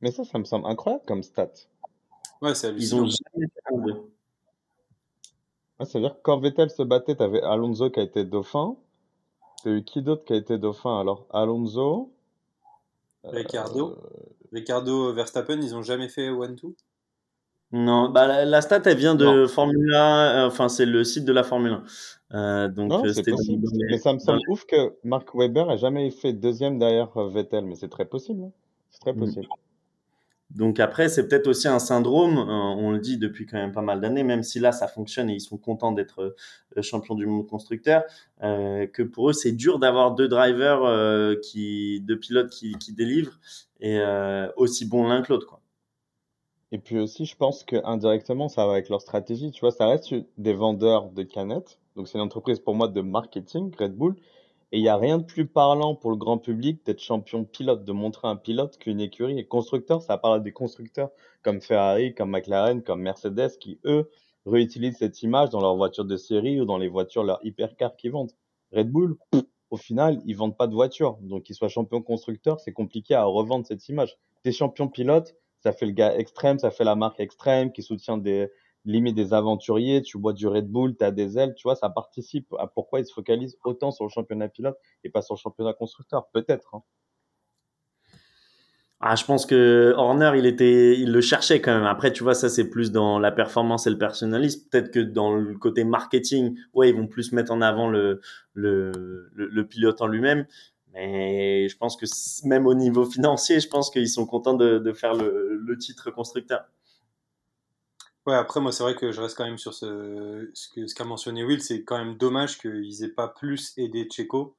Mais 0.00 0.10
ça, 0.10 0.24
ça 0.24 0.38
me 0.38 0.44
semble 0.44 0.66
incroyable 0.66 1.04
comme 1.06 1.22
stat. 1.22 1.52
Ouais, 2.42 2.54
c'est 2.54 2.74
Ils 2.74 2.94
ont 2.94 3.06
jamais 3.06 3.46
fait 3.46 3.74
1-2. 3.74 3.92
Ouais, 5.78 5.86
C'est-à-dire 5.86 6.14
que 6.14 6.20
quand 6.22 6.38
Vettel 6.38 6.70
se 6.70 6.82
battait, 6.82 7.16
tu 7.16 7.22
avais 7.22 7.42
Alonso 7.42 7.90
qui 7.90 8.00
a 8.00 8.02
été 8.02 8.24
dauphin. 8.24 8.76
Tu 9.62 9.78
eu 9.78 9.84
qui 9.84 10.02
d'autre 10.02 10.24
qui 10.24 10.32
a 10.34 10.36
été 10.36 10.58
dauphin? 10.58 11.00
Alors, 11.00 11.26
Alonso, 11.30 12.12
Ricardo, 13.24 13.92
euh, 13.92 14.18
Ricardo 14.52 15.12
Verstappen, 15.12 15.60
ils 15.60 15.74
ont 15.74 15.82
jamais 15.82 16.08
fait 16.08 16.28
one-two 16.28 16.74
Non, 17.72 18.10
bah, 18.10 18.44
la, 18.44 18.60
stat, 18.60 18.82
elle 18.84 18.98
vient 18.98 19.14
de 19.14 19.46
Formula, 19.46 20.44
euh, 20.44 20.46
enfin, 20.46 20.68
c'est 20.68 20.86
le 20.86 21.04
site 21.04 21.24
de 21.24 21.32
la 21.32 21.42
Formule 21.42 21.80
1. 22.32 22.36
Euh, 22.36 22.68
donc, 22.68 22.92
c'est 23.08 23.28
possible. 23.28 23.66
Mais 23.88 23.98
ça 23.98 24.12
me 24.12 24.18
semble 24.18 24.40
ouf 24.48 24.64
que 24.66 24.94
Mark 25.04 25.34
Webber 25.34 25.66
ait 25.70 25.78
jamais 25.78 26.10
fait 26.10 26.32
deuxième 26.32 26.78
derrière 26.78 27.10
Vettel, 27.28 27.64
mais 27.64 27.76
c'est 27.76 27.88
très 27.88 28.04
possible. 28.04 28.44
Hein. 28.44 28.52
C'est 28.90 29.00
très 29.00 29.12
mm. 29.12 29.46
Donc 30.50 30.78
après, 30.78 31.08
c'est 31.08 31.26
peut-être 31.26 31.48
aussi 31.48 31.66
un 31.66 31.78
syndrome, 31.78 32.38
euh, 32.38 32.42
on 32.42 32.92
le 32.92 32.98
dit 32.98 33.18
depuis 33.18 33.46
quand 33.46 33.56
même 33.56 33.72
pas 33.72 33.82
mal 33.82 34.00
d'années, 34.00 34.22
même 34.22 34.42
si 34.42 34.60
là 34.60 34.72
ça 34.72 34.86
fonctionne 34.86 35.28
et 35.30 35.34
ils 35.34 35.40
sont 35.40 35.56
contents 35.56 35.92
d'être 35.92 36.36
euh, 36.76 36.82
champions 36.82 37.14
du 37.14 37.26
monde 37.26 37.46
constructeur, 37.46 38.04
euh, 38.42 38.86
que 38.86 39.02
pour 39.02 39.30
eux 39.30 39.32
c'est 39.32 39.52
dur 39.52 39.78
d'avoir 39.78 40.14
deux 40.14 40.28
drivers 40.28 41.40
qui, 41.40 42.00
deux 42.02 42.18
pilotes 42.18 42.50
qui, 42.50 42.72
qui 42.78 42.92
délivrent 42.92 43.38
et 43.80 44.00
aussi 44.56 44.86
bons 44.86 45.06
l'un 45.06 45.22
que 45.22 45.32
l'autre, 45.32 45.46
quoi. 45.46 45.60
Et 46.72 46.78
puis 46.78 46.98
aussi, 46.98 47.24
je 47.24 47.36
pense 47.36 47.62
que 47.62 47.76
indirectement, 47.84 48.48
ça 48.48 48.66
va 48.66 48.72
avec 48.72 48.88
leur 48.88 49.00
stratégie. 49.00 49.52
Tu 49.52 49.60
vois, 49.60 49.70
ça 49.70 49.86
reste 49.86 50.12
des 50.38 50.54
vendeurs 50.54 51.10
de 51.10 51.22
canettes. 51.22 51.78
Donc 51.94 52.08
c'est 52.08 52.18
une 52.18 52.24
entreprise 52.24 52.58
pour 52.58 52.74
moi 52.74 52.88
de 52.88 53.00
marketing, 53.00 53.72
Red 53.78 53.94
Bull. 53.94 54.16
Et 54.74 54.78
il 54.78 54.82
n'y 54.82 54.88
a 54.88 54.96
rien 54.96 55.18
de 55.18 55.22
plus 55.22 55.46
parlant 55.46 55.94
pour 55.94 56.10
le 56.10 56.16
grand 56.16 56.36
public 56.36 56.84
d'être 56.84 56.98
champion 56.98 57.44
pilote, 57.44 57.84
de 57.84 57.92
montrer 57.92 58.26
un 58.26 58.34
pilote 58.34 58.76
qu'une 58.76 59.00
écurie. 59.00 59.38
Et 59.38 59.46
constructeur, 59.46 60.02
ça 60.02 60.18
parle 60.18 60.42
des 60.42 60.50
constructeurs 60.50 61.10
comme 61.42 61.60
Ferrari, 61.60 62.12
comme 62.12 62.30
McLaren, 62.30 62.82
comme 62.82 63.00
Mercedes, 63.00 63.56
qui 63.60 63.78
eux 63.84 64.10
réutilisent 64.46 64.96
cette 64.96 65.22
image 65.22 65.50
dans 65.50 65.60
leurs 65.60 65.76
voitures 65.76 66.04
de 66.04 66.16
série 66.16 66.60
ou 66.60 66.64
dans 66.64 66.76
les 66.76 66.88
voitures, 66.88 67.22
leurs 67.22 67.38
hypercars 67.46 67.94
qu'ils 67.94 68.10
vendent. 68.10 68.32
Red 68.72 68.90
Bull, 68.90 69.16
au 69.70 69.76
final, 69.76 70.20
ils 70.26 70.34
vendent 70.34 70.56
pas 70.56 70.66
de 70.66 70.74
voitures. 70.74 71.18
Donc 71.20 71.44
qu'ils 71.44 71.54
soient 71.54 71.68
champion 71.68 72.02
constructeur, 72.02 72.58
c'est 72.58 72.72
compliqué 72.72 73.14
à 73.14 73.22
revendre 73.22 73.64
cette 73.64 73.88
image. 73.88 74.18
T'es 74.42 74.50
champion 74.50 74.88
pilote, 74.88 75.36
ça 75.60 75.72
fait 75.72 75.86
le 75.86 75.92
gars 75.92 76.18
extrême, 76.18 76.58
ça 76.58 76.72
fait 76.72 76.82
la 76.82 76.96
marque 76.96 77.20
extrême 77.20 77.70
qui 77.70 77.84
soutient 77.84 78.18
des, 78.18 78.50
limite 78.84 79.14
des 79.14 79.32
aventuriers, 79.32 80.02
tu 80.02 80.18
bois 80.18 80.32
du 80.32 80.46
Red 80.46 80.68
Bull, 80.68 80.96
tu 80.96 81.04
as 81.04 81.10
des 81.10 81.38
ailes, 81.38 81.54
tu 81.54 81.62
vois, 81.64 81.76
ça 81.76 81.88
participe 81.88 82.52
à 82.58 82.66
pourquoi 82.66 83.00
ils 83.00 83.06
se 83.06 83.12
focalisent 83.12 83.58
autant 83.64 83.90
sur 83.90 84.04
le 84.04 84.10
championnat 84.10 84.48
pilote 84.48 84.78
et 85.04 85.10
pas 85.10 85.22
sur 85.22 85.34
le 85.34 85.38
championnat 85.40 85.72
constructeur, 85.72 86.28
peut-être. 86.32 86.74
Hein. 86.74 86.82
Ah, 89.06 89.16
je 89.16 89.24
pense 89.26 89.44
que 89.44 89.92
Horner, 89.96 90.32
il 90.38 90.46
était, 90.46 90.98
il 90.98 91.12
le 91.12 91.20
cherchait 91.20 91.60
quand 91.60 91.74
même. 91.74 91.84
Après, 91.84 92.10
tu 92.10 92.22
vois, 92.22 92.34
ça 92.34 92.48
c'est 92.48 92.70
plus 92.70 92.90
dans 92.90 93.18
la 93.18 93.32
performance 93.32 93.86
et 93.86 93.90
le 93.90 93.98
personnalisme. 93.98 94.62
Peut-être 94.70 94.90
que 94.90 95.00
dans 95.00 95.34
le 95.34 95.58
côté 95.58 95.84
marketing, 95.84 96.56
ouais, 96.72 96.88
ils 96.88 96.96
vont 96.96 97.06
plus 97.06 97.32
mettre 97.32 97.52
en 97.52 97.60
avant 97.60 97.90
le 97.90 98.22
le, 98.54 99.28
le, 99.34 99.66
pilote 99.66 100.00
en 100.00 100.06
lui-même. 100.06 100.46
Mais 100.94 101.68
je 101.68 101.76
pense 101.76 101.98
que 101.98 102.06
même 102.48 102.66
au 102.66 102.72
niveau 102.72 103.04
financier, 103.04 103.60
je 103.60 103.68
pense 103.68 103.90
qu'ils 103.90 104.08
sont 104.08 104.24
contents 104.26 104.54
de, 104.54 104.78
de 104.78 104.92
faire 104.94 105.12
le, 105.12 105.58
le 105.62 105.76
titre 105.76 106.10
constructeur. 106.10 106.64
Ouais, 108.26 108.34
après, 108.34 108.60
moi, 108.60 108.72
c'est 108.72 108.82
vrai 108.82 108.94
que 108.94 109.12
je 109.12 109.20
reste 109.20 109.36
quand 109.36 109.44
même 109.44 109.58
sur 109.58 109.74
ce, 109.74 110.50
ce 110.54 110.94
qu'a 110.94 111.04
mentionné 111.04 111.44
Will. 111.44 111.60
C'est 111.62 111.84
quand 111.84 111.98
même 111.98 112.16
dommage 112.16 112.58
qu'ils 112.58 113.04
aient 113.04 113.12
pas 113.12 113.28
plus 113.28 113.74
aidé 113.76 114.08
Checo 114.10 114.56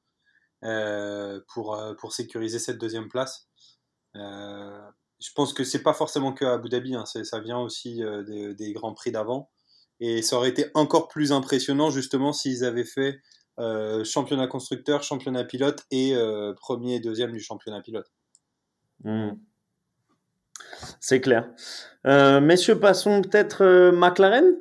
euh, 0.64 1.40
pour, 1.52 1.74
euh, 1.74 1.94
pour 1.94 2.12
sécuriser 2.12 2.60
cette 2.60 2.78
deuxième 2.78 3.08
place. 3.08 3.48
Euh, 4.14 4.80
je 5.20 5.30
pense 5.34 5.52
que 5.52 5.64
c'est 5.64 5.82
pas 5.82 5.94
forcément 5.94 6.32
que 6.32 6.44
à 6.44 6.54
Abu 6.54 6.68
Dhabi, 6.68 6.94
hein, 6.94 7.04
ça 7.06 7.40
vient 7.40 7.58
aussi 7.58 8.04
euh, 8.04 8.54
des, 8.54 8.72
grands 8.72 8.94
prix 8.94 9.10
d'avant. 9.10 9.50
Et 9.98 10.22
ça 10.22 10.36
aurait 10.36 10.50
été 10.50 10.66
encore 10.74 11.08
plus 11.08 11.32
impressionnant 11.32 11.90
justement 11.90 12.32
s'ils 12.32 12.64
avaient 12.64 12.84
fait 12.84 13.20
championnat 14.04 14.46
constructeur, 14.46 15.02
championnat 15.02 15.44
pilote 15.44 15.84
et 15.90 16.14
premier 16.60 16.96
et 16.96 17.00
deuxième 17.00 17.32
du 17.32 17.40
championnat 17.40 17.80
pilote. 17.80 18.12
Hmm. 19.02 19.30
C'est 21.00 21.20
clair. 21.20 21.48
messieurs, 22.04 22.78
passons 22.78 23.22
peut-être 23.22 23.90
McLaren. 23.92 24.56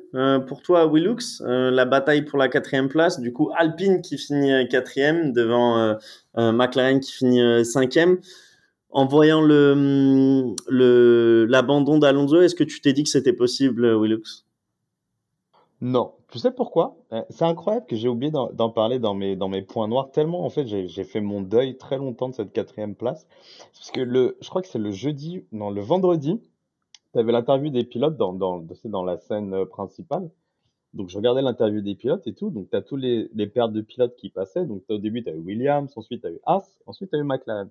pour 0.48 0.62
toi, 0.62 0.88
Willux, 0.92 1.42
la 1.46 1.86
bataille 1.86 2.24
pour 2.24 2.38
la 2.38 2.48
quatrième 2.48 2.90
place. 2.90 3.20
Du 3.20 3.34
coup, 3.34 3.52
Alpine 3.58 4.02
qui 4.02 4.18
finit 4.18 4.68
quatrième 4.70 5.34
devant 5.34 5.98
McLaren 6.36 7.00
qui 7.00 7.12
finit 7.12 7.66
cinquième 7.66 8.20
en 8.90 9.06
voyant 9.06 9.42
le 9.42 10.56
l'abandon 11.50 11.98
d'Alonso, 11.98 12.40
est-ce 12.42 12.56
que 12.56 12.64
tu 12.64 12.80
t'es 12.80 12.94
dit 12.94 13.04
que 13.04 13.10
c'était 13.10 13.34
possible, 13.34 13.86
Willux? 13.94 14.46
Non. 15.82 16.14
Tu 16.36 16.40
sais 16.40 16.52
pourquoi? 16.52 16.98
Euh, 17.14 17.24
C'est 17.30 17.46
incroyable 17.46 17.86
que 17.86 17.96
j'ai 17.96 18.10
oublié 18.10 18.30
d'en 18.30 18.70
parler 18.70 19.00
dans 19.00 19.14
mes, 19.14 19.62
points 19.62 19.88
noirs. 19.88 20.12
Tellement, 20.12 20.44
en 20.44 20.50
fait, 20.50 20.68
j'ai 20.68 21.04
fait 21.06 21.22
mon 21.22 21.40
deuil 21.40 21.78
très 21.78 21.98
longtemps 21.98 22.28
de 22.28 22.34
cette 22.34 22.52
quatrième 22.52 22.94
place. 22.94 23.26
Parce 23.74 23.90
que 23.90 24.02
le, 24.02 24.36
je 24.42 24.50
crois 24.50 24.62
que 24.62 24.68
c'est 24.68 24.78
le 24.78 24.92
jeudi, 24.92 25.46
non, 25.54 25.70
le 25.70 25.80
vendredi, 25.80 26.42
tu 27.14 27.20
avais 27.20 27.32
l'interview 27.32 27.70
des 27.70 27.86
pilotes 27.86 28.18
dans, 28.18 28.34
dans, 28.34 28.62
dans 28.84 29.04
la 29.06 29.16
scène 29.16 29.54
euh, 29.54 29.66
principale. 29.66 30.30
Donc, 30.94 31.08
je 31.08 31.16
regardais 31.16 31.42
l'interview 31.42 31.80
des 31.80 31.96
pilotes 31.96 32.28
et 32.28 32.34
tout. 32.34 32.50
Donc, 32.50 32.70
tu 32.70 32.76
as 32.76 32.82
tous 32.82 32.98
les, 32.98 33.30
les 33.34 33.48
paires 33.48 33.70
de 33.70 33.80
pilotes 33.80 34.18
qui 34.18 34.30
passaient. 34.30 34.66
Donc, 34.66 34.84
au 34.90 34.98
début, 34.98 35.24
tu 35.24 35.30
as 35.30 35.34
eu 35.34 35.40
Williams, 35.40 35.94
ensuite, 35.96 36.20
tu 36.20 36.28
as 36.28 36.32
eu 36.32 36.40
Haas, 36.46 36.82
ensuite, 36.86 37.12
tu 37.12 37.16
as 37.16 37.20
eu 37.20 37.24
McLaren. 37.24 37.70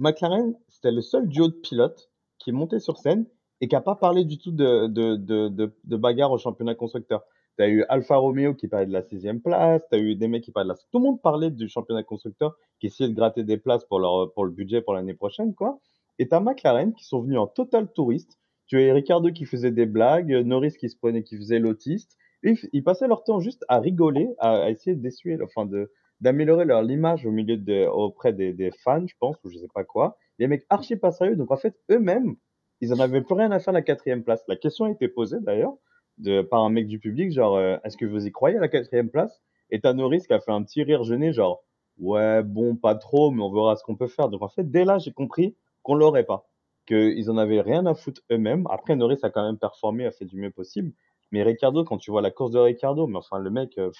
McLaren, 0.00 0.56
c'était 0.66 0.90
le 0.90 1.00
seul 1.00 1.28
duo 1.28 1.46
de 1.46 1.54
pilotes 1.54 2.10
qui 2.40 2.50
est 2.50 2.52
monté 2.52 2.80
sur 2.80 2.98
scène 2.98 3.24
et 3.60 3.68
qui 3.68 3.76
n'a 3.76 3.80
pas 3.80 3.94
parlé 3.94 4.24
du 4.24 4.36
tout 4.38 4.50
de, 4.50 5.96
bagarre 5.96 6.32
au 6.32 6.38
championnat 6.38 6.74
constructeur. 6.74 7.22
Tu 7.62 7.66
as 7.66 7.70
eu 7.70 7.84
Alfa 7.88 8.16
Romeo 8.16 8.54
qui 8.54 8.66
parlait 8.66 8.86
de 8.86 8.92
la 8.92 9.02
sixième 9.02 9.40
place, 9.40 9.82
tu 9.88 9.96
as 9.96 10.00
eu 10.00 10.16
des 10.16 10.26
mecs 10.26 10.42
qui 10.42 10.50
parlaient 10.50 10.70
de 10.70 10.72
la... 10.72 10.78
Tout 10.90 10.98
le 10.98 11.04
monde 11.04 11.22
parlait 11.22 11.52
du 11.52 11.68
championnat 11.68 12.02
constructeur, 12.02 12.56
qui 12.80 12.88
essayait 12.88 13.08
de 13.08 13.14
gratter 13.14 13.44
des 13.44 13.56
places 13.56 13.84
pour, 13.84 14.00
leur, 14.00 14.32
pour 14.32 14.44
le 14.44 14.50
budget 14.50 14.82
pour 14.82 14.94
l'année 14.94 15.14
prochaine, 15.14 15.54
quoi. 15.54 15.78
Et 16.18 16.26
tu 16.26 16.34
as 16.34 16.40
McLaren 16.40 16.92
qui 16.92 17.04
sont 17.04 17.22
venus 17.22 17.38
en 17.38 17.46
total 17.46 17.86
touriste. 17.92 18.36
Tu 18.66 18.82
as 18.82 18.92
Ricardo 18.92 19.30
qui 19.30 19.44
faisait 19.44 19.70
des 19.70 19.86
blagues, 19.86 20.32
Norris 20.44 20.72
qui 20.72 20.88
se 20.88 20.96
prenait, 20.96 21.22
qui 21.22 21.36
faisait 21.36 21.60
l'autiste. 21.60 22.18
Ils 22.42 22.82
passaient 22.82 23.06
leur 23.06 23.22
temps 23.22 23.38
juste 23.38 23.64
à 23.68 23.78
rigoler, 23.78 24.28
à, 24.38 24.68
essayer 24.68 24.96
d'essuyer, 24.96 25.38
enfin 25.40 25.64
de, 25.64 25.92
d'améliorer 26.20 26.64
leur 26.64 26.82
image 26.90 27.26
au 27.26 27.30
milieu 27.30 27.56
de, 27.56 27.86
auprès 27.86 28.32
des, 28.32 28.72
fans, 28.82 29.06
je 29.06 29.14
pense, 29.20 29.36
ou 29.44 29.50
je 29.50 29.58
sais 29.58 29.68
pas 29.72 29.84
quoi. 29.84 30.16
Les 30.40 30.48
mecs 30.48 30.66
archi 30.68 30.96
pas 30.96 31.12
sérieux, 31.12 31.36
donc 31.36 31.52
en 31.52 31.56
fait, 31.56 31.76
eux-mêmes, 31.92 32.34
ils 32.80 32.92
en 32.92 32.98
avaient 32.98 33.22
plus 33.22 33.36
rien 33.36 33.52
à 33.52 33.60
faire 33.60 33.72
la 33.72 33.82
quatrième 33.82 34.24
place. 34.24 34.42
La 34.48 34.56
question 34.56 34.86
a 34.86 34.90
été 34.90 35.06
posée 35.06 35.38
d'ailleurs 35.40 35.76
de, 36.22 36.42
par 36.42 36.62
un 36.62 36.70
mec 36.70 36.86
du 36.86 36.98
public, 36.98 37.32
genre, 37.32 37.56
euh, 37.56 37.76
est-ce 37.84 37.96
que 37.96 38.06
vous 38.06 38.26
y 38.26 38.32
croyez 38.32 38.56
à 38.56 38.60
la 38.60 38.68
quatrième 38.68 39.10
place? 39.10 39.42
Et 39.70 39.80
t'as 39.80 39.92
Norris 39.92 40.22
qui 40.26 40.32
a 40.32 40.40
fait 40.40 40.52
un 40.52 40.62
petit 40.62 40.82
rire 40.82 41.04
gêné, 41.04 41.32
genre, 41.32 41.64
ouais, 41.98 42.42
bon, 42.42 42.76
pas 42.76 42.94
trop, 42.94 43.30
mais 43.30 43.42
on 43.42 43.52
verra 43.52 43.76
ce 43.76 43.84
qu'on 43.84 43.96
peut 43.96 44.08
faire. 44.08 44.28
Donc 44.28 44.42
en 44.42 44.48
fait, 44.48 44.70
dès 44.70 44.84
là, 44.84 44.98
j'ai 44.98 45.12
compris 45.12 45.56
qu'on 45.82 45.94
l'aurait 45.94 46.24
pas, 46.24 46.48
qu'ils 46.86 47.30
en 47.30 47.36
avaient 47.38 47.60
rien 47.60 47.86
à 47.86 47.94
foutre 47.94 48.22
eux-mêmes. 48.30 48.66
Après, 48.70 48.96
Norris 48.96 49.18
a 49.22 49.30
quand 49.30 49.44
même 49.44 49.58
performé, 49.58 50.06
a 50.06 50.10
fait 50.10 50.24
du 50.26 50.36
mieux 50.36 50.50
possible. 50.50 50.92
Mais 51.32 51.42
Ricardo, 51.42 51.84
quand 51.84 51.98
tu 51.98 52.10
vois 52.10 52.22
la 52.22 52.30
course 52.30 52.52
de 52.52 52.58
Ricardo, 52.58 53.06
mais 53.06 53.18
enfin, 53.18 53.38
le 53.38 53.50
mec, 53.50 53.78
euh, 53.78 53.90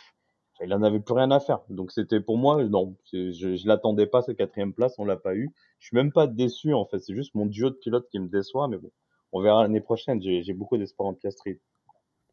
il 0.60 0.72
en 0.74 0.82
avait 0.82 1.00
plus 1.00 1.14
rien 1.14 1.30
à 1.30 1.40
faire. 1.40 1.60
Donc 1.70 1.90
c'était 1.92 2.20
pour 2.20 2.36
moi, 2.38 2.62
non, 2.64 2.96
je, 3.12 3.32
je 3.32 3.66
l'attendais 3.66 4.06
pas 4.06 4.22
cette 4.22 4.36
quatrième 4.36 4.72
place, 4.72 4.98
on 4.98 5.04
l'a 5.04 5.16
pas 5.16 5.34
eu. 5.34 5.50
Je 5.78 5.88
suis 5.88 5.96
même 5.96 6.12
pas 6.12 6.26
déçu 6.26 6.74
en 6.74 6.84
fait, 6.84 6.98
c'est 7.00 7.14
juste 7.14 7.34
mon 7.34 7.46
duo 7.46 7.70
de 7.70 7.74
pilote 7.76 8.06
qui 8.10 8.18
me 8.18 8.28
déçoit, 8.28 8.68
mais 8.68 8.76
bon, 8.76 8.90
on 9.32 9.40
verra 9.40 9.62
l'année 9.62 9.80
prochaine. 9.80 10.20
J'ai 10.22 10.52
beaucoup 10.52 10.76
d'espoir 10.76 11.08
en 11.08 11.14
Piastri. 11.14 11.58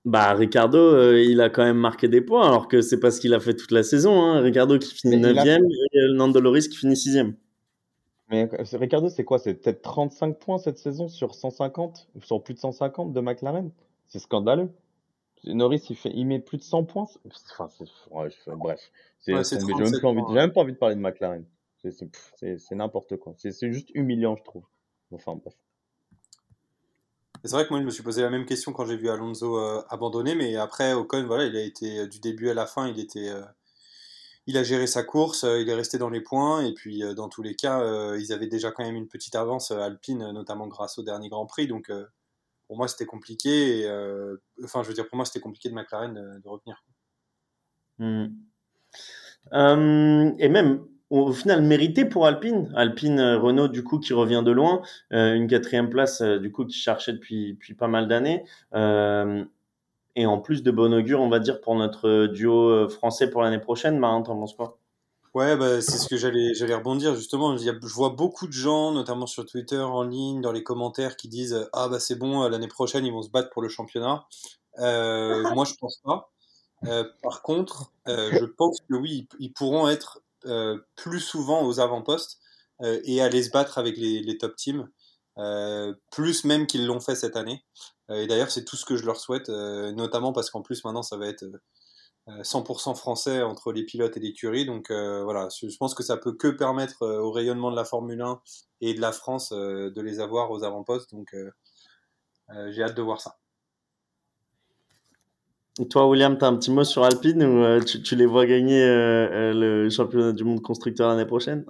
Bah 0.06 0.34
Ricardo, 0.34 0.78
euh, 0.78 1.22
il 1.22 1.42
a 1.42 1.50
quand 1.50 1.64
même 1.64 1.78
marqué 1.78 2.08
des 2.08 2.22
points, 2.22 2.48
alors 2.48 2.68
que 2.68 2.82
c'est 2.82 3.00
pas 3.00 3.12
ce 3.12 3.20
qu'il 3.20 3.34
a 3.34 3.40
fait 3.40 3.54
toute 3.54 3.72
la 3.72 3.84
saison. 3.84 4.22
Hein. 4.22 4.40
Ricardo 4.40 4.80
qui 4.80 4.96
finit 4.96 5.18
9 5.18 5.36
e 5.46 5.58
et 5.94 6.14
Nando 6.14 6.40
Loris 6.40 6.70
qui 6.70 6.78
finit 6.78 6.96
6 6.96 7.20
Mais 8.30 8.50
euh, 8.54 8.78
Ricardo, 8.78 9.10
c'est 9.10 9.26
quoi? 9.26 9.40
C'est 9.40 9.56
peut-être 9.56 9.82
35 9.82 10.40
points 10.40 10.58
cette 10.58 10.78
saison 10.78 11.10
sur 11.10 11.36
150, 11.36 12.08
sur 12.22 12.42
plus 12.42 12.54
de 12.54 12.60
150 12.60 13.12
de 13.12 13.20
McLaren? 13.20 13.72
C'est 14.08 14.20
scandaleux. 14.20 14.70
Norris, 15.46 15.86
il, 15.90 15.96
fait, 15.96 16.12
il 16.14 16.26
met 16.26 16.40
plus 16.40 16.58
de 16.58 16.64
100 16.64 16.86
points. 16.86 17.08
Enfin, 17.26 17.70
bref. 18.58 18.92
j'ai 19.26 19.34
même, 19.34 19.44
même, 20.32 20.52
pas 20.52 20.62
envie 20.62 20.74
de 20.74 20.78
parler 20.78 20.96
de 20.96 21.02
McLaren. 21.02 21.46
C'est 21.78 22.76
n'importe 22.76 23.18
quoi. 23.18 23.34
C'est 23.38 23.72
juste 23.72 23.90
humiliant, 23.94 24.36
je 24.36 24.44
trouve. 24.44 24.64
Enfin, 25.12 25.36
bref. 25.36 25.56
C'est 27.43 27.52
vrai 27.52 27.65
que 27.65 27.69
moi, 27.69 27.80
je 27.80 27.86
me 27.86 27.91
suis 27.91 28.04
posé 28.04 28.21
la 28.21 28.30
même 28.30 28.45
question 28.45 28.73
quand 28.73 28.86
j'ai 28.86 28.97
vu 28.97 29.10
Alonso 29.10 29.58
euh, 29.58 29.82
abandonner, 29.89 30.36
mais 30.36 30.56
après, 30.58 30.93
Ocon, 30.93 31.25
voilà, 31.25 31.45
il 31.45 31.56
a 31.56 31.62
été 31.62 31.99
euh, 31.99 32.08
du 32.08 32.19
début 32.19 32.49
à 32.49 32.54
la 32.54 32.65
fin, 32.65 32.88
il 32.88 32.99
était, 32.99 33.30
euh, 33.30 33.43
il 34.45 34.58
a 34.58 34.63
géré 34.63 34.88
sa 34.88 35.04
course, 35.04 35.43
il 35.43 35.69
est 35.69 35.73
resté 35.73 35.97
dans 35.97 36.10
les 36.10 36.21
points, 36.21 36.65
et 36.65 36.73
puis 36.73 37.04
dans 37.15 37.30
tous 37.30 37.41
les 37.41 37.56
cas, 37.56 38.15
ils 38.15 38.34
avaient 38.34 38.47
déjà 38.47 38.71
quand 38.71 38.84
même 38.84 38.95
une 38.95 39.08
petite 39.08 39.36
avance 39.36 39.71
alpine, 39.71 40.32
notamment 40.32 40.67
grâce 40.67 40.97
au 40.97 41.04
dernier 41.04 41.30
Grand 41.30 41.45
Prix, 41.45 41.67
donc 41.67 41.91
pour 42.69 42.78
moi, 42.78 42.88
c'était 42.88 43.08
compliqué. 43.08 43.89
Euh, 43.89 44.38
enfin, 44.63 44.84
je 44.84 44.89
veux 44.89 44.93
dire, 44.93 45.08
pour 45.08 45.15
moi, 45.15 45.25
c'était 45.25 45.39
compliqué 45.39 45.69
de 45.69 45.73
McLaren 45.73 46.13
de, 46.13 46.47
revenir. 46.47 46.84
Hmm. 47.97 48.28
Euh, 49.54 50.32
et 50.38 50.49
même, 50.49 50.86
au 51.10 51.32
final, 51.32 51.62
mérité 51.62 52.06
pour 52.06 52.26
Alpine. 52.26 52.72
Alpine, 52.76 53.19
euh, 53.19 53.39
Renault, 53.39 53.67
du 53.67 53.84
coup, 53.84 54.00
qui 54.00 54.13
revient 54.13 54.43
de 54.45 54.52
loin. 54.52 54.82
une 55.12 55.48
quatrième 55.48 55.89
place, 55.89 56.22
du 56.22 56.52
coup, 56.52 56.65
qui 56.65 56.78
cherchait 56.78 57.13
depuis, 57.13 57.54
depuis 57.54 57.74
pas 57.74 57.88
mal 57.88 58.08
d'années. 58.08 58.43
et 60.15 60.26
en 60.26 60.39
plus 60.39 60.63
de 60.63 60.72
bon 60.72 60.93
augure, 60.93 61.22
on 61.22 61.30
va 61.30 61.39
dire, 61.39 61.62
pour 61.62 61.76
notre 61.76 62.28
duo 62.28 62.89
français 62.89 63.30
pour 63.30 63.41
l'année 63.41 63.60
prochaine. 63.60 63.98
Marin, 63.98 64.22
t'en 64.22 64.38
penses 64.38 64.54
quoi? 64.54 64.78
Ouais, 65.36 65.56
bah, 65.56 65.80
c'est 65.80 66.00
ce 66.00 66.08
que 66.08 66.17
j'allais 66.17 66.76
rebondir 66.76 67.15
justement. 67.15 67.56
je 67.56 67.93
vois 67.93 68.10
beaucoup 68.10 68.48
de 68.48 68.52
gens, 68.52 68.91
notamment 68.91 69.28
sur 69.28 69.45
Twitter, 69.45 69.78
en 69.80 70.04
ligne, 70.04 70.41
dans 70.41 70.52
les 70.52 70.63
commentaires, 70.63 71.15
qui 71.15 71.28
disent 71.28 71.69
ah 71.72 71.88
bah 71.88 72.00
c'est 72.00 72.15
bon, 72.15 72.48
l'année 72.50 72.67
prochaine 72.67 73.06
ils 73.06 73.13
vont 73.13 73.22
se 73.22 73.30
battre 73.30 73.52
pour 73.52 73.62
le 73.62 73.69
championnat. 73.69 74.26
Euh, 74.80 75.54
moi 75.54 75.65
je 75.65 75.74
pense 75.80 75.98
pas. 76.04 76.32
Euh, 76.86 77.04
par 77.22 77.41
contre, 77.41 77.91
euh, 78.08 78.32
je 78.39 78.45
pense 78.45 78.80
que 78.89 78.95
oui, 78.95 79.28
ils 79.39 79.52
pourront 79.52 79.89
être 79.89 80.22
plus 80.95 81.19
souvent 81.19 81.65
aux 81.65 81.80
avant-postes 81.80 82.39
et 82.84 83.21
aller 83.21 83.43
se 83.43 83.49
battre 83.49 83.78
avec 83.78 83.97
les, 83.97 84.38
top 84.38 84.56
teams, 84.56 84.89
plus 86.12 86.43
même 86.45 86.67
qu'ils 86.67 86.86
l'ont 86.86 86.99
fait 86.99 87.15
cette 87.15 87.36
année. 87.36 87.63
et 88.10 88.28
d'ailleurs, 88.28 88.52
c'est 88.52 88.65
tout 88.65 88.75
ce 88.75 88.86
que 88.86 88.97
je 88.97 89.06
leur 89.06 89.19
souhaite, 89.19 89.49
notamment 89.49 90.34
parce 90.34 90.49
qu'en 90.49 90.62
plus 90.62 90.84
maintenant 90.84 91.04
ça 91.04 91.17
va 91.17 91.28
être 91.28 91.45
100% 92.43 92.95
français 92.95 93.41
entre 93.41 93.71
les 93.71 93.84
pilotes 93.84 94.17
et 94.17 94.19
l'écurie. 94.19 94.65
Donc 94.65 94.91
euh, 94.91 95.23
voilà, 95.23 95.49
je 95.49 95.75
pense 95.78 95.93
que 95.93 96.04
ça 96.04 96.17
peut 96.17 96.34
que 96.34 96.47
permettre 96.47 97.04
euh, 97.04 97.19
au 97.19 97.32
rayonnement 97.32 97.71
de 97.71 97.75
la 97.75 97.86
Formule 97.86 98.21
1 98.21 98.41
et 98.82 98.93
de 98.93 99.02
la 99.02 99.12
France 99.12 99.52
euh, 99.52 99.91
de 99.91 100.02
les 100.02 100.19
avoir 100.19 100.52
aux 100.52 100.63
avant-postes. 100.63 101.12
Donc 101.13 101.36
j'ai 102.69 102.84
hâte 102.84 102.95
de 102.95 103.02
voir 103.02 103.21
ça. 103.21 103.38
Toi, 105.86 106.08
William, 106.08 106.38
tu 106.38 106.44
as 106.44 106.48
un 106.48 106.56
petit 106.58 106.72
mot 106.72 106.84
sur 106.84 107.04
Alpine 107.04 107.44
ou 107.44 107.84
tu, 107.84 108.15
les 108.15 108.26
vois 108.26 108.46
gagner 108.46 108.86
le 108.86 109.89
championnat 109.89 110.34
du 110.34 110.44
monde 110.44 110.62
constructeur 110.62 111.10
l'année 111.10 111.26
prochaine? 111.26 111.65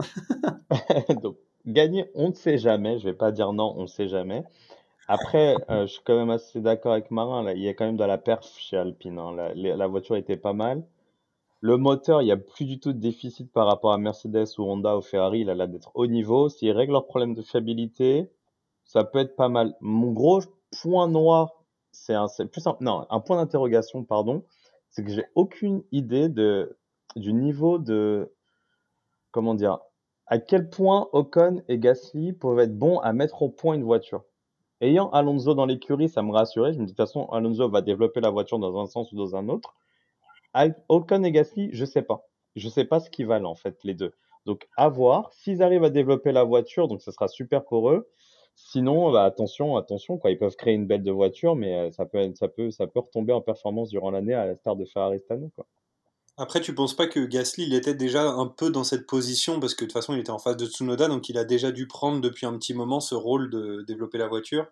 Donc, 1.23 1.37
gagner, 1.65 2.09
on 2.15 2.29
ne 2.29 2.33
sait 2.33 2.57
jamais. 2.57 2.99
Je 2.99 3.05
vais 3.05 3.13
pas 3.13 3.31
dire 3.31 3.53
non, 3.53 3.73
on 3.77 3.83
ne 3.83 3.87
sait 3.87 4.07
jamais. 4.07 4.43
Après, 5.11 5.55
euh, 5.71 5.87
je 5.87 5.93
suis 5.93 6.01
quand 6.05 6.15
même 6.15 6.29
assez 6.29 6.61
d'accord 6.61 6.91
avec 6.91 7.09
Marin. 7.09 7.51
Il 7.53 7.63
y 7.63 7.67
a 7.67 7.73
quand 7.73 7.85
même 7.85 7.97
de 7.97 8.03
la 8.03 8.19
perf 8.19 8.47
chez 8.59 8.77
Alpine. 8.77 9.17
Hein. 9.17 9.33
La, 9.55 9.75
la, 9.75 9.87
voiture 9.87 10.15
était 10.15 10.37
pas 10.37 10.53
mal. 10.53 10.83
Le 11.61 11.77
moteur, 11.77 12.21
il 12.21 12.25
n'y 12.25 12.31
a 12.31 12.37
plus 12.37 12.65
du 12.65 12.79
tout 12.79 12.93
de 12.93 12.99
déficit 12.99 13.51
par 13.51 13.65
rapport 13.65 13.91
à 13.91 13.97
Mercedes 13.97 14.45
ou 14.59 14.63
Honda 14.63 14.95
ou 14.95 15.01
Ferrari. 15.01 15.39
Il 15.39 15.49
a 15.49 15.55
l'air 15.55 15.67
d'être 15.67 15.89
au 15.95 16.05
niveau. 16.05 16.47
S'ils 16.47 16.71
règlent 16.71 16.91
leurs 16.91 17.07
problèmes 17.07 17.33
de 17.33 17.41
fiabilité, 17.41 18.29
ça 18.83 19.03
peut 19.03 19.17
être 19.17 19.35
pas 19.35 19.49
mal. 19.49 19.73
Mon 19.81 20.11
gros 20.11 20.41
point 20.79 21.07
noir, 21.07 21.58
c'est 21.99 22.13
un, 22.13 22.27
plus 22.47 22.65
un, 22.67 22.77
non, 22.79 23.05
un 23.09 23.19
point 23.19 23.37
d'interrogation, 23.37 24.03
pardon, 24.03 24.43
c'est 24.89 25.03
que 25.03 25.11
j'ai 25.11 25.25
aucune 25.35 25.83
idée 25.91 26.29
de, 26.29 26.77
du 27.15 27.33
niveau 27.33 27.77
de, 27.77 28.33
comment 29.31 29.53
dire, 29.53 29.79
à 30.27 30.39
quel 30.39 30.69
point 30.69 31.09
Ocon 31.11 31.63
et 31.67 31.79
Gasly 31.79 32.33
peuvent 32.33 32.59
être 32.59 32.77
bons 32.77 32.99
à 32.99 33.13
mettre 33.13 33.41
au 33.41 33.49
point 33.49 33.75
une 33.75 33.83
voiture. 33.83 34.23
Ayant 34.81 35.09
Alonso 35.09 35.55
dans 35.55 35.65
l'écurie, 35.65 36.07
ça 36.07 36.21
me 36.21 36.31
rassurait. 36.31 36.73
Je 36.73 36.79
me 36.79 36.85
dis 36.85 36.93
de 36.93 36.97
toute 36.97 37.05
façon, 37.05 37.25
Alonso 37.29 37.67
va 37.67 37.81
développer 37.81 38.21
la 38.21 38.29
voiture 38.29 38.59
dans 38.59 38.79
un 38.79 38.85
sens 38.85 39.11
ou 39.11 39.17
dans 39.17 39.35
un 39.35 39.49
autre. 39.49 39.75
Ocon 40.87 41.23
et 41.23 41.31
Gasly, 41.31 41.69
je 41.73 41.85
sais 41.85 42.01
pas. 42.01 42.27
Je 42.55 42.69
sais 42.69 42.85
pas 42.85 42.99
ce 42.99 43.09
qu'ils 43.09 43.27
valent 43.27 43.49
en 43.49 43.55
fait 43.55 43.77
les 43.83 43.93
deux. 43.93 44.13
Donc 44.45 44.67
à 44.77 44.87
voir. 44.87 45.33
S'ils 45.33 45.61
arrivent 45.61 45.83
à 45.83 45.89
développer 45.89 46.31
la 46.31 46.43
voiture, 46.43 46.87
donc 46.87 47.01
ça 47.01 47.11
sera 47.11 47.27
super 47.27 47.65
pour 47.65 47.89
eux. 47.89 48.09
Sinon, 48.67 49.11
bah, 49.11 49.23
attention, 49.23 49.75
attention, 49.75 50.19
quoi. 50.19 50.29
Ils 50.29 50.37
peuvent 50.37 50.55
créer 50.55 50.75
une 50.75 50.85
belle 50.85 51.01
de 51.01 51.11
voiture, 51.11 51.55
mais 51.55 51.75
euh, 51.75 51.91
ça 51.91 52.05
peut, 52.05 52.31
ça 52.35 52.47
peut, 52.47 52.69
ça 52.69 52.85
peut 52.85 52.99
retomber 52.99 53.33
en 53.33 53.41
performance 53.41 53.89
durant 53.89 54.11
l'année 54.11 54.35
à 54.35 54.45
la 54.45 54.55
start 54.55 54.77
de 54.77 54.85
Ferrari 54.85 55.17
cette 55.19 55.31
année, 55.31 55.49
quoi. 55.55 55.65
Après, 56.37 56.61
tu 56.61 56.73
penses 56.73 56.95
pas 56.95 57.05
que 57.07 57.19
Gasly, 57.19 57.65
il 57.65 57.73
était 57.75 57.93
déjà 57.93 58.29
un 58.31 58.47
peu 58.47 58.71
dans 58.71 58.83
cette 58.85 59.05
position 59.05 59.59
parce 59.59 59.75
que 59.75 59.83
de 59.83 59.89
toute 59.89 59.93
façon, 59.93 60.13
il 60.13 60.19
était 60.19 60.31
en 60.31 60.39
face 60.39 60.55
de 60.57 60.65
Tsunoda, 60.65 61.07
donc 61.07 61.27
il 61.29 61.37
a 61.37 61.43
déjà 61.43 61.71
dû 61.71 61.85
prendre 61.87 62.21
depuis 62.21 62.45
un 62.45 62.57
petit 62.57 62.73
moment 62.73 62.99
ce 63.01 63.13
rôle 63.13 63.49
de 63.51 63.83
développer 63.87 64.17
la 64.17 64.27
voiture 64.27 64.67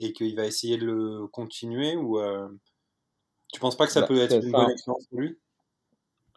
et 0.00 0.12
qu'il 0.12 0.34
va 0.36 0.46
essayer 0.46 0.76
de 0.78 0.84
le 0.86 1.26
continuer 1.28 1.96
ou 1.96 2.18
euh... 2.18 2.48
tu 3.52 3.60
penses 3.60 3.76
pas 3.76 3.86
que 3.86 3.92
ça 3.92 4.00
Bah, 4.00 4.08
peut 4.08 4.18
être 4.20 4.42
une 4.42 4.50
bonne 4.52 4.70
expérience 4.70 5.06
pour 5.06 5.20
lui? 5.20 5.38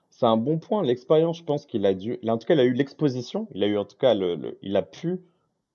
C'est 0.09 0.25
un 0.25 0.37
bon 0.37 0.57
point. 0.57 0.81
L'expérience, 0.81 1.37
je 1.37 1.43
pense 1.43 1.67
qu'il 1.67 1.85
a 1.85 1.93
dû. 1.93 2.17
En 2.27 2.37
tout 2.39 2.47
cas, 2.47 2.55
il 2.55 2.59
a 2.59 2.63
eu 2.63 2.73
l'exposition. 2.73 3.47
Il 3.53 3.63
a 3.63 3.67
eu, 3.67 3.77
en 3.77 3.85
tout 3.85 3.97
cas, 3.97 4.15
le, 4.15 4.35
le- 4.35 4.57
il 4.63 4.75
a 4.77 4.81
pu 4.81 5.19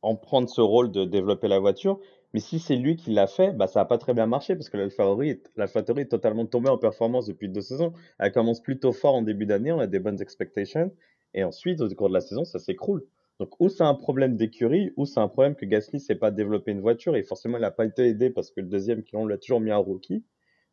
en 0.02 0.16
prendre 0.16 0.48
ce 0.48 0.60
rôle 0.60 0.90
de 0.90 1.04
développer 1.04 1.48
la 1.48 1.58
voiture. 1.58 1.98
Mais 2.32 2.40
si 2.40 2.58
c'est 2.58 2.76
lui 2.76 2.96
qui 2.96 3.10
l'a 3.10 3.26
fait, 3.26 3.52
bah, 3.52 3.66
ça 3.66 3.80
n'a 3.80 3.84
pas 3.84 3.98
très 3.98 4.14
bien 4.14 4.26
marché 4.26 4.54
parce 4.54 4.68
que 4.68 4.76
l'AlphaTauri 4.76 5.30
est, 5.30 6.00
est 6.02 6.08
totalement 6.08 6.46
tombé 6.46 6.68
en 6.68 6.78
performance 6.78 7.26
depuis 7.26 7.48
deux 7.48 7.60
saisons. 7.60 7.92
Elle 8.18 8.32
commence 8.32 8.60
plutôt 8.60 8.92
fort 8.92 9.16
en 9.16 9.22
début 9.22 9.46
d'année, 9.46 9.72
on 9.72 9.80
a 9.80 9.86
des 9.86 9.98
bonnes 9.98 10.22
expectations. 10.22 10.92
Et 11.34 11.44
ensuite, 11.44 11.80
au 11.80 11.88
cours 11.88 12.08
de 12.08 12.14
la 12.14 12.20
saison, 12.20 12.44
ça 12.44 12.58
s'écroule. 12.58 13.04
Donc, 13.40 13.58
ou 13.58 13.68
c'est 13.68 13.84
un 13.84 13.94
problème 13.94 14.36
d'écurie, 14.36 14.92
ou 14.96 15.06
c'est 15.06 15.20
un 15.20 15.28
problème 15.28 15.54
que 15.54 15.64
Gasly 15.64 15.98
s'est 15.98 16.14
pas 16.14 16.30
développé 16.30 16.72
une 16.72 16.80
voiture 16.80 17.16
et 17.16 17.22
forcément, 17.22 17.56
il 17.56 17.62
n'a 17.62 17.70
pas 17.70 17.86
été 17.86 18.06
aidé 18.06 18.30
parce 18.30 18.50
que 18.50 18.60
le 18.60 18.66
deuxième, 18.66 19.02
on 19.14 19.26
l'a 19.26 19.38
toujours 19.38 19.60
mis 19.60 19.70
un 19.70 19.78
rookie. 19.78 20.24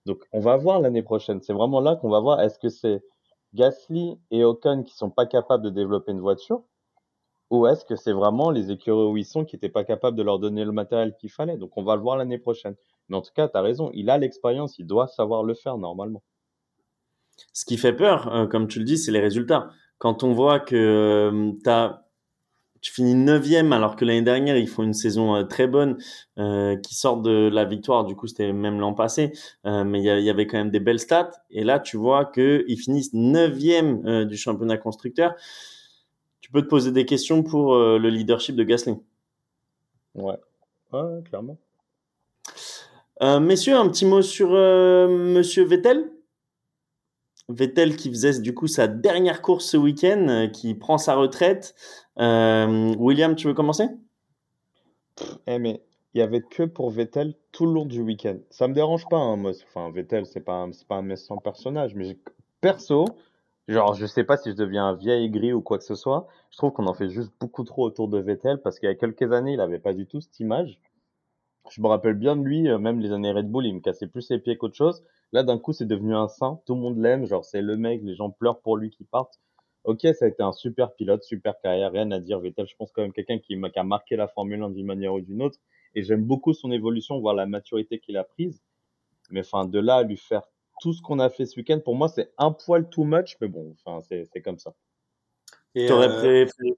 Donc, 0.06 0.24
on 0.34 0.40
va 0.40 0.58
voir 0.58 0.82
l'année 0.82 1.04
prochaine. 1.04 1.42
C'est 1.42 1.54
vraiment 1.54 1.80
là 1.80 1.96
qu'on 1.96 2.10
va 2.10 2.20
voir 2.20 2.42
est-ce 2.42 2.60
que 2.60 2.70
c'est 2.70 3.02
Gasly 3.54 4.20
et 4.32 4.44
Ocon 4.44 4.84
qui 4.84 4.96
sont 4.96 5.10
pas 5.10 5.26
capables 5.26 5.63
de 5.63 5.70
développer 5.70 6.12
une 6.12 6.20
voiture 6.20 6.63
ou 7.50 7.68
est-ce 7.68 7.86
que 7.86 7.96
c'est 7.96 8.12
vraiment 8.12 8.52
les 8.52 8.72
écuries 8.72 9.08
où 9.08 9.18
ils 9.18 9.26
sont 9.26 9.46
qui 9.46 9.56
n'étaient 9.56 9.70
pas 9.70 9.84
capables 9.84 10.18
de 10.18 10.24
leur 10.24 10.40
donner 10.40 10.66
le 10.66 10.72
matériel 10.72 11.16
qu'il 11.20 11.30
fallait? 11.30 11.58
Donc 11.58 11.78
on 11.78 11.84
va 11.84 11.96
le 11.96 12.02
voir 12.02 12.18
l'année 12.18 12.38
prochaine. 12.38 12.76
Mais 13.10 13.18
en 13.18 13.22
tout 13.22 13.32
cas, 13.34 13.48
tu 13.48 13.58
as 13.58 13.62
raison, 13.62 13.90
il 13.94 14.10
a 14.10 14.18
l'expérience, 14.18 14.78
il 14.80 14.86
doit 14.86 15.08
savoir 15.08 15.44
le 15.44 15.54
faire 15.54 15.78
normalement. 15.78 16.24
Ce 17.54 17.66
qui 17.66 17.78
fait 17.78 17.94
peur, 17.94 18.34
euh, 18.34 18.48
comme 18.48 18.68
tu 18.68 18.80
le 18.80 18.86
dis, 18.86 18.98
c'est 18.98 19.12
les 19.12 19.20
résultats. 19.20 19.70
Quand 20.00 20.24
on 20.24 20.34
voit 20.34 20.60
que 20.60 20.76
euh, 20.76 21.52
tu 22.82 22.94
finis 22.94 23.16
neuvième 23.16 23.74
alors 23.74 23.96
que 23.96 24.06
l'année 24.06 24.22
dernière 24.22 24.58
ils 24.58 24.68
font 24.68 24.84
une 24.84 24.94
saison 24.94 25.36
euh, 25.36 25.44
très 25.44 25.68
bonne, 25.68 25.98
euh, 26.38 26.76
qui 26.78 26.96
sort 26.96 27.22
de 27.22 27.50
la 27.52 27.66
victoire. 27.66 28.06
Du 28.06 28.16
coup, 28.16 28.28
c'était 28.28 28.54
même 28.54 28.80
l'an 28.80 28.94
passé, 28.94 29.34
mais 29.66 30.00
il 30.00 30.06
y, 30.06 30.30
avait 30.30 30.48
quand 30.48 30.58
même 30.58 30.72
des 30.72 30.80
belles 30.80 31.00
stats. 31.00 31.32
Et 31.50 31.64
là, 31.64 31.80
tu 31.80 31.98
vois 31.98 32.26
que 32.26 32.64
ils 32.68 32.78
finissent 32.78 33.14
neuvième 33.14 34.06
euh, 34.06 34.26
du 34.26 34.38
championnat 34.38 34.78
constructeur. 34.78 35.34
Tu 36.48 36.54
peux 36.54 36.62
te 36.62 36.70
poser 36.70 36.94
des 36.94 37.06
questions 37.06 37.44
pour 37.44 37.74
euh, 37.74 38.00
le 38.00 38.10
leadership 38.10 38.56
de 38.56 38.64
Gasly. 38.64 38.96
Ouais, 40.16 40.38
clairement. 41.26 41.58
Euh, 43.22 43.42
messieurs, 43.42 43.76
un 43.76 43.90
petit 43.90 44.06
mot 44.06 44.22
sur 44.22 44.54
euh, 44.54 45.10
Monsieur 45.10 45.66
Vettel. 45.66 46.10
Vettel 47.50 47.98
qui 47.98 48.10
faisait 48.10 48.40
du 48.40 48.54
coup 48.54 48.68
sa 48.68 48.88
dernière 48.88 49.42
course 49.42 49.66
ce 49.66 49.76
week-end, 49.76 50.48
qui 50.54 50.74
prend 50.74 50.98
sa 50.98 51.16
retraite. 51.16 51.76
William, 52.18 53.36
tu 53.36 53.48
veux 53.48 53.54
commencer? 53.54 53.90
Eh 55.48 55.60
mais 55.60 55.84
il 56.14 56.20
y 56.20 56.22
avait 56.22 56.42
que 56.42 56.64
pour 56.64 56.92
Vettel 56.92 57.34
tout 57.52 57.66
le 57.66 57.74
long 57.74 57.86
du 57.86 58.02
week-end. 58.02 58.38
Ça 58.52 58.70
me 58.70 58.74
dérange 58.74 59.06
pas, 59.10 59.18
hein, 59.18 59.36
moi. 59.36 59.52
Enfin, 59.68 59.92
Vettel, 59.92 60.26
c'est 60.26 60.40
pas, 60.40 60.54
un- 60.54 60.72
c'est 60.72 60.88
pas 60.88 60.96
un 60.96 61.02
méchant 61.02 61.40
personnage, 61.40 61.94
mais 61.94 62.18
perso, 62.62 63.04
genre, 63.67 63.93
je 63.95 64.06
sais 64.06 64.23
pas 64.23 64.38
si 64.38 64.51
je 64.51 64.56
deviens 64.56 64.86
un 64.86 64.95
vieil 64.95 65.25
aigri 65.25 65.53
ou 65.53 65.62
quoi 65.62 65.77
que 65.77 65.84
ce 65.84 65.95
soit. 65.95 66.27
Je 66.51 66.58
trouve 66.58 66.71
qu'on 66.71 66.88
en 66.88 66.93
fait 66.93 67.10
juste 67.10 67.34
beaucoup 67.39 67.63
trop 67.63 67.86
autour 67.86 68.08
de 68.08 68.17
Vettel 68.19 68.62
parce 68.62 68.80
qu'il 68.80 68.88
y 68.88 68.91
a 68.91 68.95
quelques 68.95 69.32
années, 69.32 69.53
il 69.53 69.62
avait 69.62 69.80
pas 69.80 69.93
du 69.93 70.06
tout 70.08 70.21
cette 70.21 70.39
image. 70.39 70.80
Je 71.69 71.82
me 71.82 71.88
rappelle 71.88 72.13
bien 72.13 72.36
de 72.36 72.43
lui, 72.43 72.69
euh, 72.69 72.77
même 72.77 72.99
les 72.99 73.12
années 73.12 73.32
Red 73.32 73.49
Bull, 73.49 73.65
il 73.65 73.75
me 73.75 73.80
cassait 73.82 74.08
plus 74.08 74.30
les 74.30 74.39
pieds 74.39 74.58
qu'autre 74.58 74.75
chose. 74.75 75.03
Là, 75.34 75.43
d'un 75.43 75.58
coup, 75.58 75.73
c'est 75.73 75.86
devenu 75.86 76.15
un 76.15 76.30
saint. 76.30 76.62
Tout 76.65 76.75
le 76.75 76.82
monde 76.82 76.97
l'aime. 76.97 77.25
Genre, 77.25 77.43
c'est 77.43 77.62
le 77.62 77.75
mec, 77.75 78.01
les 78.03 78.15
gens 78.15 78.30
pleurent 78.30 78.62
pour 78.62 78.77
lui 78.77 78.89
qui 78.89 79.03
partent. 79.03 79.39
Ok, 79.84 80.01
ça 80.01 80.25
a 80.25 80.27
été 80.27 80.43
un 80.43 80.53
super 80.53 80.93
pilote, 80.93 81.23
super 81.23 81.60
carrière, 81.62 81.91
rien 81.91 82.10
à 82.12 82.19
dire. 82.19 82.39
Vettel, 82.39 82.67
je 82.67 82.75
pense 82.75 82.91
quand 82.91 83.01
même 83.01 83.13
quelqu'un 83.13 83.39
qui 83.39 83.60
a 83.75 83.84
marqué 83.84 84.15
la 84.15 84.27
Formule 84.27 84.62
1 84.62 84.69
d'une 84.71 84.86
manière 84.86 85.13
ou 85.13 85.21
d'une 85.21 85.41
autre. 85.41 85.60
Et 85.95 86.03
j'aime 86.03 86.23
beaucoup 86.23 86.53
son 86.53 86.71
évolution, 86.71 87.19
voir 87.19 87.36
la 87.36 87.45
maturité 87.45 87.99
qu'il 87.99 88.17
a 88.17 88.23
prise. 88.23 88.62
Mais 89.30 89.41
enfin, 89.41 89.65
de 89.65 89.80
là 89.80 89.95
à 89.95 90.03
lui 90.03 90.17
faire 90.17 90.43
tout 90.82 90.94
ce 90.94 91.02
qu'on 91.02 91.20
a 91.20 91.30
fait 91.30 91.46
ce 91.46 91.58
week-end, 91.58 91.80
pour 91.84 91.96
moi, 91.96 92.08
c'est 92.08 92.32
un 92.38 92.52
poil 92.52 92.90
too 92.90 93.04
much. 93.04 93.38
Mais 93.42 93.48
bon, 93.48 93.76
enfin, 93.86 94.06
c'est 94.10 94.42
comme 94.42 94.60
ça. 94.60 94.74
Et, 95.76 95.88
T'aurais 95.88 96.10
euh, 96.10 96.46
préféré 96.46 96.78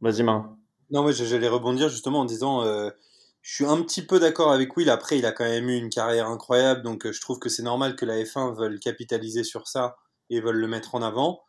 Vas-y, 0.00 0.22
Marin. 0.22 0.58
Non, 0.90 1.04
ouais, 1.04 1.12
j'allais 1.12 1.48
rebondir 1.48 1.88
justement 1.88 2.20
en 2.20 2.24
disant, 2.24 2.62
euh, 2.62 2.90
je 3.42 3.54
suis 3.54 3.64
un 3.64 3.82
petit 3.82 4.02
peu 4.02 4.20
d'accord 4.20 4.52
avec 4.52 4.76
Will. 4.76 4.90
Après, 4.90 5.18
il 5.18 5.26
a 5.26 5.32
quand 5.32 5.44
même 5.44 5.68
eu 5.68 5.76
une 5.76 5.90
carrière 5.90 6.28
incroyable, 6.28 6.82
donc 6.82 7.06
euh, 7.06 7.12
je 7.12 7.20
trouve 7.20 7.38
que 7.38 7.48
c'est 7.48 7.62
normal 7.62 7.96
que 7.96 8.04
la 8.04 8.22
F1 8.22 8.54
veuille 8.54 8.78
capitaliser 8.78 9.44
sur 9.44 9.66
ça 9.68 9.96
et 10.30 10.40
veulent 10.40 10.58
le 10.58 10.68
mettre 10.68 10.94
en 10.94 11.02
avant. 11.02 11.42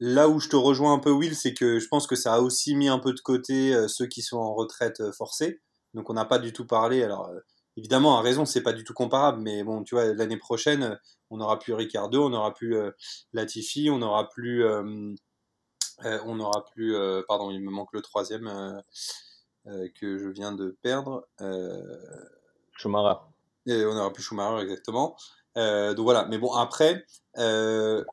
Là 0.00 0.28
où 0.28 0.40
je 0.40 0.48
te 0.48 0.56
rejoins 0.56 0.92
un 0.92 0.98
peu, 0.98 1.10
Will, 1.10 1.36
c'est 1.36 1.54
que 1.54 1.78
je 1.78 1.88
pense 1.88 2.06
que 2.06 2.16
ça 2.16 2.34
a 2.34 2.40
aussi 2.40 2.74
mis 2.74 2.88
un 2.88 2.98
peu 2.98 3.12
de 3.12 3.20
côté 3.20 3.74
euh, 3.74 3.88
ceux 3.88 4.06
qui 4.06 4.22
sont 4.22 4.38
en 4.38 4.54
retraite 4.54 5.00
euh, 5.00 5.12
forcée. 5.12 5.60
Donc 5.94 6.10
on 6.10 6.14
n'a 6.14 6.24
pas 6.24 6.38
du 6.38 6.52
tout 6.52 6.66
parlé. 6.66 7.02
Alors 7.02 7.28
euh, 7.28 7.40
évidemment, 7.76 8.18
à 8.18 8.22
raison, 8.22 8.44
c'est 8.44 8.62
pas 8.62 8.72
du 8.72 8.84
tout 8.84 8.94
comparable, 8.94 9.40
mais 9.42 9.64
bon, 9.64 9.82
tu 9.84 9.94
vois, 9.94 10.12
l'année 10.14 10.36
prochaine, 10.36 10.82
euh, 10.82 10.96
on 11.30 11.38
n'aura 11.38 11.58
plus 11.58 11.72
Ricardo, 11.74 12.26
on 12.26 12.30
n'aura 12.30 12.54
plus 12.54 12.76
euh, 12.76 12.90
Latifi, 13.32 13.90
on 13.90 13.98
n'aura 13.98 14.28
plus, 14.28 14.64
euh, 14.64 15.14
euh, 16.04 16.18
on 16.24 16.36
n'aura 16.36 16.64
plus, 16.64 16.94
euh, 16.94 17.22
pardon, 17.26 17.50
il 17.50 17.60
me 17.60 17.70
manque 17.70 17.92
le 17.92 18.02
troisième 18.02 18.46
euh, 18.48 18.80
euh, 19.66 19.88
que 20.00 20.18
je 20.18 20.28
viens 20.28 20.52
de 20.52 20.76
perdre. 20.82 21.26
Euh, 21.40 21.80
Schumacher. 22.76 23.20
et 23.66 23.84
on 23.86 23.94
n'aura 23.94 24.12
plus 24.12 24.22
Schumacher 24.22 24.62
exactement. 24.62 25.16
Euh, 25.56 25.94
donc 25.94 26.04
voilà. 26.04 26.26
Mais 26.26 26.38
bon, 26.38 26.52
après, 26.52 27.04
euh, 27.38 28.04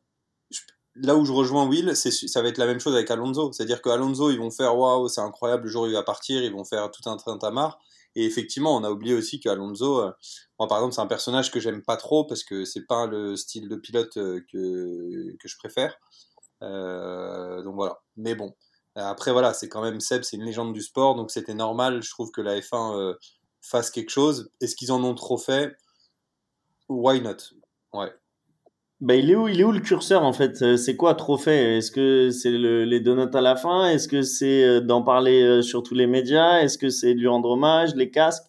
là 0.95 1.15
où 1.15 1.26
je 1.26 1.32
rejoins 1.32 1.67
Will, 1.67 1.95
ça 1.95 2.41
va 2.41 2.47
être 2.47 2.58
la 2.58 2.65
même 2.65 2.80
chose 2.80 2.95
avec 2.95 3.10
Alonso. 3.12 3.52
C'est-à-dire 3.52 3.82
que 3.82 3.89
Alonso, 3.89 4.30
ils 4.32 4.39
vont 4.39 4.52
faire 4.52 4.78
waouh, 4.78 5.08
c'est 5.08 5.21
incroyable, 5.21 5.63
le 5.63 5.69
jour 5.69 5.84
où 5.84 5.88
il 5.88 5.93
va 5.93 6.04
partir, 6.04 6.43
ils 6.43 6.54
vont 6.54 6.65
faire 6.65 6.89
tout 6.91 7.10
un 7.10 7.17
train 7.17 7.38
tamar. 7.38 7.80
Et 8.15 8.26
effectivement, 8.26 8.76
on 8.76 8.84
a 8.84 8.91
oublié 8.91 9.13
aussi 9.13 9.39
qu'Alonso, 9.39 10.02
euh, 10.02 10.12
moi 10.60 10.67
par 10.67 10.80
exemple, 10.80 10.93
c'est 10.95 11.02
un 11.02 11.08
personnage 11.08 11.52
que 11.52 11.60
j'aime 11.60 11.82
pas 11.84 11.97
trop 11.97 12.26
parce 12.26 12.43
que 12.43 12.65
c'est 12.65 12.86
pas 12.86 13.08
le 13.08 13.36
style 13.36 13.69
de 13.69 13.76
pilote 13.76 14.17
euh, 14.17 14.41
que, 14.52 15.36
que 15.38 15.47
je 15.47 15.58
préfère. 15.58 15.97
Euh, 16.63 17.63
donc 17.63 17.76
voilà. 17.76 18.02
Mais 18.17 18.36
bon. 18.36 18.54
Après 18.95 19.32
voilà, 19.32 19.54
c'est 19.54 19.69
quand 19.69 19.82
même 19.82 20.02
Seb, 20.02 20.24
c'est 20.24 20.36
une 20.36 20.43
légende 20.43 20.74
du 20.74 20.82
sport, 20.82 21.15
donc 21.15 21.32
c'était 21.32 21.54
normal, 21.54 22.04
je 22.04 22.10
trouve 22.10 22.30
que 22.32 22.41
la 22.41 22.60
F1 22.60 22.97
euh, 22.97 23.13
fasse 23.62 23.89
quelque 23.89 24.10
chose. 24.10 24.52
Est-ce 24.60 24.76
qu'ils 24.76 24.91
en 24.91 25.02
ont 25.04 25.15
trop 25.15 25.38
fait? 25.38 25.78
Why 26.89 27.21
not? 27.21 27.38
Ouais. 27.93 28.13
Bah, 29.01 29.15
il 29.15 29.31
est 29.31 29.35
où, 29.35 29.47
il 29.47 29.59
est 29.59 29.63
où 29.63 29.71
le 29.71 29.79
curseur 29.79 30.23
en 30.23 30.31
fait? 30.31 30.61
Euh, 30.61 30.77
C'est 30.77 30.95
quoi 30.95 31.15
trophée? 31.15 31.77
Est-ce 31.77 31.91
que 31.91 32.29
c'est 32.29 32.51
le, 32.51 32.85
les 32.85 32.99
donuts 32.99 33.35
à 33.35 33.41
la 33.41 33.55
fin? 33.55 33.87
Est-ce 33.87 34.07
que 34.07 34.21
c'est 34.21 34.63
euh, 34.63 34.79
d'en 34.79 35.01
parler 35.01 35.41
euh, 35.41 35.61
sur 35.63 35.81
tous 35.83 35.95
les 35.95 36.07
médias? 36.07 36.59
Est-ce 36.61 36.77
que 36.77 36.89
c'est 36.89 37.13
lui 37.13 37.27
rendre 37.27 37.49
hommage, 37.49 37.95
les 37.95 38.11
casques? 38.11 38.45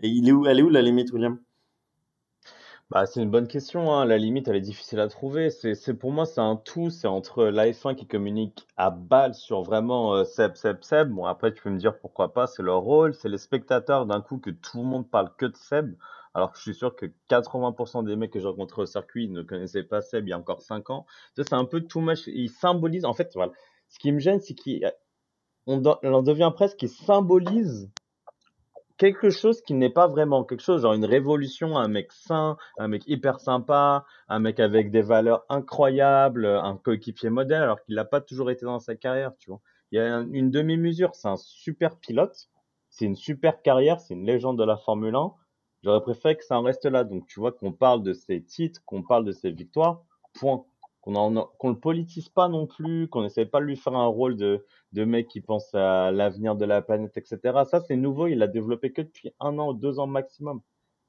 Et 0.00 0.08
il 0.08 0.28
est 0.28 0.32
où, 0.32 0.46
elle 0.46 0.58
est 0.58 0.62
où 0.62 0.68
la 0.70 0.82
limite, 0.82 1.12
William? 1.12 1.38
Bah, 2.90 3.06
c'est 3.06 3.22
une 3.22 3.30
bonne 3.30 3.48
question, 3.48 3.92
hein. 3.92 4.04
La 4.04 4.18
limite, 4.18 4.48
elle 4.48 4.56
est 4.56 4.60
difficile 4.60 5.00
à 5.00 5.08
trouver. 5.08 5.50
C'est, 5.50 5.74
c'est 5.74 5.94
pour 5.94 6.12
moi, 6.12 6.26
c'est 6.26 6.40
un 6.40 6.56
tout. 6.56 6.90
C'est 6.90 7.08
entre 7.08 7.44
la 7.44 7.66
F1 7.66 7.94
qui 7.94 8.06
communique 8.06 8.66
à 8.76 8.90
balle 8.90 9.34
sur 9.34 9.62
vraiment 9.62 10.14
euh, 10.14 10.24
Seb, 10.24 10.56
Seb, 10.56 10.82
Seb. 10.82 11.08
Bon, 11.10 11.24
après, 11.24 11.52
tu 11.54 11.62
peux 11.62 11.70
me 11.70 11.78
dire 11.78 11.98
pourquoi 11.98 12.32
pas, 12.34 12.46
c'est 12.46 12.62
leur 12.62 12.80
rôle. 12.80 13.14
C'est 13.14 13.28
les 13.30 13.38
spectateurs 13.38 14.06
d'un 14.06 14.20
coup 14.20 14.38
que 14.38 14.50
tout 14.50 14.78
le 14.78 14.84
monde 14.84 15.08
parle 15.10 15.30
que 15.38 15.46
de 15.46 15.56
Seb. 15.56 15.94
Alors 16.34 16.52
que 16.52 16.58
je 16.58 16.62
suis 16.62 16.74
sûr 16.74 16.96
que 16.96 17.06
80% 17.28 18.02
des 18.02 18.16
mecs 18.16 18.32
que 18.32 18.40
j'ai 18.40 18.46
rencontrés 18.46 18.82
au 18.82 18.86
circuit 18.86 19.28
ne 19.28 19.42
connaissaient 19.42 19.82
pas 19.82 20.00
Seb 20.00 20.26
il 20.26 20.30
y 20.30 20.32
a 20.32 20.38
encore 20.38 20.62
5 20.62 20.90
ans. 20.90 21.06
C'est 21.36 21.52
un 21.52 21.64
peu 21.64 21.80
too 21.82 22.00
much. 22.00 22.26
Il 22.26 22.48
symbolise, 22.50 23.04
en 23.04 23.12
fait, 23.12 23.30
voilà. 23.34 23.52
Ce 23.88 23.98
qui 23.98 24.12
me 24.12 24.18
gêne, 24.18 24.40
c'est 24.40 24.54
qu'on 24.54 25.84
en 25.84 26.22
devient 26.22 26.52
presque 26.54 26.78
qui 26.78 26.88
symbolise 26.88 27.90
quelque 29.02 29.30
chose 29.30 29.60
qui 29.62 29.74
n'est 29.74 29.90
pas 29.90 30.06
vraiment 30.06 30.44
quelque 30.44 30.62
chose, 30.62 30.82
genre 30.82 30.92
une 30.94 31.04
révolution, 31.04 31.76
un 31.76 31.88
mec 31.88 32.12
sain, 32.12 32.56
un 32.78 32.86
mec 32.88 33.02
hyper 33.08 33.40
sympa, 33.40 34.04
un 34.28 34.38
mec 34.38 34.60
avec 34.60 34.92
des 34.92 35.02
valeurs 35.02 35.44
incroyables, 35.48 36.46
un 36.46 36.76
coéquipier 36.76 37.28
modèle, 37.28 37.62
alors 37.62 37.82
qu'il 37.82 37.96
n'a 37.96 38.04
pas 38.04 38.20
toujours 38.20 38.50
été 38.50 38.64
dans 38.64 38.78
sa 38.78 38.94
carrière, 38.94 39.32
tu 39.38 39.50
vois. 39.50 39.60
Il 39.90 39.96
y 39.96 40.00
a 40.00 40.14
un- 40.14 40.30
une 40.30 40.50
demi-mesure, 40.50 41.14
c'est 41.14 41.28
un 41.28 41.36
super 41.36 41.98
pilote, 41.98 42.48
c'est 42.90 43.04
une 43.04 43.16
super 43.16 43.60
carrière, 43.62 43.98
c'est 44.00 44.14
une 44.14 44.24
légende 44.24 44.58
de 44.58 44.64
la 44.64 44.76
Formule 44.76 45.16
1, 45.16 45.32
J'aurais 45.82 46.00
préféré 46.00 46.36
que 46.36 46.44
ça 46.44 46.58
en 46.58 46.62
reste 46.62 46.84
là. 46.84 47.04
Donc, 47.04 47.26
tu 47.26 47.40
vois, 47.40 47.52
qu'on 47.52 47.72
parle 47.72 48.02
de 48.02 48.12
ces 48.12 48.42
titres, 48.42 48.80
qu'on 48.84 49.02
parle 49.02 49.24
de 49.24 49.32
ces 49.32 49.50
victoires, 49.50 50.04
point. 50.34 50.64
Qu'on 51.00 51.34
qu'on 51.58 51.70
le 51.70 51.80
politise 51.80 52.28
pas 52.28 52.48
non 52.48 52.68
plus, 52.68 53.08
qu'on 53.08 53.24
essaie 53.24 53.44
pas 53.44 53.58
de 53.58 53.64
lui 53.64 53.76
faire 53.76 53.96
un 53.96 54.06
rôle 54.06 54.36
de, 54.36 54.64
mec 54.94 55.26
qui 55.26 55.40
pense 55.40 55.74
à 55.74 56.12
l'avenir 56.12 56.54
de 56.54 56.64
la 56.64 56.80
planète, 56.80 57.16
etc. 57.16 57.64
Ça, 57.68 57.80
c'est 57.80 57.96
nouveau. 57.96 58.28
Il 58.28 58.40
a 58.40 58.46
développé 58.46 58.92
que 58.92 59.02
depuis 59.02 59.32
un 59.40 59.58
an 59.58 59.70
ou 59.70 59.74
deux 59.74 59.98
ans 59.98 60.06
maximum. 60.06 60.60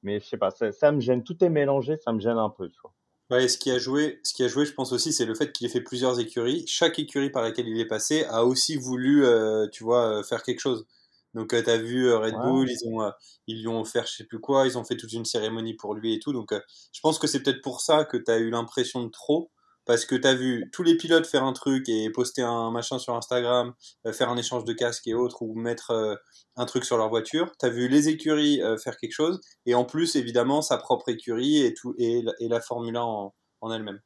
Mais 0.02 0.20
je 0.20 0.26
sais 0.26 0.38
pas, 0.38 0.50
ça, 0.50 0.72
ça 0.72 0.92
me 0.92 1.00
gêne. 1.00 1.24
Tout 1.24 1.44
est 1.44 1.50
mélangé, 1.50 1.98
ça 1.98 2.12
me 2.12 2.20
gêne 2.20 2.40
un 2.40 2.50
peu, 2.50 2.70
tu 2.70 2.80
vois. 2.82 2.92
Ouais, 3.30 3.48
ce 3.48 3.58
qui 3.58 3.72
a 3.72 3.78
joué, 3.78 4.20
ce 4.24 4.34
qui 4.34 4.44
a 4.44 4.48
joué, 4.48 4.66
je 4.66 4.74
pense 4.74 4.92
aussi, 4.92 5.14
c'est 5.14 5.26
le 5.26 5.34
fait 5.34 5.52
qu'il 5.52 5.66
ait 5.66 5.70
fait 5.70 5.82
plusieurs 5.82 6.20
écuries. 6.20 6.66
Chaque 6.68 7.00
écurie 7.00 7.30
par 7.30 7.42
laquelle 7.42 7.68
il 7.68 7.80
est 7.80 7.88
passé 7.88 8.26
a 8.26 8.46
aussi 8.46 8.76
voulu, 8.76 9.26
euh, 9.26 9.68
tu 9.70 9.84
vois, 9.84 10.20
euh, 10.20 10.24
faire 10.24 10.44
quelque 10.44 10.60
chose. 10.60 10.86
Donc, 11.34 11.50
tu 11.50 11.70
as 11.70 11.78
vu 11.78 12.08
euh, 12.08 12.20
Red 12.20 12.36
Bull, 12.36 12.70
ils 12.70 12.88
ont, 12.88 13.12
ils 13.48 13.62
lui 13.62 13.68
ont 13.68 13.82
offert 13.82 14.06
je 14.06 14.14
sais 14.18 14.26
plus 14.26 14.40
quoi, 14.40 14.68
ils 14.68 14.78
ont 14.78 14.84
fait 14.84 14.98
toute 14.98 15.14
une 15.14 15.26
cérémonie 15.26 15.76
pour 15.76 15.94
lui 15.96 16.14
et 16.14 16.20
tout. 16.20 16.34
Donc, 16.34 16.54
je 16.54 17.00
pense 17.02 17.20
que 17.20 17.28
c'est 17.28 17.42
peut-être 17.42 17.62
pour 17.62 17.82
ça 17.82 18.06
que 18.06 18.18
tu 18.18 18.32
as 18.32 18.38
eu 18.38 18.50
l'impression 18.50 19.04
de 19.04 19.10
trop 19.10 19.52
parce 19.86 20.06
que 20.06 20.16
tu 20.16 20.28
as 20.28 20.34
vu 20.34 20.70
tous 20.72 20.84
les 20.84 20.96
pilotes 20.96 21.28
faire 21.28 21.44
un 21.44 21.54
truc 21.54 21.90
et 21.90 22.10
poster 22.10 22.42
un 22.42 22.72
machin 22.72 23.00
sur 23.00 23.16
Instagram, 23.16 23.74
euh, 24.06 24.14
faire 24.14 24.30
un 24.30 24.38
échange 24.38 24.64
de 24.64 24.74
casque 24.74 25.08
et 25.08 25.14
autres, 25.14 25.42
ou 25.42 25.56
mettre 25.56 25.92
euh, 25.92 26.16
un 26.56 26.66
truc 26.66 26.86
sur 26.86 26.98
leur 26.98 27.10
voiture. 27.10 27.52
Tu 27.60 27.66
as 27.66 27.70
vu 27.70 27.88
les 27.88 28.10
écuries 28.10 28.62
euh, 28.62 28.78
faire 28.78 28.98
quelque 28.98 29.14
chose, 29.14 29.42
et 29.66 29.76
en 29.76 29.86
plus, 29.86 30.16
évidemment, 30.16 30.62
sa 30.62 30.78
propre 30.78 31.10
écurie 31.10 31.64
et, 31.64 31.74
tout, 31.74 31.94
et, 31.98 32.24
et 32.40 32.48
la 32.48 32.62
Formule 32.62 32.96
1 32.96 33.02
en, 33.02 33.34
en 33.62 33.72
elle-même. 33.72 34.00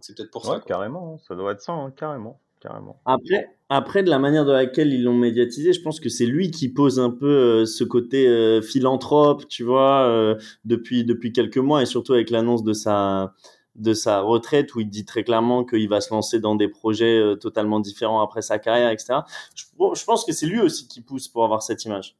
C'est 0.00 0.16
peut-être 0.16 0.30
pour 0.30 0.44
ça. 0.44 0.60
Carrément, 0.66 1.14
hein. 1.14 1.24
ça 1.26 1.34
doit 1.34 1.52
être 1.52 1.60
ça, 1.60 1.72
hein, 1.72 1.90
carrément. 1.90 2.40
Carrément. 2.60 3.00
Après, 3.04 3.56
après, 3.68 4.02
de 4.02 4.10
la 4.10 4.18
manière 4.18 4.44
de 4.44 4.52
laquelle 4.52 4.92
ils 4.92 5.04
l'ont 5.04 5.14
médiatisé, 5.14 5.72
je 5.72 5.80
pense 5.80 6.00
que 6.00 6.08
c'est 6.08 6.26
lui 6.26 6.50
qui 6.50 6.68
pose 6.68 6.98
un 6.98 7.10
peu 7.10 7.64
ce 7.66 7.84
côté 7.84 8.60
philanthrope, 8.62 9.46
tu 9.46 9.62
vois, 9.62 10.36
depuis, 10.64 11.04
depuis 11.04 11.32
quelques 11.32 11.58
mois, 11.58 11.82
et 11.82 11.86
surtout 11.86 12.14
avec 12.14 12.30
l'annonce 12.30 12.64
de 12.64 12.72
sa, 12.72 13.34
de 13.78 13.94
sa 13.94 14.20
retraite 14.20 14.74
où 14.74 14.80
il 14.80 14.90
dit 14.90 15.04
très 15.04 15.24
clairement 15.24 15.64
qu'il 15.64 15.88
va 15.88 16.00
se 16.00 16.12
lancer 16.12 16.40
dans 16.40 16.56
des 16.56 16.68
projets 16.68 17.18
euh, 17.18 17.36
totalement 17.36 17.80
différents 17.80 18.20
après 18.20 18.42
sa 18.42 18.58
carrière, 18.58 18.90
etc. 18.90 19.20
Je, 19.54 19.64
je 19.94 20.04
pense 20.04 20.24
que 20.24 20.32
c'est 20.32 20.46
lui 20.46 20.60
aussi 20.60 20.88
qui 20.88 21.00
pousse 21.00 21.28
pour 21.28 21.44
avoir 21.44 21.62
cette 21.62 21.84
image. 21.84 22.16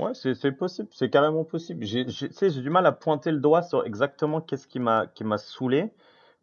Ouais, 0.00 0.10
c'est 0.14 0.50
possible, 0.50 0.88
c'est 0.92 1.08
carrément 1.08 1.44
possible. 1.44 1.84
J'ai 1.84 2.04
du 2.04 2.70
mal 2.70 2.84
à 2.84 2.90
pointer 2.90 3.30
le 3.30 3.38
doigt 3.38 3.62
sur 3.62 3.86
exactement 3.86 4.40
qu'est-ce 4.40 4.66
qui 4.66 4.80
m'a 4.80 5.06
qui 5.06 5.22
m'a 5.22 5.38
saoulé. 5.38 5.92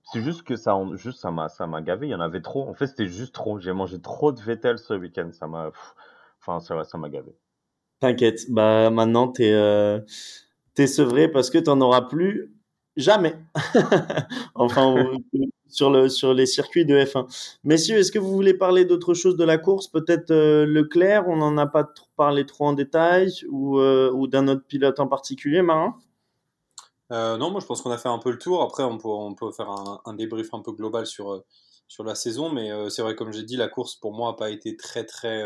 C'est 0.03 0.21
juste 0.21 0.43
que 0.43 0.55
ça, 0.55 0.77
juste 0.95 1.19
ça 1.19 1.31
m'a 1.31 1.47
ça 1.49 1.67
m'a 1.67 1.81
gavé. 1.81 2.07
Il 2.07 2.11
y 2.11 2.15
en 2.15 2.21
avait 2.21 2.41
trop. 2.41 2.67
En 2.67 2.73
fait, 2.73 2.87
c'était 2.87 3.07
juste 3.07 3.33
trop. 3.33 3.59
J'ai 3.59 3.73
mangé 3.73 3.99
trop 4.01 4.31
de 4.31 4.41
Vettel 4.41 4.77
ce 4.77 4.93
week-end. 4.93 5.29
Ça 5.31 5.47
m'a, 5.47 5.71
enfin, 6.39 6.59
ça 6.59 6.97
m'a 6.97 7.09
gavé. 7.09 7.35
T'inquiète. 7.99 8.49
Bah 8.49 8.89
maintenant 8.89 9.27
t'es 9.27 9.51
euh, 9.53 9.99
t'es 10.73 10.87
sevré 10.87 11.27
parce 11.29 11.49
que 11.49 11.59
t'en 11.59 11.79
auras 11.81 12.01
plus 12.01 12.51
Jamais. 12.97 13.35
enfin, 14.55 15.13
sur, 15.69 15.89
le, 15.89 16.09
sur 16.09 16.33
les 16.33 16.45
circuits 16.45 16.85
de 16.85 16.95
F1. 16.95 17.57
Messieurs, 17.63 17.97
est-ce 17.97 18.11
que 18.11 18.19
vous 18.19 18.31
voulez 18.31 18.53
parler 18.53 18.83
d'autre 18.85 19.13
chose 19.13 19.37
de 19.37 19.45
la 19.45 19.57
course? 19.57 19.87
Peut-être 19.87 20.31
euh, 20.31 20.65
Leclerc, 20.65 21.27
on 21.27 21.37
n'en 21.37 21.57
a 21.57 21.67
pas 21.67 21.87
parlé 22.17 22.45
trop 22.45 22.65
en 22.65 22.73
détail, 22.73 23.31
ou, 23.49 23.79
euh, 23.79 24.11
ou 24.11 24.27
d'un 24.27 24.47
autre 24.49 24.65
pilote 24.67 24.99
en 24.99 25.07
particulier, 25.07 25.61
Marin? 25.61 25.95
Euh, 27.11 27.37
Non, 27.37 27.51
moi 27.51 27.61
je 27.61 27.65
pense 27.65 27.81
qu'on 27.81 27.91
a 27.91 27.97
fait 27.97 28.09
un 28.09 28.19
peu 28.19 28.31
le 28.31 28.37
tour. 28.37 28.61
Après, 28.61 28.83
on 28.83 28.97
peut, 28.97 29.07
on 29.07 29.35
peut 29.35 29.51
faire 29.51 29.69
un, 29.69 30.01
un 30.05 30.13
débrief 30.13 30.53
un 30.53 30.61
peu 30.61 30.71
global 30.71 31.05
sur, 31.05 31.43
sur 31.87 32.03
la 32.03 32.15
saison, 32.15 32.51
mais 32.51 32.71
c'est 32.89 33.01
vrai, 33.01 33.15
comme 33.15 33.31
j'ai 33.33 33.43
dit, 33.43 33.57
la 33.57 33.67
course 33.67 33.95
pour 33.95 34.13
moi 34.13 34.31
n'a 34.31 34.37
pas 34.37 34.49
été 34.49 34.77
très 34.77 35.05
très 35.05 35.43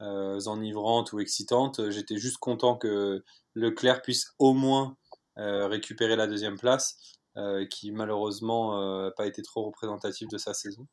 enivrante 0.00 1.12
ou 1.12 1.20
excitante. 1.20 1.90
J'étais 1.90 2.16
juste 2.16 2.38
content 2.38 2.76
que 2.76 3.24
Leclerc 3.54 4.02
puisse 4.02 4.34
au 4.38 4.52
moins 4.52 4.96
euh, 5.38 5.66
récupérer 5.66 6.16
la 6.16 6.26
deuxième 6.26 6.58
place, 6.58 6.96
euh, 7.36 7.66
qui 7.66 7.90
malheureusement 7.90 8.72
n'a 8.72 9.06
euh, 9.06 9.10
pas 9.14 9.26
été 9.26 9.42
trop 9.42 9.64
représentative 9.64 10.28
de 10.28 10.38
sa 10.38 10.54
saison. 10.54 10.86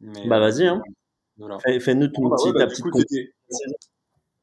Mais, 0.00 0.26
bah 0.26 0.40
vas-y, 0.40 0.66
hein. 0.66 0.82
Fais-nous 1.80 2.08
ton 2.08 2.28
bah 2.28 2.36
petit, 2.36 2.52
bah, 2.52 2.66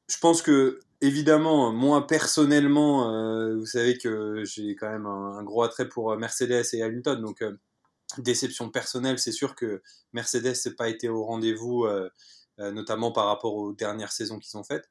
Je 0.08 0.18
pense 0.20 0.42
que 0.42 0.80
évidemment, 1.02 1.72
moi 1.72 2.08
personnellement, 2.08 3.56
vous 3.56 3.66
savez 3.66 3.98
que 3.98 4.44
j'ai 4.46 4.76
quand 4.76 4.90
même 4.90 5.06
un, 5.06 5.44
gros 5.44 5.64
attrait 5.64 5.88
pour 5.90 6.16
Mercedes 6.18 6.66
et 6.74 6.82
Hamilton, 6.82 7.22
donc 7.22 7.44
déception 8.18 8.70
personnelle, 8.70 9.20
c'est 9.20 9.32
sûr 9.32 9.56
que 9.56 9.82
Mercedes 10.14 10.54
n'a 10.66 10.72
pas 10.78 10.90
été 10.90 11.10
au 11.10 11.24
rendez-vous, 11.24 11.88
notamment 12.60 13.12
par 13.12 13.28
rapport 13.28 13.56
aux 13.56 13.74
dernières 13.74 14.12
saisons 14.12 14.40
qu'ils 14.40 14.58
ont 14.58 14.64
faites. 14.64 14.90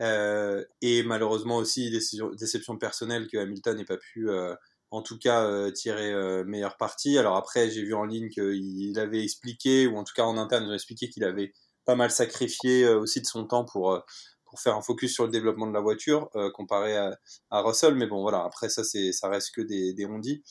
Euh, 0.00 0.64
et 0.80 1.02
malheureusement 1.02 1.56
aussi 1.56 1.90
déception, 1.90 2.78
personnelle 2.78 3.26
que 3.26 3.36
Hamilton 3.36 3.76
n'ait 3.76 3.84
pas 3.84 3.96
pu, 3.96 4.30
euh, 4.30 4.54
en 4.90 5.02
tout 5.02 5.18
cas, 5.18 5.44
euh, 5.44 5.70
tirer 5.72 6.14
meilleure 6.44 6.76
partie. 6.76 7.18
Alors 7.18 7.36
après, 7.36 7.70
j'ai 7.70 7.82
vu 7.82 7.94
en 7.94 8.04
ligne 8.04 8.28
qu'il 8.28 8.98
avait 8.98 9.22
expliqué, 9.22 9.86
ou 9.86 9.96
en 9.96 10.04
tout 10.04 10.14
cas 10.14 10.24
en 10.24 10.38
interne, 10.38 10.64
ils 10.64 10.70
ont 10.70 10.74
expliqué 10.74 11.08
qu'il 11.08 11.24
avait 11.24 11.52
pas 11.84 11.96
mal 11.96 12.10
sacrifié 12.10 12.88
aussi 12.88 13.20
de 13.20 13.26
son 13.26 13.46
temps 13.46 13.64
pour 13.64 14.02
pour 14.48 14.60
faire 14.60 14.76
un 14.76 14.82
focus 14.82 15.12
sur 15.12 15.24
le 15.24 15.30
développement 15.30 15.66
de 15.66 15.72
la 15.72 15.80
voiture 15.80 16.30
comparé 16.54 16.96
à, 16.96 17.60
Russell. 17.62 17.94
Mais 17.94 18.06
bon, 18.06 18.22
voilà, 18.22 18.44
après 18.44 18.68
ça, 18.68 18.82
ça 18.84 19.28
reste 19.28 19.54
que 19.54 19.60
des, 19.60 19.92
des 19.94 20.06
ondits. 20.06 20.42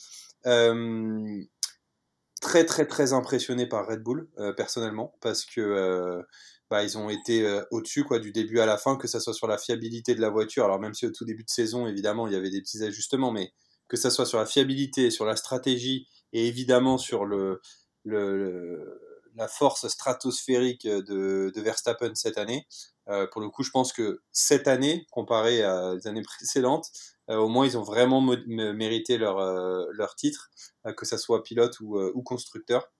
très 2.40 2.64
très 2.64 2.86
très 2.86 3.12
impressionné 3.12 3.66
par 3.66 3.86
Red 3.86 4.02
Bull 4.02 4.28
personnellement 4.56 5.14
parce 5.20 5.44
que 5.44 6.24
bah, 6.70 6.84
ils 6.84 6.98
ont 6.98 7.08
été 7.08 7.46
euh, 7.46 7.62
au-dessus 7.70 8.04
quoi 8.04 8.18
du 8.18 8.30
début 8.30 8.60
à 8.60 8.66
la 8.66 8.76
fin, 8.76 8.96
que 8.96 9.08
ça 9.08 9.20
soit 9.20 9.32
sur 9.32 9.46
la 9.46 9.56
fiabilité 9.56 10.14
de 10.14 10.20
la 10.20 10.28
voiture. 10.28 10.64
Alors 10.64 10.78
même 10.78 10.94
si 10.94 11.06
au 11.06 11.10
tout 11.10 11.24
début 11.24 11.44
de 11.44 11.50
saison, 11.50 11.86
évidemment, 11.86 12.26
il 12.26 12.34
y 12.34 12.36
avait 12.36 12.50
des 12.50 12.60
petits 12.60 12.82
ajustements, 12.84 13.32
mais 13.32 13.52
que 13.88 13.96
ça 13.96 14.10
soit 14.10 14.26
sur 14.26 14.38
la 14.38 14.44
fiabilité, 14.44 15.10
sur 15.10 15.24
la 15.24 15.36
stratégie 15.36 16.06
et 16.34 16.46
évidemment 16.46 16.98
sur 16.98 17.24
le, 17.24 17.62
le, 18.04 19.00
la 19.34 19.48
force 19.48 19.88
stratosphérique 19.88 20.86
de, 20.86 21.52
de, 21.54 21.60
Verstappen 21.60 22.14
cette 22.14 22.38
année. 22.38 22.66
Euh, 23.08 23.26
pour 23.26 23.40
le 23.40 23.48
coup, 23.48 23.62
je 23.62 23.70
pense 23.70 23.92
que 23.92 24.20
cette 24.32 24.68
année, 24.68 25.06
comparé 25.10 25.62
à 25.62 25.94
les 25.94 26.06
années 26.06 26.22
précédentes, 26.22 26.86
euh, 27.30 27.36
au 27.36 27.48
moins 27.48 27.66
ils 27.66 27.78
ont 27.78 27.82
vraiment 27.82 28.20
mérité 28.20 29.18
leur, 29.18 29.38
euh, 29.38 29.86
leur 29.92 30.14
titre, 30.14 30.50
euh, 30.86 30.92
que 30.92 31.06
ça 31.06 31.18
soit 31.18 31.42
pilote 31.42 31.78
ou, 31.80 31.98
ou 31.98 32.22
constructeur. 32.22 32.90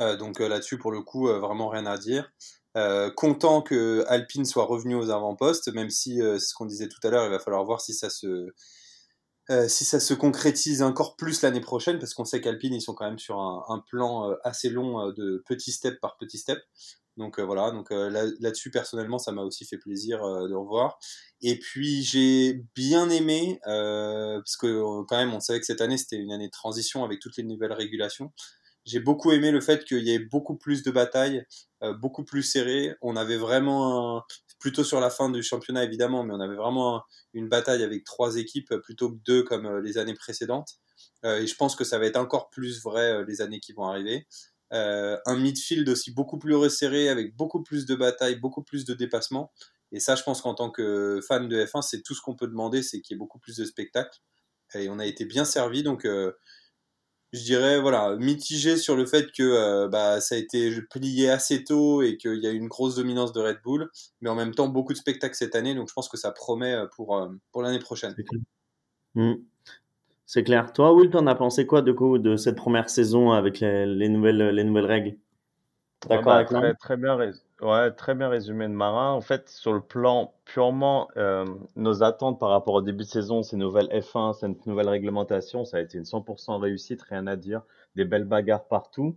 donc 0.00 0.38
là-dessus, 0.38 0.78
pour 0.78 0.92
le 0.92 1.02
coup, 1.02 1.26
vraiment 1.26 1.68
rien 1.68 1.86
à 1.86 1.98
dire. 1.98 2.30
Euh, 2.76 3.10
content 3.10 3.62
que 3.62 4.04
Alpine 4.08 4.44
soit 4.44 4.64
revenu 4.64 4.94
aux 4.94 5.10
avant-postes, 5.10 5.68
même 5.68 5.90
si, 5.90 6.22
euh, 6.22 6.38
ce 6.38 6.54
qu'on 6.54 6.66
disait 6.66 6.88
tout 6.88 7.00
à 7.02 7.10
l'heure, 7.10 7.24
il 7.24 7.30
va 7.30 7.40
falloir 7.40 7.64
voir 7.64 7.80
si 7.80 7.94
ça 7.94 8.08
se, 8.10 8.52
euh, 9.50 9.68
si 9.68 9.84
ça 9.84 10.00
se 10.00 10.14
concrétise 10.14 10.82
encore 10.82 11.16
plus 11.16 11.42
l'année 11.42 11.60
prochaine, 11.60 11.98
parce 11.98 12.14
qu'on 12.14 12.24
sait 12.24 12.40
qu'Alpine, 12.40 12.74
ils 12.74 12.82
sont 12.82 12.94
quand 12.94 13.06
même 13.06 13.18
sur 13.18 13.38
un, 13.40 13.82
plan 13.88 14.34
assez 14.44 14.68
long 14.68 15.10
de 15.12 15.42
petit 15.46 15.72
step 15.72 16.00
par 16.00 16.16
petit 16.16 16.38
step. 16.38 16.58
Donc 17.16 17.40
voilà, 17.40 17.72
donc 17.72 17.90
là-dessus, 17.90 18.70
personnellement, 18.70 19.18
ça 19.18 19.32
m'a 19.32 19.42
aussi 19.42 19.64
fait 19.64 19.78
plaisir 19.78 20.20
de 20.20 20.54
revoir. 20.54 20.98
Et 21.40 21.58
puis, 21.58 22.02
j'ai 22.02 22.62
bien 22.76 23.10
aimé, 23.10 23.58
parce 23.64 24.56
que 24.56 25.02
quand 25.04 25.16
même, 25.16 25.32
on 25.34 25.40
savait 25.40 25.58
que 25.58 25.66
cette 25.66 25.80
année, 25.80 25.96
c'était 25.96 26.16
une 26.16 26.30
année 26.30 26.46
de 26.46 26.52
transition 26.52 27.04
avec 27.04 27.18
toutes 27.18 27.36
les 27.36 27.44
nouvelles 27.44 27.72
régulations 27.72 28.32
j'ai 28.88 29.00
beaucoup 29.00 29.32
aimé 29.32 29.50
le 29.50 29.60
fait 29.60 29.84
qu'il 29.84 30.02
y 30.06 30.12
ait 30.12 30.18
beaucoup 30.18 30.56
plus 30.56 30.82
de 30.82 30.90
batailles, 30.90 31.44
euh, 31.82 31.92
beaucoup 31.92 32.24
plus 32.24 32.42
serrées. 32.42 32.96
On 33.02 33.16
avait 33.16 33.36
vraiment, 33.36 34.22
plutôt 34.58 34.82
sur 34.82 34.98
la 34.98 35.10
fin 35.10 35.28
du 35.28 35.42
championnat 35.42 35.84
évidemment, 35.84 36.24
mais 36.24 36.32
on 36.34 36.40
avait 36.40 36.56
vraiment 36.56 37.02
une 37.34 37.48
bataille 37.48 37.82
avec 37.82 38.04
trois 38.04 38.36
équipes 38.36 38.74
plutôt 38.82 39.10
que 39.10 39.18
deux 39.26 39.42
comme 39.42 39.66
euh, 39.66 39.80
les 39.82 39.98
années 39.98 40.14
précédentes. 40.14 40.70
Euh, 41.24 41.40
et 41.40 41.46
je 41.46 41.54
pense 41.54 41.76
que 41.76 41.84
ça 41.84 41.98
va 41.98 42.06
être 42.06 42.16
encore 42.16 42.48
plus 42.48 42.82
vrai 42.82 43.24
les 43.26 43.42
années 43.42 43.60
qui 43.60 43.72
vont 43.72 43.84
arriver. 43.84 44.26
un 44.70 45.36
midfield 45.36 45.88
aussi 45.88 46.12
beaucoup 46.12 46.38
plus 46.38 46.54
resserré, 46.54 47.08
avec 47.08 47.36
beaucoup 47.36 47.62
plus 47.62 47.86
de 47.86 47.94
batailles, 47.94 48.36
beaucoup 48.36 48.62
plus 48.62 48.84
de 48.84 48.94
dépassements. 48.94 49.52
Et 49.92 50.00
ça, 50.00 50.16
je 50.16 50.22
pense 50.22 50.42
qu'en 50.42 50.54
tant 50.54 50.70
que 50.70 51.20
fan 51.26 51.48
de 51.48 51.64
F1, 51.64 51.82
c'est 51.82 52.02
tout 52.02 52.14
ce 52.14 52.20
qu'on 52.20 52.36
peut 52.36 52.48
demander, 52.48 52.82
c'est 52.82 53.00
qu'il 53.00 53.14
y 53.14 53.16
ait 53.16 53.18
beaucoup 53.18 53.38
plus 53.38 53.56
de 53.56 53.64
spectacles. 53.64 54.18
Et 54.74 54.88
on 54.90 54.98
a 54.98 55.06
été 55.06 55.24
bien 55.24 55.46
servi, 55.46 55.82
donc 55.82 56.06
je 57.32 57.42
dirais 57.42 57.80
voilà 57.80 58.16
mitigé 58.16 58.76
sur 58.76 58.96
le 58.96 59.04
fait 59.06 59.30
que 59.32 59.42
euh, 59.42 59.88
bah, 59.88 60.20
ça 60.20 60.34
a 60.34 60.38
été 60.38 60.80
plié 60.82 61.30
assez 61.30 61.64
tôt 61.64 62.02
et 62.02 62.16
qu'il 62.16 62.38
y 62.38 62.46
a 62.46 62.50
eu 62.50 62.56
une 62.56 62.68
grosse 62.68 62.96
dominance 62.96 63.32
de 63.32 63.40
Red 63.40 63.58
Bull, 63.62 63.90
mais 64.20 64.30
en 64.30 64.34
même 64.34 64.54
temps 64.54 64.68
beaucoup 64.68 64.92
de 64.92 64.98
spectacles 64.98 65.34
cette 65.34 65.54
année, 65.54 65.74
donc 65.74 65.88
je 65.88 65.94
pense 65.94 66.08
que 66.08 66.16
ça 66.16 66.32
promet 66.32 66.74
euh, 66.74 66.86
pour, 66.96 67.16
euh, 67.16 67.28
pour 67.52 67.62
l'année 67.62 67.78
prochaine. 67.78 68.14
C'est 70.26 70.42
clair. 70.42 70.72
Toi, 70.72 70.92
Will, 70.92 71.10
t'en 71.10 71.26
as 71.26 71.34
pensé 71.34 71.66
quoi 71.66 71.80
de, 71.80 71.90
coup, 71.90 72.18
de 72.18 72.36
cette 72.36 72.56
première 72.56 72.90
saison 72.90 73.32
avec 73.32 73.60
les, 73.60 73.86
les 73.86 74.08
nouvelles, 74.08 74.50
les 74.50 74.64
nouvelles 74.64 74.84
règles? 74.84 75.16
D'accord 76.06 76.24
bah, 76.24 76.34
avec 76.36 76.48
très, 76.48 76.74
très 76.74 76.96
bien 76.96 77.16
Ouais, 77.60 77.90
très 77.92 78.14
bien 78.14 78.28
résumé 78.28 78.68
de 78.68 78.72
Marin. 78.72 79.12
En 79.12 79.20
fait, 79.20 79.48
sur 79.48 79.72
le 79.72 79.80
plan 79.80 80.32
purement 80.44 81.08
euh, 81.16 81.44
nos 81.74 82.02
attentes 82.04 82.38
par 82.38 82.50
rapport 82.50 82.74
au 82.74 82.82
début 82.82 83.02
de 83.04 83.08
saison, 83.08 83.42
ces 83.42 83.56
nouvelles 83.56 83.88
F1, 83.88 84.32
cette 84.32 84.64
nouvelle 84.66 84.88
réglementation, 84.88 85.64
ça 85.64 85.78
a 85.78 85.80
été 85.80 85.98
une 85.98 86.04
100% 86.04 86.60
réussite, 86.60 87.02
rien 87.02 87.26
à 87.26 87.34
dire. 87.34 87.62
Des 87.96 88.04
belles 88.04 88.24
bagarres 88.26 88.66
partout. 88.68 89.16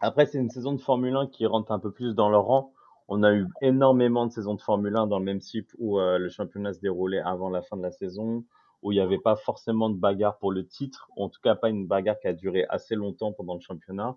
Après, 0.00 0.26
c'est 0.26 0.38
une 0.38 0.50
saison 0.50 0.72
de 0.72 0.80
Formule 0.80 1.16
1 1.16 1.28
qui 1.28 1.46
rentre 1.46 1.72
un 1.72 1.80
peu 1.80 1.92
plus 1.92 2.14
dans 2.14 2.30
le 2.30 2.38
rang. 2.38 2.72
On 3.08 3.22
a 3.24 3.32
eu 3.34 3.48
énormément 3.62 4.26
de 4.26 4.32
saisons 4.32 4.54
de 4.54 4.62
Formule 4.62 4.96
1 4.96 5.06
dans 5.08 5.18
le 5.18 5.24
même 5.24 5.40
type 5.40 5.70
où 5.78 6.00
euh, 6.00 6.18
le 6.18 6.28
championnat 6.28 6.74
se 6.74 6.80
déroulait 6.80 7.20
avant 7.20 7.50
la 7.50 7.62
fin 7.62 7.76
de 7.76 7.82
la 7.82 7.92
saison, 7.92 8.44
où 8.82 8.92
il 8.92 8.96
n'y 8.96 9.00
avait 9.02 9.18
pas 9.18 9.36
forcément 9.36 9.90
de 9.90 9.96
bagarre 9.98 10.38
pour 10.38 10.52
le 10.52 10.66
titre, 10.66 11.08
en 11.16 11.28
tout 11.28 11.40
cas 11.42 11.56
pas 11.56 11.70
une 11.70 11.86
bagarre 11.86 12.18
qui 12.20 12.28
a 12.28 12.34
duré 12.34 12.66
assez 12.68 12.94
longtemps 12.96 13.32
pendant 13.32 13.54
le 13.54 13.60
championnat. 13.60 14.16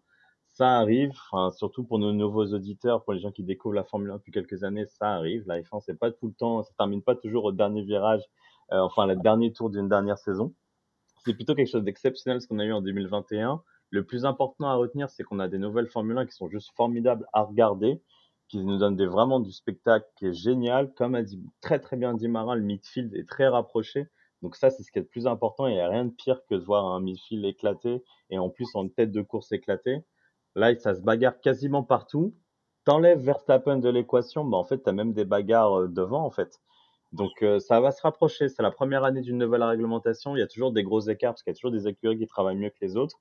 Ça 0.58 0.80
arrive, 0.80 1.12
surtout 1.56 1.84
pour 1.84 2.00
nos 2.00 2.14
nouveaux 2.14 2.48
auditeurs, 2.48 3.04
pour 3.04 3.14
les 3.14 3.20
gens 3.20 3.30
qui 3.32 3.44
découvrent 3.44 3.76
la 3.76 3.84
Formule 3.84 4.10
1 4.10 4.16
depuis 4.16 4.32
quelques 4.32 4.64
années, 4.64 4.88
ça 4.88 5.14
arrive. 5.14 5.44
La 5.46 5.62
F1, 5.62 5.82
c'est 5.82 6.00
pas 6.00 6.10
tout 6.10 6.26
le 6.26 6.34
temps, 6.34 6.64
ça 6.64 6.72
termine 6.80 7.04
pas 7.04 7.14
toujours 7.14 7.46
au 7.46 7.52
dernier 7.52 7.84
virage, 7.84 8.24
euh, 8.72 8.80
enfin, 8.80 9.06
le 9.06 9.16
dernier 9.16 9.54
tour 9.54 9.70
d'une 9.70 9.88
dernière 9.88 10.18
saison. 10.18 10.56
C'est 11.24 11.36
plutôt 11.36 11.54
quelque 11.54 11.70
chose 11.70 11.84
d'exceptionnel 11.84 12.42
ce 12.42 12.48
qu'on 12.48 12.58
a 12.58 12.66
eu 12.66 12.74
en 12.74 12.82
2021. 12.82 13.62
Le 13.92 14.04
plus 14.04 14.26
important 14.26 14.68
à 14.68 14.74
retenir, 14.74 15.12
c'est 15.12 15.24
qu'on 15.24 15.38
a 15.38 15.48
des 15.48 15.60
nouvelles 15.60 15.90
Formule 15.90 16.18
1 16.18 16.26
qui 16.26 16.34
sont 16.34 16.50
juste 16.50 16.72
formidables 16.76 17.28
à 17.34 17.44
regarder 17.44 18.02
qui 18.48 18.58
nous 18.66 18.80
donne 18.80 18.96
des, 18.96 19.06
vraiment 19.06 19.40
du 19.40 19.52
spectacle 19.52 20.08
qui 20.16 20.26
est 20.26 20.34
génial. 20.34 20.92
Comme 20.96 21.14
a 21.14 21.22
dit 21.22 21.40
très 21.62 21.78
très 21.78 21.98
bien 21.98 22.16
dit 22.16 22.30
Marin, 22.30 22.56
le 22.56 22.64
midfield 22.64 23.14
est 23.14 23.30
très 23.30 23.48
rapproché. 23.48 24.08
Donc 24.42 24.56
ça, 24.56 24.72
c'est 24.72 24.82
ce 24.82 24.92
qui 24.92 24.98
est 24.98 25.04
le 25.04 25.08
plus 25.08 25.28
important. 25.28 25.68
Il 25.68 25.76
n'y 25.76 25.82
a 25.82 25.88
rien 25.88 26.06
de 26.06 26.12
pire 26.12 26.42
que 26.50 26.56
de 26.56 26.64
voir 26.64 26.88
un 26.88 27.00
midfield 27.00 27.46
éclaté 27.46 28.04
et 28.32 28.40
en 28.40 28.50
plus 28.50 28.74
en 28.74 28.88
tête 28.88 29.12
de 29.12 29.22
course 29.22 29.52
éclatée. 29.52 30.04
Là, 30.58 30.76
ça 30.80 30.96
se 30.96 31.02
bagarre 31.02 31.40
quasiment 31.40 31.84
partout. 31.84 32.34
T'enlèves 32.84 33.20
Verstappen 33.20 33.78
de 33.78 33.90
l'équation, 33.90 34.44
bah 34.44 34.58
en 34.58 34.64
fait, 34.64 34.82
tu 34.82 34.90
as 34.90 34.94
même 34.94 35.14
des 35.14 35.24
bagarres 35.24 35.82
euh, 35.82 35.88
devant, 35.88 36.26
en 36.26 36.32
fait. 36.32 36.60
Donc 37.14 37.32
euh, 37.42 37.60
ça 37.60 37.80
va 37.80 37.92
se 37.92 38.02
rapprocher. 38.02 38.50
C'est 38.50 38.64
la 38.64 38.72
première 38.72 39.04
année 39.04 39.22
d'une 39.22 39.38
nouvelle 39.38 39.64
réglementation. 39.64 40.36
Il 40.36 40.40
y 40.40 40.44
a 40.44 40.48
toujours 40.48 40.72
des 40.72 40.84
gros 40.84 41.00
écarts 41.02 41.34
parce 41.34 41.44
qu'il 41.44 41.52
y 41.52 41.56
a 41.56 41.56
toujours 41.56 41.72
des 41.72 41.88
écuries 41.88 42.18
qui 42.18 42.28
travaillent 42.28 42.58
mieux 42.58 42.70
que 42.70 42.80
les 42.82 42.98
autres. 42.98 43.18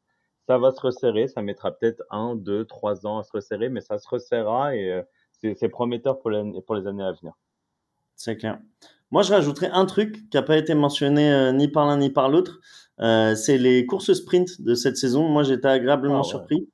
Ça 0.47 0.59
va 0.59 0.73
se 0.73 0.81
resserrer. 0.81 1.29
Ça 1.29 1.43
mettra 1.43 1.73
peut-être 1.73 2.03
un, 2.11 2.35
deux, 2.35 2.65
trois 2.65 3.07
ans 3.07 3.19
à 3.19 3.23
se 3.23 3.33
resserrer, 3.33 3.69
mais 3.69 3.81
ça 3.81 3.99
se 3.99 4.09
resserrera 4.09 4.75
et 4.75 4.91
euh, 4.91 5.03
c'est 5.55 5.69
prometteur 5.69 6.19
pour 6.19 6.31
les, 6.31 6.43
pour 6.67 6.75
les 6.75 6.87
années 6.87 7.05
à 7.05 7.13
venir. 7.13 7.35
C'est 8.17 8.37
clair. 8.37 8.59
Moi, 9.11 9.23
je 9.23 9.33
rajouterais 9.33 9.71
un 9.71 9.87
truc 9.87 10.29
qui 10.31 10.37
n'a 10.37 10.43
pas 10.43 10.57
été 10.57 10.75
mentionné 10.75 11.33
euh, 11.33 11.53
ni 11.53 11.69
par 11.69 11.87
l'un 11.87 11.99
ni 11.99 12.11
par 12.11 12.29
l'autre. 12.29 12.61
Euh, 13.01 13.35
c'est 13.35 13.59
les 13.59 13.87
courses 13.87 14.13
sprint 14.15 14.61
de 14.63 14.75
cette 14.75 14.97
saison. 14.97 15.29
Moi, 15.29 15.43
j'étais 15.43 15.69
agréablement 15.69 16.21
ah 16.21 16.25
surpris. 16.25 16.69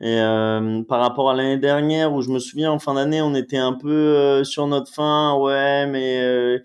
Et 0.00 0.20
euh, 0.20 0.82
par 0.82 1.00
rapport 1.00 1.30
à 1.30 1.34
l'année 1.34 1.58
dernière, 1.58 2.12
où 2.12 2.20
je 2.20 2.30
me 2.30 2.38
souviens 2.38 2.72
en 2.72 2.78
fin 2.78 2.94
d'année, 2.94 3.22
on 3.22 3.34
était 3.34 3.58
un 3.58 3.74
peu 3.74 4.42
sur 4.44 4.66
notre 4.66 4.92
fin, 4.92 5.36
ouais, 5.38 5.86
mais 5.86 6.60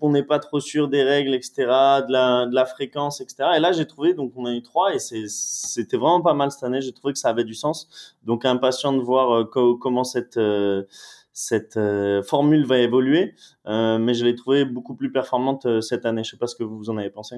on 0.00 0.10
n'est 0.10 0.22
pas 0.22 0.38
trop 0.38 0.60
sûr 0.60 0.88
des 0.88 1.02
règles, 1.02 1.34
etc., 1.34 1.54
de 1.56 2.12
la, 2.12 2.46
de 2.46 2.54
la 2.54 2.66
fréquence, 2.66 3.20
etc. 3.20 3.50
Et 3.56 3.60
là, 3.60 3.72
j'ai 3.72 3.86
trouvé, 3.86 4.14
donc 4.14 4.32
on 4.36 4.46
a 4.46 4.52
eu 4.52 4.62
trois, 4.62 4.94
et 4.94 4.98
c'était 4.98 5.96
vraiment 5.96 6.22
pas 6.22 6.34
mal 6.34 6.50
cette 6.50 6.62
année. 6.62 6.80
J'ai 6.80 6.92
trouvé 6.92 7.12
que 7.12 7.18
ça 7.18 7.30
avait 7.30 7.44
du 7.44 7.54
sens. 7.54 8.16
Donc 8.24 8.44
impatient 8.44 8.92
de 8.92 9.00
voir 9.00 9.34
euh, 9.56 9.76
comment 9.80 10.04
cette 10.04 10.36
euh, 10.36 10.84
cette 11.32 11.76
euh, 11.76 12.22
formule 12.22 12.64
va 12.64 12.78
évoluer, 12.78 13.34
mais 13.66 14.14
je 14.14 14.24
l'ai 14.24 14.34
trouvé 14.34 14.64
beaucoup 14.64 14.94
plus 14.94 15.12
performante 15.12 15.82
cette 15.82 16.06
année. 16.06 16.24
Je 16.24 16.30
sais 16.30 16.38
pas 16.38 16.46
ce 16.46 16.56
que 16.56 16.64
vous 16.64 16.88
en 16.90 16.96
avez 16.96 17.10
pensé. 17.10 17.36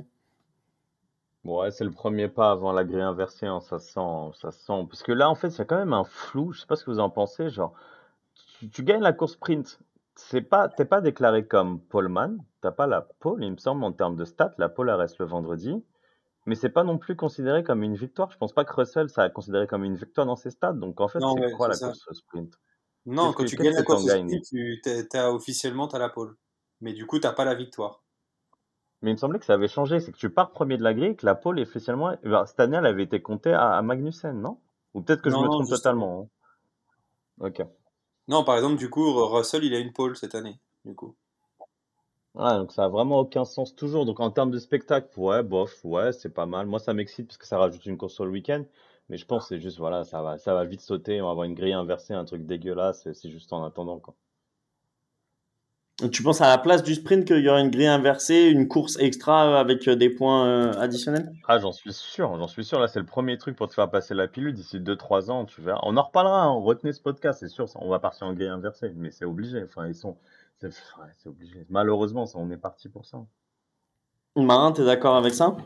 Ouais, 1.49 1.71
c'est 1.71 1.85
le 1.85 1.91
premier 1.91 2.29
pas 2.29 2.51
avant 2.51 2.73
la 2.73 2.85
grille 2.85 3.01
inversée, 3.01 3.47
hein, 3.47 3.61
ça 3.61 3.79
sent, 3.79 4.31
ça 4.35 4.51
sent. 4.51 4.87
Parce 4.89 5.03
que 5.03 5.13
là, 5.13 5.31
en 5.31 5.35
fait, 5.35 5.49
il 5.49 5.59
y 5.59 5.61
a 5.63 5.65
quand 5.65 5.79
même 5.79 5.95
un 5.95 6.05
flou. 6.05 6.53
Je 6.53 6.61
sais 6.61 6.67
pas 6.67 6.77
ce 6.77 6.85
que 6.85 6.91
vous 6.91 7.01
en 7.01 7.09
pensez. 7.09 7.49
Genre, 7.49 7.73
tu, 8.59 8.69
tu 8.69 8.83
gagnes 8.83 9.03
la 9.03 9.15
course 9.15 9.33
sprint, 9.33 9.81
c'est 10.15 10.43
pas, 10.43 10.69
t'es 10.69 10.85
pas 10.85 11.01
déclaré 11.01 11.47
comme 11.47 11.81
poleman, 11.81 12.45
t'as 12.61 12.73
pas 12.73 12.87
la 12.87 13.03
pole, 13.03 13.43
il 13.45 13.53
me 13.53 13.57
semble, 13.57 13.85
en 13.85 13.93
termes 13.93 14.17
de 14.17 14.25
stats, 14.25 14.55
la 14.59 14.69
pole 14.69 14.91
reste 14.91 15.19
le 15.19 15.27
vendredi, 15.27 15.83
mais 16.45 16.55
c'est 16.55 16.71
pas 16.71 16.85
non 16.85 16.99
plus 16.99 17.17
considéré 17.17 17.63
comme 17.63 17.83
une 17.83 17.95
victoire. 17.95 18.31
Je 18.31 18.37
pense 18.37 18.53
pas 18.53 18.65
que 18.65 18.73
Russell, 18.73 19.09
ça 19.09 19.23
a 19.23 19.31
considéré 19.31 19.67
comme 19.67 19.85
une 19.85 19.95
victoire 19.95 20.27
dans 20.27 20.37
ses 20.37 20.51
stats, 20.51 20.73
donc 20.73 21.01
en 21.01 21.09
fait, 21.09 21.21
c'est 21.21 21.57
quoi 21.57 21.69
la 21.69 21.79
course 21.79 22.05
sprint? 22.13 22.59
Non, 23.07 23.33
quand 23.33 23.45
tu 23.45 23.57
gagnes 23.57 23.75
la 23.75 23.85
course 23.85 24.03
sprint, 24.03 24.43
tu 24.45 24.83
t'as, 25.09 25.31
officiellement, 25.31 25.89
t'as 25.89 25.99
la 25.99 26.11
pole, 26.11 26.37
mais 26.81 26.93
du 26.93 27.07
coup, 27.07 27.19
t'as 27.19 27.33
pas 27.33 27.45
la 27.45 27.55
victoire. 27.55 28.03
Mais 29.03 29.11
il 29.11 29.15
me 29.15 29.19
semblait 29.19 29.39
que 29.39 29.45
ça 29.45 29.55
avait 29.55 29.69
changé, 29.69 30.01
c'est 30.01 30.13
que 30.13 30.17
tu 30.17 30.31
pars 30.31 30.51
premier 30.51 30.77
de 30.77 30.83
la 30.83 30.93
grille, 30.93 31.17
que 31.17 31.25
la 31.25 31.35
pole, 31.35 31.61
officiellement, 31.61 32.17
ben, 32.25 32.47
cette 32.47 32.59
année, 32.61 32.77
elle 32.77 32.87
avait 32.87 33.05
été 33.05 33.23
comptée 33.23 33.53
à, 33.53 33.81
Magnussen, 33.83 34.41
non? 34.41 34.59
Ou 34.95 35.03
peut-être 35.03 35.23
que 35.23 35.31
je 35.31 35.37
me 35.37 35.47
trompe 35.47 35.69
totalement. 35.69 36.29
Hein. 37.41 37.47
Ok. 37.47 37.63
Non, 38.27 38.43
par 38.45 38.57
exemple, 38.57 38.77
du 38.77 38.91
coup, 38.91 39.13
Russell, 39.27 39.65
il 39.65 39.75
a 39.75 39.79
une 39.79 39.93
pole 39.93 40.17
cette 40.17 40.35
année, 40.35 40.59
du 40.85 40.95
coup. 40.95 41.15
Ouais, 42.35 42.57
donc 42.57 42.73
ça 42.73 42.85
a 42.85 42.89
vraiment 42.89 43.19
aucun 43.21 43.45
sens 43.45 43.75
toujours. 43.75 44.05
Donc 44.07 44.21
en 44.21 44.31
termes 44.31 44.51
de 44.51 44.59
spectacle, 44.59 45.09
ouais, 45.19 45.43
bof, 45.43 45.85
ouais, 45.85 46.13
c'est 46.13 46.29
pas 46.33 46.47
mal. 46.47 46.67
Moi, 46.67 46.79
ça 46.79 46.95
m'excite 46.95 47.27
parce 47.27 47.39
que 47.39 47.47
ça 47.47 47.59
rajoute 47.59 47.85
une 47.87 47.97
course 47.97 48.15
sur 48.15 48.25
le 48.25 48.31
week-end. 48.31 48.65
Mais 49.09 49.17
je 49.17 49.27
pense 49.27 49.45
que 49.45 49.49
c'est 49.57 49.61
juste, 49.61 49.79
voilà, 49.79 50.05
ça 50.05 50.23
va, 50.23 50.39
ça 50.39 50.55
va 50.55 50.65
vite 50.65 50.81
sauter. 50.81 51.21
On 51.21 51.25
va 51.25 51.31
avoir 51.31 51.45
une 51.45 51.55
grille 51.55 51.73
inversée, 51.73 52.15
un 52.15 52.25
truc 52.25 52.45
dégueulasse. 52.47 53.11
C'est 53.13 53.31
juste 53.31 53.53
en 53.53 53.65
attendant, 53.65 53.99
quoi. 53.99 54.15
Tu 56.13 56.23
penses 56.23 56.41
à 56.41 56.47
la 56.47 56.59
place 56.59 56.85
du 56.85 56.95
sprint 56.95 57.25
qu'il 57.25 57.41
y 57.41 57.49
aura 57.49 57.61
une 57.61 57.71
grille 57.71 57.89
inversée, 57.89 58.45
une 58.45 58.69
course 58.69 58.97
extra 59.01 59.59
avec 59.59 59.89
euh, 59.89 59.97
des 59.97 60.09
points 60.09 60.47
euh, 60.47 60.73
additionnels? 60.75 61.33
Ah, 61.49 61.59
j'en 61.59 61.73
suis 61.73 61.93
sûr, 61.93 62.37
j'en 62.39 62.47
suis 62.47 62.65
sûr. 62.65 62.79
Là, 62.79 62.87
c'est 62.87 63.01
le 63.01 63.05
premier 63.05 63.37
truc 63.37 63.57
pour 63.57 63.69
te 63.69 63.75
faire 63.75 63.91
passer 63.91 64.15
la 64.15 64.29
pilule 64.29 64.55
d'ici 64.55 64.79
2-3 64.79 65.33
ans, 65.33 65.45
tu 65.45 65.61
verras. 65.61 65.81
On 65.83 65.97
en 65.97 66.03
reparlera, 66.05 66.43
hein. 66.43 66.53
retenez 66.53 66.93
ce 66.93 67.01
podcast, 67.01 67.41
c'est 67.41 67.49
sûr, 67.49 67.67
on 67.75 67.89
va 67.89 67.99
partir 67.99 68.29
en 68.29 68.33
grille 68.33 68.47
inversée, 68.47 68.93
mais 68.95 69.11
c'est 69.11 69.25
obligé. 69.25 69.61
Enfin, 69.65 69.89
ils 69.89 69.95
sont. 69.97 70.17
C'est 70.61 71.29
obligé. 71.29 71.67
Malheureusement, 71.69 72.27
ça, 72.27 72.39
on 72.39 72.51
est 72.51 72.57
parti 72.57 72.89
pour 72.89 73.05
ça. 73.05 73.19
Marin, 74.37 74.71
t'es 74.71 74.85
d'accord 74.85 75.17
avec 75.17 75.35
ça? 75.35 75.57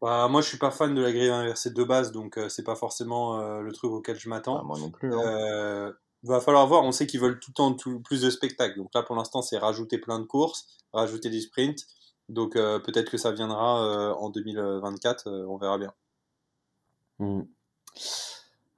Bah, 0.00 0.28
moi, 0.28 0.42
je 0.42 0.46
suis 0.46 0.58
pas 0.58 0.70
fan 0.70 0.94
de 0.94 1.02
la 1.02 1.10
grille 1.10 1.30
inversée 1.30 1.70
de 1.70 1.84
base, 1.84 2.12
donc 2.12 2.38
euh, 2.38 2.48
c'est 2.48 2.64
pas 2.64 2.76
forcément 2.76 3.60
le 3.60 3.72
truc 3.72 3.90
auquel 3.90 4.16
je 4.16 4.28
m'attends. 4.28 4.60
Ah, 4.60 4.62
moi 4.62 4.78
non 4.78 4.90
plus. 4.90 5.12
Hein 5.12 5.92
va 6.22 6.40
falloir 6.40 6.66
voir. 6.66 6.84
On 6.84 6.92
sait 6.92 7.06
qu'ils 7.06 7.20
veulent 7.20 7.40
tout 7.40 7.50
le 7.50 7.54
temps 7.54 8.00
plus 8.02 8.22
de 8.22 8.30
spectacles. 8.30 8.76
Donc 8.78 8.90
là, 8.94 9.02
pour 9.02 9.16
l'instant, 9.16 9.42
c'est 9.42 9.58
rajouter 9.58 9.98
plein 9.98 10.18
de 10.18 10.24
courses, 10.24 10.66
rajouter 10.92 11.30
des 11.30 11.40
sprints. 11.40 11.86
Donc 12.28 12.56
euh, 12.56 12.78
peut-être 12.78 13.10
que 13.10 13.16
ça 13.16 13.32
viendra 13.32 13.84
euh, 13.84 14.14
en 14.14 14.30
2024. 14.30 15.28
Euh, 15.28 15.46
on 15.48 15.56
verra 15.56 15.78
bien. 15.78 15.92
Hmm. 17.18 17.42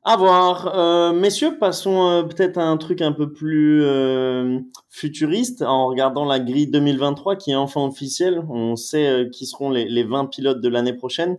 À 0.03 0.17
voir. 0.17 0.79
Euh, 0.79 1.13
messieurs, 1.13 1.59
passons 1.59 2.09
euh, 2.09 2.23
peut-être 2.23 2.57
à 2.57 2.65
un 2.65 2.79
truc 2.79 3.03
un 3.03 3.13
peu 3.13 3.35
plus 3.35 3.83
euh, 3.85 4.59
futuriste 4.89 5.61
en 5.61 5.89
regardant 5.89 6.25
la 6.25 6.41
grille 6.41 6.69
2023 6.69 7.37
qui 7.37 7.51
est 7.51 7.55
enfin 7.55 7.83
officielle. 7.83 8.43
On 8.49 8.77
sait 8.77 9.29
qui 9.31 9.45
seront 9.45 9.69
les, 9.69 9.85
les 9.85 10.03
20 10.03 10.25
pilotes 10.27 10.63
de 10.63 10.69
l'année 10.71 10.95
prochaine. 10.95 11.37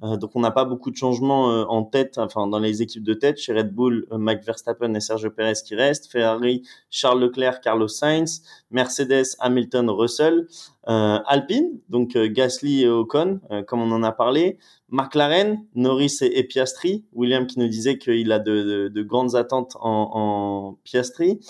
donc 0.00 0.30
on 0.36 0.40
n'a 0.40 0.52
pas 0.52 0.64
beaucoup 0.64 0.92
de 0.92 0.96
changements 0.96 1.46
en 1.68 1.82
tête, 1.82 2.18
enfin 2.18 2.46
dans 2.46 2.60
les 2.60 2.82
équipes 2.82 3.02
de 3.02 3.14
tête. 3.14 3.38
Chez 3.38 3.52
Red 3.52 3.74
Bull, 3.74 4.06
Max 4.12 4.46
Verstappen 4.46 4.94
et 4.94 5.00
Sergio 5.00 5.30
Perez 5.30 5.54
qui 5.66 5.74
restent. 5.74 6.06
Ferrari, 6.06 6.62
Charles 6.90 7.20
Leclerc, 7.20 7.60
Carlos 7.60 7.88
Sainz. 7.88 8.42
Mercedes, 8.70 9.36
Hamilton, 9.40 9.90
Russell. 9.90 10.46
Alpine, 10.86 11.80
donc 11.88 12.16
Gasly 12.16 12.82
et 12.82 12.88
Ocon, 12.88 13.40
comme 13.66 13.80
on 13.80 13.90
en 13.90 14.02
a 14.02 14.12
parlé. 14.12 14.58
McLaren, 14.94 15.64
Norris 15.74 16.18
et, 16.20 16.44
Piastri. 16.44 17.04
William 17.12 17.46
qui 17.46 17.58
nous 17.58 17.68
disait 17.68 17.98
qu'il 17.98 18.30
a 18.30 18.38
de, 18.38 19.02
grandes 19.02 19.34
attentes 19.34 19.76
en, 19.80 20.78
Piastri. 20.84 21.40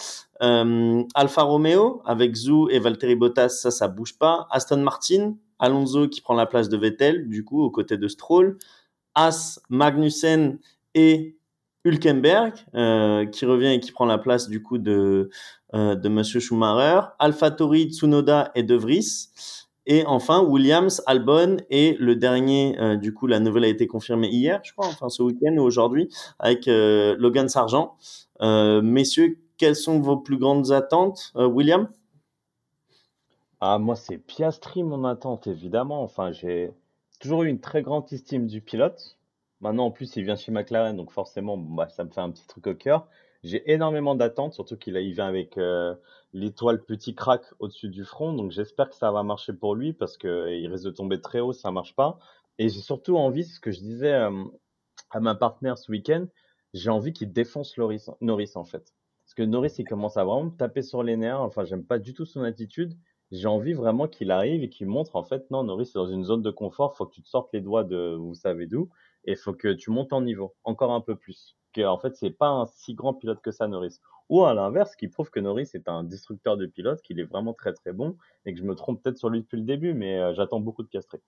Euh, 0.43 1.03
Alfa 1.15 1.43
Romeo 1.43 2.03
avec 2.07 2.35
Zou 2.35 2.69
et 2.71 2.79
Valtteri 2.79 3.17
Bottas, 3.17 3.51
ça, 3.51 3.71
ça 3.71 3.89
bouge 3.89 4.19
pas. 4.19 4.47
Aston 4.51 4.79
Martin, 4.79 5.35
Alonso 5.59 6.09
qui 6.09 6.21
prend 6.21 6.35
la 6.35 6.47
place 6.47 6.69
de 6.69 6.77
Vettel, 6.77 7.29
du 7.29 7.45
coup, 7.45 7.63
aux 7.63 7.71
côtés 7.71 7.99
de 7.99 8.09
Stroll. 8.09 8.59
As, 9.15 9.61
Magnussen 9.69 10.59
et 10.95 11.37
Hülkenberg 11.85 12.55
euh, 12.75 13.27
qui 13.27 13.45
revient 13.45 13.75
et 13.75 13.81
qui 13.81 13.93
prend 13.93 14.07
la 14.07 14.19
place 14.19 14.49
du 14.49 14.63
coup 14.63 14.79
de 14.79 15.31
euh, 15.75 16.09
Monsieur 16.09 16.41
Schumacher. 16.41 17.09
AlphaTauri, 17.19 17.91
Tsunoda 17.91 18.51
et 18.55 18.63
De 18.63 18.75
Vries. 18.75 19.29
Et 19.87 20.05
enfin, 20.07 20.43
Williams, 20.43 21.03
Albon 21.07 21.59
et 21.69 21.97
le 22.01 22.17
dernier, 22.17 22.79
euh, 22.81 22.97
du 22.97 23.13
coup, 23.13 23.27
la 23.27 23.39
nouvelle 23.39 23.65
a 23.65 23.69
été 23.69 23.87
confirmée 23.87 24.29
hier, 24.29 24.61
je 24.65 24.73
crois, 24.73 24.87
enfin 24.87 25.11
ce 25.11 25.23
week-end 25.23 25.55
ou 25.59 25.63
aujourd'hui, 25.63 26.09
avec 26.39 26.65
Logan 26.67 27.51
Sargent. 27.51 27.97
Messieurs, 28.41 29.39
quelles 29.59 29.77
sont 29.77 30.01
vos 30.01 30.17
plus 30.17 30.39
grandes 30.39 30.73
attentes, 30.73 31.33
William? 31.35 31.89
Ah, 33.61 33.79
moi, 33.79 33.95
c'est 33.95 34.17
Piastri, 34.17 34.83
mon 34.83 35.05
attente, 35.05 35.47
évidemment. 35.47 36.03
Enfin, 36.03 36.33
j'ai 36.33 36.73
toujours 37.21 37.43
eu 37.43 37.49
une 37.49 37.61
très 37.61 37.83
grande 37.83 38.05
estime 38.11 38.47
du 38.47 38.63
pilote. 38.63 39.19
Maintenant, 39.65 39.87
en 39.87 39.91
plus, 39.91 40.15
il 40.17 40.25
vient 40.25 40.37
chez 40.37 40.53
McLaren, 40.53 40.95
donc 40.95 41.11
forcément, 41.11 41.57
bah, 41.57 41.89
ça 41.89 42.05
me 42.05 42.11
fait 42.11 42.21
un 42.21 42.31
petit 42.31 42.47
truc 42.47 42.67
au 42.67 42.75
cœur. 42.75 43.09
J'ai 43.43 43.73
énormément 43.73 44.15
d'attentes, 44.15 44.53
surtout 44.53 44.77
qu'il 44.77 44.95
il 44.95 45.15
vient 45.15 45.27
avec 45.27 45.59
l'étoile 46.35 46.85
petit 46.85 47.15
crack 47.15 47.41
au-dessus 47.61 47.89
du 47.89 48.05
front. 48.05 48.35
Donc 48.35 48.51
j'espère 48.51 48.91
que 48.91 48.95
ça 48.95 49.11
va 49.11 49.23
marcher 49.23 49.55
pour 49.55 49.75
lui 49.75 49.95
parce 49.95 50.19
qu'il 50.19 50.69
risque 50.71 50.85
de 50.85 50.91
tomber 50.91 51.19
très 51.19 51.41
haut, 51.41 51.55
ça 51.55 51.71
marche 51.71 51.95
pas. 51.95 52.19
Et 52.59 52.69
j'ai 52.69 52.83
surtout 52.83 53.17
envie, 53.17 53.45
ce 53.45 53.59
que 53.59 53.71
je 53.71 53.81
disais 53.81 54.13
euh, 54.13 54.45
à 55.11 55.21
ma 55.21 55.35
partenaire 55.35 55.79
ce 55.79 55.91
week-end, 55.91 56.27
j'ai 56.75 56.91
envie 56.91 57.15
qu'il 57.15 57.33
défonce 57.33 57.75
Norris, 58.21 58.53
en 58.57 58.65
fait. 58.65 58.93
Parce 59.25 59.35
que 59.35 59.43
Norris, 59.45 59.77
il 59.79 59.87
commence 59.87 60.19
à 60.19 60.25
vraiment 60.25 60.51
taper 60.51 60.83
sur 60.83 61.03
les 61.03 61.17
nerfs. 61.17 61.41
Enfin, 61.41 61.65
j'aime 61.65 61.87
pas 61.87 61.99
du 61.99 62.13
tout 62.13 62.27
son 62.27 62.43
attitude. 62.43 62.93
J'ai 63.31 63.49
envie 63.49 63.73
vraiment 63.73 64.09
qu'il 64.09 64.31
arrive 64.31 64.63
et 64.63 64.69
qu'il 64.69 64.89
montre 64.89 65.17
en 65.17 65.23
fait, 65.23 65.51
non, 65.51 65.65
Norris, 65.65 65.87
c'est 65.87 65.99
dans 65.99 66.07
une 66.07 66.25
zone 66.25 66.43
de 66.43 66.51
confort. 66.51 66.95
Faut 66.99 67.07
que 67.07 67.15
tu 67.15 67.23
te 67.23 67.29
sortes 67.29 67.49
les 67.55 67.63
doigts 67.63 67.83
de 67.83 68.15
vous 68.15 68.35
savez 68.35 68.67
d'où 68.67 68.91
et 69.25 69.37
faut 69.37 69.53
que 69.53 69.73
tu 69.73 69.91
montes 69.91 70.13
en 70.13 70.23
niveau 70.23 70.55
encore 70.65 70.93
un 70.93 71.01
peu 71.01 71.17
plus. 71.17 71.57
qu'en 71.75 71.99
fait, 71.99 72.15
c'est 72.17 72.31
pas 72.31 72.49
un 72.49 72.67
si 72.67 72.95
grand 72.95 73.15
pilote 73.15 73.41
que 73.43 73.51
ça, 73.51 73.67
Norris. 73.67 73.99
Ou 74.29 74.45
à 74.45 74.55
l'inverse, 74.55 74.97
qui 74.97 75.09
prouve 75.09 75.31
que 75.31 75.41
Norris 75.41 75.71
est 75.75 75.89
un 75.89 76.05
destructeur 76.05 76.57
de 76.57 76.67
pilotes, 76.67 77.03
qu'il 77.03 77.21
est 77.21 77.25
vraiment 77.25 77.53
très 77.53 77.73
très 77.73 77.93
bon, 77.93 78.17
et 78.47 78.55
que 78.55 78.61
je 78.61 78.65
me 78.65 78.75
trompe 78.75 79.03
peut-être 79.03 79.19
sur 79.19 79.29
lui 79.29 79.41
depuis 79.41 79.59
le 79.59 79.65
début, 79.65 79.93
mais 79.93 80.19
euh, 80.19 80.35
j'attends 80.35 80.61
beaucoup 80.61 80.83
de 80.83 80.89
Castré. 80.89 81.21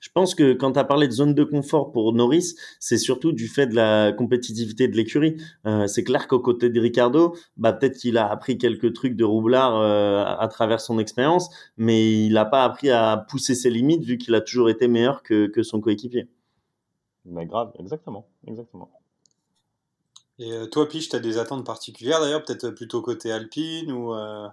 Je 0.00 0.10
pense 0.10 0.34
que 0.34 0.52
quand 0.52 0.72
tu 0.72 0.78
as 0.78 0.84
parlé 0.84 1.06
de 1.08 1.12
zone 1.12 1.34
de 1.34 1.44
confort 1.44 1.92
pour 1.92 2.12
Norris, 2.12 2.54
c'est 2.78 2.98
surtout 2.98 3.32
du 3.32 3.48
fait 3.48 3.66
de 3.66 3.74
la 3.74 4.12
compétitivité 4.12 4.88
de 4.88 4.96
l'écurie. 4.96 5.36
Euh, 5.66 5.86
c'est 5.86 6.04
clair 6.04 6.26
qu'au 6.28 6.40
côté 6.40 6.68
de 6.68 6.80
Ricardo, 6.80 7.34
bah 7.56 7.72
peut-être 7.72 7.96
qu'il 7.96 8.18
a 8.18 8.30
appris 8.30 8.58
quelques 8.58 8.92
trucs 8.92 9.16
de 9.16 9.24
roublard 9.24 9.76
euh, 9.80 10.24
à 10.24 10.48
travers 10.48 10.80
son 10.80 10.98
expérience, 10.98 11.48
mais 11.76 12.26
il 12.26 12.34
n'a 12.34 12.44
pas 12.44 12.64
appris 12.64 12.90
à 12.90 13.24
pousser 13.28 13.54
ses 13.54 13.70
limites 13.70 14.04
vu 14.04 14.18
qu'il 14.18 14.34
a 14.34 14.40
toujours 14.40 14.68
été 14.68 14.88
meilleur 14.88 15.22
que, 15.22 15.46
que 15.46 15.62
son 15.62 15.80
coéquipier. 15.80 16.28
Mais 17.24 17.46
grave, 17.46 17.72
exactement, 17.78 18.26
exactement. 18.46 18.90
Et 20.38 20.52
euh, 20.52 20.66
toi, 20.66 20.88
Piche, 20.88 21.08
tu 21.08 21.16
as 21.16 21.20
des 21.20 21.38
attentes 21.38 21.64
particulières 21.64 22.20
d'ailleurs, 22.20 22.42
peut-être 22.44 22.70
plutôt 22.70 23.02
côté 23.02 23.30
Alpine 23.32 23.92
ou 23.92 24.14
euh, 24.14 24.48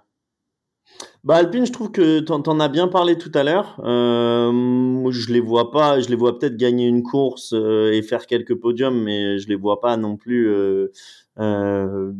bah 1.23 1.35
Alpine, 1.35 1.65
je 1.65 1.71
trouve 1.71 1.91
que 1.91 2.19
t'en 2.19 2.41
en 2.43 2.59
as 2.59 2.67
bien 2.67 2.87
parlé 2.87 3.17
tout 3.17 3.31
à 3.35 3.43
l'heure. 3.43 3.79
Euh, 3.83 5.11
je 5.11 5.31
les 5.31 5.39
vois 5.39 5.71
pas, 5.71 5.99
je 5.99 6.09
les 6.09 6.15
vois 6.15 6.37
peut-être 6.37 6.57
gagner 6.57 6.87
une 6.87 7.03
course 7.03 7.53
euh, 7.53 7.91
et 7.91 8.01
faire 8.01 8.25
quelques 8.25 8.55
podiums, 8.55 9.01
mais 9.03 9.37
je 9.37 9.47
les 9.47 9.55
vois 9.55 9.79
pas 9.79 9.97
non 9.97 10.17
plus 10.17 10.49
euh, 10.49 10.91
euh 11.39 12.11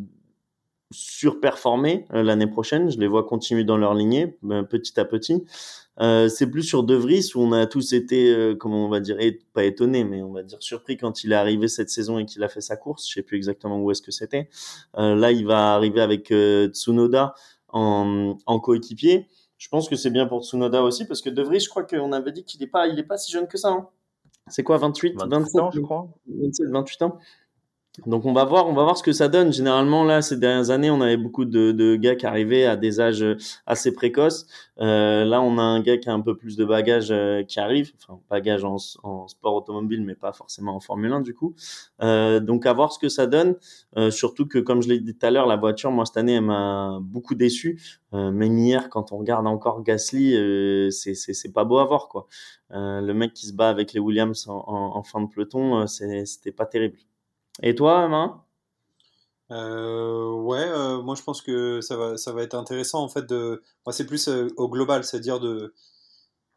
surperformer 0.91 2.05
euh, 2.13 2.23
l'année 2.23 2.47
prochaine. 2.47 2.91
Je 2.91 2.99
les 2.99 3.07
vois 3.07 3.23
continuer 3.23 3.63
dans 3.63 3.77
leur 3.77 3.93
lignée 3.93 4.37
petit 4.69 4.99
à 4.99 5.05
petit. 5.05 5.43
c'est 5.99 6.47
plus 6.49 6.63
sur 6.63 6.83
De 6.83 6.95
Vries 6.95 7.31
où 7.35 7.41
on 7.41 7.51
a 7.51 7.65
tous 7.65 7.93
été, 7.93 8.55
comment 8.59 8.85
on 8.85 8.89
va 8.89 8.99
dire, 8.99 9.17
pas 9.53 9.63
étonnés, 9.63 10.03
mais 10.03 10.21
on 10.21 10.31
va 10.31 10.43
dire 10.43 10.61
surpris 10.61 10.97
quand 10.97 11.23
il 11.23 11.31
est 11.31 11.35
arrivé 11.35 11.67
cette 11.67 11.89
saison 11.89 12.17
et 12.17 12.25
qu'il 12.25 12.43
a 12.43 12.49
fait 12.49 12.61
sa 12.61 12.75
course. 12.75 13.07
Je 13.07 13.13
sais 13.13 13.21
plus 13.21 13.37
exactement 13.37 13.79
où 13.79 13.91
est-ce 13.91 14.01
que 14.01 14.11
c'était. 14.11 14.49
là, 14.95 15.31
il 15.31 15.45
va 15.45 15.73
arriver 15.73 16.01
avec 16.01 16.33
Tsunoda 16.71 17.33
en, 17.69 18.35
en 18.45 18.59
coéquipier. 18.59 19.27
Je 19.57 19.69
pense 19.69 19.87
que 19.87 19.95
c'est 19.95 20.09
bien 20.09 20.25
pour 20.25 20.43
Tsunoda 20.43 20.81
aussi 20.81 21.05
parce 21.05 21.21
que 21.21 21.29
De 21.29 21.43
Vries, 21.43 21.59
je 21.59 21.69
crois 21.69 21.83
qu'on 21.83 22.11
avait 22.13 22.31
dit 22.31 22.43
qu'il 22.43 22.59
n'est 22.61 22.67
pas, 22.67 22.87
il 22.87 22.97
est 22.97 23.03
pas 23.03 23.17
si 23.17 23.31
jeune 23.31 23.47
que 23.47 23.59
ça. 23.59 23.69
Hein. 23.69 23.87
C'est 24.47 24.63
quoi, 24.63 24.77
28, 24.77 25.15
27 25.17 25.61
ans, 25.61 25.71
je 25.71 25.79
crois 25.79 26.09
27, 26.27 26.67
28 26.69 27.01
ans. 27.03 27.19
Donc 28.07 28.25
on 28.25 28.31
va 28.31 28.45
voir, 28.45 28.69
on 28.69 28.73
va 28.73 28.83
voir 28.83 28.97
ce 28.97 29.03
que 29.03 29.11
ça 29.11 29.27
donne. 29.27 29.51
Généralement 29.51 30.05
là, 30.05 30.21
ces 30.21 30.37
dernières 30.37 30.69
années, 30.69 30.89
on 30.89 31.01
avait 31.01 31.17
beaucoup 31.17 31.43
de, 31.43 31.73
de 31.73 31.97
gars 31.97 32.15
qui 32.15 32.25
arrivaient 32.25 32.65
à 32.65 32.77
des 32.77 33.01
âges 33.01 33.25
assez 33.65 33.93
précoces. 33.93 34.47
Euh, 34.79 35.25
là, 35.25 35.41
on 35.41 35.57
a 35.57 35.61
un 35.61 35.81
gars 35.81 35.97
qui 35.97 36.07
a 36.07 36.13
un 36.13 36.21
peu 36.21 36.37
plus 36.37 36.55
de 36.55 36.63
bagages 36.63 37.11
euh, 37.11 37.43
qui 37.43 37.59
arrive, 37.59 37.91
enfin 37.97 38.21
bagage 38.29 38.63
en, 38.63 38.77
en, 39.03 39.27
sport 39.27 39.55
automobile, 39.55 40.03
mais 40.05 40.15
pas 40.15 40.31
forcément 40.31 40.73
en 40.73 40.79
Formule 40.79 41.11
1 41.11 41.19
du 41.19 41.33
coup. 41.33 41.53
Euh, 42.01 42.39
donc 42.39 42.65
à 42.65 42.71
voir 42.71 42.93
ce 42.93 42.99
que 42.99 43.09
ça 43.09 43.27
donne. 43.27 43.57
Euh, 43.97 44.09
surtout 44.09 44.47
que 44.47 44.59
comme 44.59 44.81
je 44.81 44.87
l'ai 44.87 44.99
dit 45.01 45.13
tout 45.13 45.25
à 45.25 45.29
l'heure, 45.29 45.45
la 45.45 45.57
voiture, 45.57 45.91
moi 45.91 46.05
cette 46.05 46.17
année, 46.17 46.35
elle 46.35 46.45
m'a 46.45 46.97
beaucoup 47.01 47.35
déçu. 47.35 47.99
Euh, 48.13 48.31
même 48.31 48.57
hier, 48.57 48.89
quand 48.89 49.11
on 49.11 49.17
regarde 49.17 49.45
encore 49.47 49.83
Gasly, 49.83 50.31
c'est 50.91 51.13
c'est 51.13 51.51
pas 51.51 51.65
beau 51.65 51.77
à 51.77 51.85
voir 51.85 52.07
quoi. 52.07 52.27
le 52.69 53.11
mec 53.11 53.33
qui 53.33 53.47
se 53.47 53.53
bat 53.53 53.69
avec 53.69 53.91
les 53.91 53.99
Williams 53.99 54.47
en, 54.47 54.63
en, 54.65 54.95
en 54.97 55.03
fin 55.03 55.19
de 55.21 55.27
peloton, 55.27 55.85
c'était 55.87 56.53
pas 56.53 56.65
terrible. 56.65 56.97
Et 57.61 57.75
toi, 57.75 58.07
Main? 58.07 58.43
Euh, 59.51 60.31
ouais, 60.31 60.63
euh, 60.63 61.01
moi 61.01 61.15
je 61.15 61.23
pense 61.23 61.41
que 61.41 61.81
ça 61.81 61.97
va, 61.97 62.17
ça 62.17 62.31
va 62.31 62.41
être 62.41 62.55
intéressant 62.55 63.03
en 63.03 63.09
fait 63.09 63.25
de. 63.25 63.61
Moi 63.85 63.93
c'est 63.93 64.05
plus 64.05 64.29
euh, 64.29 64.47
au 64.57 64.69
global, 64.69 65.03
c'est-à-dire 65.03 65.39
de 65.39 65.73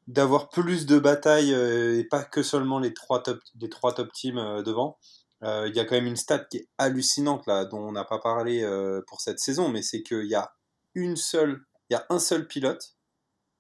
d'avoir 0.07 0.49
plus 0.49 0.87
de 0.87 0.99
batailles 0.99 1.53
et 1.53 2.05
pas 2.05 2.23
que 2.25 2.43
seulement 2.43 2.79
les 2.79 2.95
trois 2.95 3.23
top, 3.23 3.41
les 3.61 3.69
trois 3.69 3.95
top 3.95 4.13
teams 4.13 4.63
devant. 4.63 4.99
Il 5.43 5.73
y 5.75 5.81
a 5.81 5.85
quand 5.85 5.95
même 5.95 6.07
une 6.07 6.17
stat 6.17 6.41
qui 6.41 6.59
est 6.59 6.69
hallucinante 6.79 7.47
là, 7.47 7.65
dont 7.67 7.79
on 7.79 7.93
n'a 7.93 8.05
pas 8.05 8.19
parlé 8.19 8.67
pour 9.07 9.21
cette 9.21 9.39
saison, 9.41 9.69
mais 9.69 9.83
c'est 9.83 10.03
qu'il 10.03 10.27
y 10.27 10.35
a 10.35 10.53
une 10.95 11.17
seule, 11.17 11.63
il 11.91 11.95
y 11.95 11.97
a 11.97 12.07
un 12.11 12.19
seul 12.19 12.47
pilote 12.47 12.97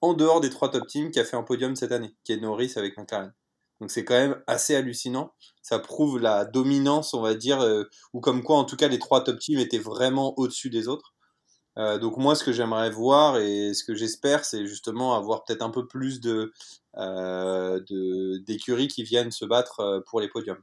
en 0.00 0.14
dehors 0.14 0.40
des 0.40 0.50
trois 0.50 0.70
top 0.70 0.86
teams 0.86 1.10
qui 1.10 1.20
a 1.20 1.24
fait 1.24 1.36
un 1.36 1.42
podium 1.42 1.76
cette 1.76 1.92
année, 1.92 2.14
qui 2.24 2.32
est 2.32 2.38
Norris 2.38 2.72
avec 2.76 2.96
McLaren. 2.98 3.32
Donc 3.84 3.90
c'est 3.90 4.06
quand 4.06 4.14
même 4.14 4.40
assez 4.46 4.74
hallucinant. 4.74 5.34
Ça 5.60 5.78
prouve 5.78 6.18
la 6.18 6.46
dominance, 6.46 7.12
on 7.12 7.20
va 7.20 7.34
dire, 7.34 7.60
euh, 7.60 7.84
ou 8.14 8.20
comme 8.20 8.42
quoi 8.42 8.56
en 8.56 8.64
tout 8.64 8.76
cas 8.76 8.88
les 8.88 8.98
trois 8.98 9.22
top 9.22 9.38
teams 9.38 9.58
étaient 9.58 9.76
vraiment 9.76 10.32
au-dessus 10.38 10.70
des 10.70 10.88
autres. 10.88 11.12
Euh, 11.76 11.98
donc 11.98 12.16
moi 12.16 12.34
ce 12.34 12.44
que 12.44 12.50
j'aimerais 12.50 12.88
voir 12.88 13.36
et 13.36 13.74
ce 13.74 13.84
que 13.84 13.94
j'espère 13.94 14.46
c'est 14.46 14.64
justement 14.64 15.16
avoir 15.16 15.44
peut-être 15.44 15.60
un 15.60 15.68
peu 15.68 15.86
plus 15.86 16.18
euh, 16.96 17.80
d'écuries 18.46 18.88
qui 18.88 19.02
viennent 19.02 19.30
se 19.30 19.44
battre 19.44 20.02
pour 20.06 20.22
les 20.22 20.28
podiums. 20.28 20.62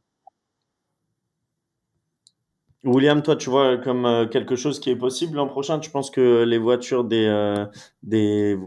William, 2.84 3.22
toi, 3.22 3.36
tu 3.36 3.52
vois 3.52 3.78
comme 3.78 4.30
quelque 4.32 4.56
chose 4.56 4.80
qui 4.80 4.90
est 4.90 4.96
possible 4.96 5.36
l'an 5.36 5.48
prochain? 5.48 5.78
Tu 5.78 5.92
penses 5.92 6.10
que 6.10 6.42
les 6.42 6.58
voitures 6.58 7.04
des, 7.04 7.68
des 8.02 8.58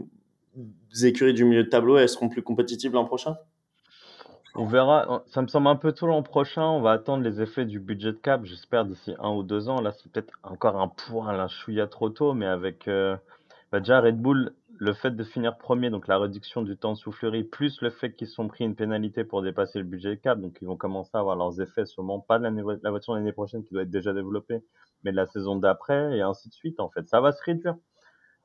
écuries 1.03 1.33
du 1.33 1.43
milieu 1.43 1.65
de 1.65 1.69
tableau, 1.69 1.97
elles 1.97 2.07
seront 2.07 2.29
plus 2.29 2.41
compétitives 2.41 2.93
l'an 2.93 3.03
prochain? 3.03 3.35
On 4.55 4.65
verra. 4.65 5.23
Ça 5.27 5.41
me 5.41 5.47
semble 5.47 5.67
un 5.67 5.75
peu 5.75 5.91
tôt 5.91 6.07
l'an 6.07 6.23
prochain. 6.23 6.63
On 6.63 6.81
va 6.81 6.91
attendre 6.91 7.23
les 7.23 7.41
effets 7.41 7.65
du 7.65 7.79
budget 7.79 8.15
cap. 8.15 8.45
J'espère 8.45 8.85
d'ici 8.85 9.13
un 9.19 9.31
ou 9.31 9.43
deux 9.43 9.69
ans. 9.69 9.81
Là, 9.81 9.91
c'est 9.91 10.11
peut-être 10.11 10.33
encore 10.43 10.79
un 10.79 10.87
point, 10.87 11.27
un 11.29 11.47
chouïa 11.47 11.87
trop 11.87 12.09
tôt, 12.09 12.33
mais 12.33 12.45
avec 12.45 12.87
euh, 12.87 13.17
bah, 13.71 13.79
déjà 13.79 13.99
Red 13.99 14.17
Bull, 14.17 14.53
le 14.77 14.93
fait 14.93 15.11
de 15.11 15.23
finir 15.23 15.57
premier, 15.57 15.89
donc 15.89 16.07
la 16.07 16.17
réduction 16.17 16.61
du 16.61 16.77
temps 16.77 16.93
de 16.93 16.97
soufflerie, 16.97 17.43
plus 17.43 17.81
le 17.81 17.89
fait 17.89 18.13
qu'ils 18.13 18.27
sont 18.27 18.47
pris 18.47 18.63
une 18.65 18.75
pénalité 18.75 19.23
pour 19.23 19.41
dépasser 19.41 19.79
le 19.79 19.85
budget 19.85 20.17
cap, 20.17 20.39
donc 20.39 20.57
ils 20.61 20.67
vont 20.67 20.77
commencer 20.77 21.11
à 21.13 21.19
avoir 21.19 21.35
leurs 21.35 21.61
effets, 21.61 21.85
sûrement 21.85 22.19
pas 22.19 22.39
de 22.39 22.43
la 22.43 22.89
voiture 22.89 23.13
de 23.13 23.19
l'année 23.19 23.31
prochaine 23.31 23.63
qui 23.63 23.73
doit 23.73 23.83
être 23.83 23.89
déjà 23.89 24.13
développée, 24.13 24.63
mais 25.03 25.11
de 25.11 25.15
la 25.15 25.25
saison 25.27 25.55
d'après 25.55 26.17
et 26.17 26.21
ainsi 26.21 26.49
de 26.49 26.53
suite. 26.53 26.79
En 26.79 26.89
fait, 26.89 27.07
ça 27.07 27.21
va 27.21 27.31
se 27.31 27.41
réduire 27.43 27.75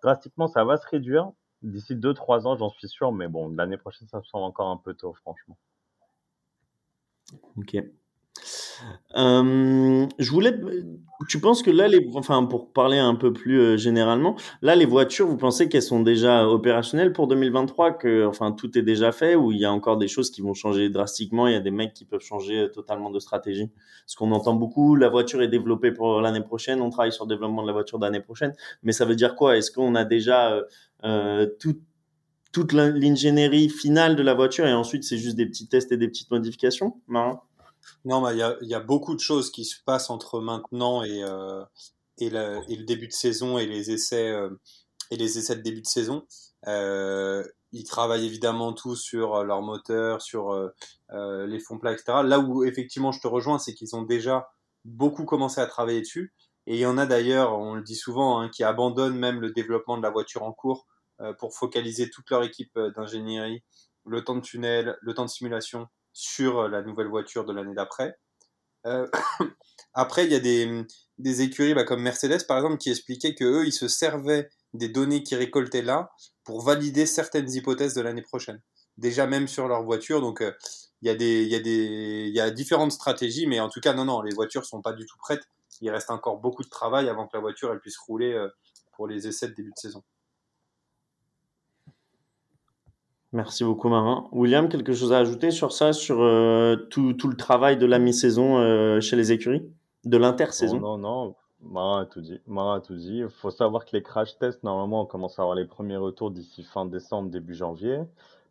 drastiquement. 0.03 0.47
Ça 0.49 0.65
va 0.65 0.77
se 0.77 0.87
réduire 0.89 1.31
d'ici 1.63 1.97
deux 1.97 2.15
trois 2.15 2.47
ans, 2.47 2.57
j'en 2.57 2.71
suis 2.71 2.89
sûr, 2.89 3.13
mais 3.13 3.29
bon, 3.29 3.49
l'année 3.49 3.77
prochaine, 3.77 4.09
ça 4.09 4.19
me 4.19 4.25
semble 4.25 4.45
encore 4.45 4.69
un 4.71 4.77
peu 4.77 4.95
tôt, 4.95 5.13
franchement. 5.15 5.59
Ok. 7.57 7.77
Je 9.15 10.31
voulais. 10.31 10.53
Tu 11.29 11.39
penses 11.39 11.63
que 11.63 11.71
là, 11.71 11.87
enfin, 12.15 12.45
pour 12.45 12.73
parler 12.73 12.99
un 12.99 13.15
peu 13.15 13.33
plus 13.33 13.61
euh, 13.61 13.77
généralement, 13.77 14.37
là, 14.63 14.75
les 14.75 14.87
voitures, 14.87 15.27
vous 15.27 15.37
pensez 15.37 15.69
qu'elles 15.69 15.83
sont 15.83 16.01
déjà 16.01 16.49
opérationnelles 16.49 17.13
pour 17.13 17.27
2023, 17.27 17.93
que, 17.99 18.27
enfin, 18.27 18.53
tout 18.53 18.79
est 18.79 18.83
déjà 18.83 19.13
fait, 19.13 19.35
ou 19.35 19.53
il 19.53 19.59
y 19.59 19.67
a 19.67 19.73
encore 19.73 19.99
des 19.99 20.09
choses 20.09 20.31
qui 20.31 20.41
vont 20.41 20.55
changer 20.55 20.89
drastiquement, 20.89 21.47
il 21.47 21.53
y 21.53 21.57
a 21.57 21.61
des 21.61 21.71
mecs 21.71 21.93
qui 21.93 22.07
peuvent 22.07 22.23
changer 22.23 22.61
euh, 22.61 22.69
totalement 22.69 23.11
de 23.11 23.19
stratégie? 23.19 23.71
Ce 24.07 24.17
qu'on 24.17 24.33
entend 24.33 24.55
beaucoup, 24.55 24.97
la 24.97 25.11
voiture 25.11 25.43
est 25.43 25.49
développée 25.49 25.93
pour 25.93 26.23
l'année 26.23 26.41
prochaine, 26.41 26.81
on 26.81 26.89
travaille 26.89 27.13
sur 27.13 27.27
le 27.27 27.29
développement 27.29 27.63
de 27.63 27.67
la 27.67 27.75
voiture 27.75 27.99
d'année 27.99 28.21
prochaine, 28.21 28.55
mais 28.83 28.93
ça 28.93 29.05
veut 29.05 29.17
dire 29.17 29.35
quoi? 29.35 29.59
Est-ce 29.59 29.71
qu'on 29.71 29.95
a 29.95 30.05
déjà 30.05 30.59
euh, 31.05 31.47
tout 31.59 31.77
toute 32.53 32.73
l'ingénierie 32.73 33.69
finale 33.69 34.17
de 34.17 34.23
la 34.23 34.35
voiture 34.35 34.67
et 34.67 34.73
ensuite 34.73 35.05
c'est 35.05 35.19
juste 35.19 35.37
des 35.37 35.47
petits 35.47 35.69
tests 35.69 35.93
et 35.93 35.97
des 35.97 36.09
petites 36.09 36.31
modifications? 36.31 37.01
Non, 37.09 37.39
Non, 38.05 38.29
il 38.31 38.39
y, 38.39 38.43
a, 38.43 38.57
y, 38.61 38.75
a, 38.75 38.81
beaucoup 38.81 39.15
de 39.15 39.21
choses 39.21 39.51
qui 39.51 39.65
se 39.65 39.77
passent 39.85 40.11
entre 40.11 40.41
maintenant 40.41 41.03
et, 41.03 41.23
euh, 41.23 41.63
et, 42.19 42.31
le, 42.31 42.85
début 42.85 43.07
de 43.07 43.13
saison 43.13 43.59
et 43.59 43.67
les 43.67 43.91
essais, 43.93 44.31
euh, 44.31 44.51
et 45.11 45.17
les 45.17 45.39
essais 45.39 45.57
de 45.57 45.63
début 45.63 45.83
de 45.83 45.87
saison. 45.87 46.25
Euh, 46.67 47.45
ils 47.73 47.85
travaillent 47.85 48.27
évidemment 48.27 48.73
tous 48.73 48.97
sur 48.97 49.45
leur 49.45 49.63
moteur, 49.63 50.21
sur 50.23 50.73
les 51.13 51.61
fonds 51.61 51.79
plats, 51.79 51.93
etc. 51.93 52.19
Là 52.25 52.41
où 52.41 52.65
effectivement 52.65 53.13
je 53.13 53.21
te 53.21 53.29
rejoins, 53.29 53.61
c'est 53.61 53.75
qu'ils 53.75 53.95
ont 53.95 54.03
déjà 54.03 54.51
beaucoup 54.85 55.25
commencé 55.25 55.61
à 55.61 55.67
travailler 55.67 56.01
dessus. 56.01 56.35
Et 56.67 56.75
il 56.75 56.81
y 56.81 56.87
en 56.87 56.99
a 56.99 57.07
d'ailleurs, 57.07 57.57
on 57.57 57.75
le 57.75 57.83
dit 57.83 57.95
souvent, 57.95 58.41
hein, 58.41 58.49
qui 58.49 58.65
abandonnent 58.65 59.17
même 59.17 59.41
le 59.41 59.53
développement 59.53 59.97
de 59.97 60.03
la 60.03 60.11
voiture 60.11 60.43
en 60.43 60.53
cours 60.53 60.89
pour 61.39 61.55
focaliser 61.55 62.11
toute 62.11 62.31
leur 62.31 62.43
équipe 62.43 62.77
euh, 62.77 62.91
d'ingénierie, 62.91 63.63
le 64.07 64.25
temps 64.25 64.37
de 64.37 64.41
tunnel, 64.41 64.97
le 65.01 65.15
temps 65.15 65.25
de 65.25 65.31
simulation 65.31 65.87
sur 66.13 66.61
euh, 66.61 66.69
la 66.69 66.83
nouvelle 66.83 67.09
voiture 67.09 67.45
de 67.45 67.53
l'année 67.53 67.75
d'après. 67.75 68.19
Euh, 68.87 69.07
après, 69.95 70.25
il 70.25 70.33
y 70.33 70.35
a 70.35 70.41
des, 70.41 71.43
écuries 71.43 71.75
bah, 71.75 71.85
comme 71.85 72.03
Mercedes, 72.03 72.47
par 72.47 72.59
exemple, 72.59 72.79
qui 72.79 72.91
expliquaient 72.91 73.35
que 73.35 73.45
eux, 73.45 73.67
ils 73.67 73.73
se 73.73 73.89
servaient 73.89 74.49
des 74.73 74.89
données 74.89 75.23
qu'ils 75.23 75.39
récoltaient 75.39 75.83
là 75.83 76.11
pour 76.45 76.63
valider 76.63 77.07
certaines 77.07 77.51
hypothèses 77.51 77.95
de 77.95 78.01
l'année 78.01 78.23
prochaine. 78.23 78.61
Déjà 78.97 79.27
même 79.27 79.49
sur 79.49 79.69
leur 79.69 79.83
voiture, 79.83 80.21
donc 80.21 80.43
euh, 80.43 80.53
il 81.03 81.09
y 81.09 82.41
a 82.41 82.51
différentes 82.51 82.93
stratégies, 82.93 83.47
mais 83.47 83.61
en 83.61 83.69
tout 83.69 83.81
cas, 83.81 83.95
non, 83.95 84.05
non, 84.05 84.21
les 84.21 84.35
voitures 84.35 84.65
sont 84.65 84.83
pas 84.83 84.93
du 84.93 85.07
tout 85.07 85.17
prêtes. 85.19 85.49
Il 85.81 85.91
reste 85.91 86.11
encore 86.11 86.39
beaucoup 86.39 86.63
de 86.63 86.69
travail 86.69 87.09
avant 87.09 87.27
que 87.27 87.37
la 87.37 87.41
voiture 87.41 87.79
puisse 87.81 87.97
rouler 87.99 88.33
euh, 88.33 88.49
pour 88.93 89.09
les 89.09 89.27
essais 89.27 89.49
de 89.49 89.55
début 89.55 89.71
de 89.71 89.81
saison. 89.81 90.03
Merci 93.33 93.63
beaucoup, 93.63 93.89
Marin. 93.89 94.29
William, 94.33 94.69
quelque 94.69 94.93
chose 94.93 95.13
à 95.13 95.19
ajouter 95.19 95.53
sur 95.53 95.73
ça, 95.73 95.93
sur 95.93 96.21
euh, 96.21 96.77
tout, 96.91 97.13
tout, 97.13 97.29
le 97.29 97.37
travail 97.37 97.77
de 97.77 97.87
la 97.87 98.01
mi-saison 98.01 98.59
euh, 98.59 99.01
chez 99.01 99.15
les 99.15 99.31
écuries, 99.31 99.63
de 100.05 100.17
l'intersaison? 100.17 100.81
Non, 100.81 100.99
non, 100.99 101.27
non. 101.27 101.35
Marin 101.63 102.01
a 102.01 102.07
tout 102.07 102.21
dit. 102.21 102.41
Marin 102.47 102.77
a 102.77 102.81
tout 102.81 102.97
dit. 102.97 103.19
Il 103.19 103.29
faut 103.29 103.51
savoir 103.51 103.85
que 103.85 103.91
les 103.93 104.03
crash 104.03 104.37
tests, 104.39 104.65
normalement, 104.65 105.03
on 105.03 105.07
commence 105.07 105.39
à 105.39 105.43
avoir 105.43 105.55
les 105.55 105.67
premiers 105.67 105.97
retours 105.97 106.31
d'ici 106.31 106.65
fin 106.65 106.87
décembre, 106.87 107.31
début 107.31 107.55
janvier. 107.55 108.01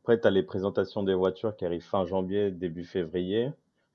Après, 0.03 0.19
tu 0.19 0.27
as 0.27 0.31
les 0.31 0.43
présentations 0.43 1.03
des 1.03 1.13
voitures 1.13 1.55
qui 1.55 1.65
arrivent 1.65 1.83
fin 1.83 2.05
janvier, 2.05 2.51
début 2.51 2.85
février. 2.85 3.51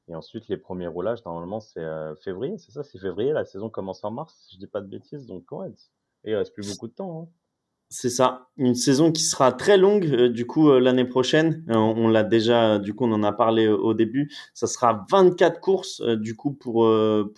Et 0.09 0.15
ensuite, 0.15 0.49
les 0.49 0.59
premiers 0.59 0.87
roulages, 0.87 1.25
normalement, 1.25 1.61
c'est 1.61 1.81
euh, 1.81 2.15
février, 2.17 2.59
c'est 2.59 2.73
ça 2.73 2.83
C'est 2.83 2.99
février, 2.99 3.33
la 3.33 3.45
saison 3.45 3.71
commence 3.71 4.05
en 4.05 4.11
mars, 4.11 4.35
si 4.47 4.57
je 4.57 4.59
dis 4.59 4.67
pas 4.67 4.83
de 4.83 4.87
bêtises. 4.87 5.27
Donc, 5.27 5.51
ouais, 5.51 5.71
et 6.25 6.33
il 6.33 6.37
reste 6.37 6.53
plus 6.53 6.71
beaucoup 6.71 6.89
de 6.89 6.93
temps. 6.93 7.23
Hein. 7.23 7.29
C'est 7.97 8.11
ça, 8.11 8.49
une 8.57 8.75
saison 8.75 9.13
qui 9.13 9.23
sera 9.23 9.53
très 9.53 9.77
longue 9.79 10.07
euh, 10.07 10.29
du 10.29 10.47
coup 10.47 10.69
euh, 10.69 10.81
l'année 10.81 11.05
prochaine. 11.05 11.65
on 11.69 12.09
l'a 12.09 12.25
déjà, 12.25 12.79
du 12.79 12.93
coup 12.93 13.05
on 13.05 13.13
en 13.13 13.23
a 13.23 13.33
parlé 13.33 13.69
au 13.69 13.95
début. 13.95 14.33
Ça 14.53 14.67
sera 14.67 15.07
24 15.11 15.61
courses 15.61 16.03
du 16.03 16.35
coup 16.35 16.53
pour 16.53 16.91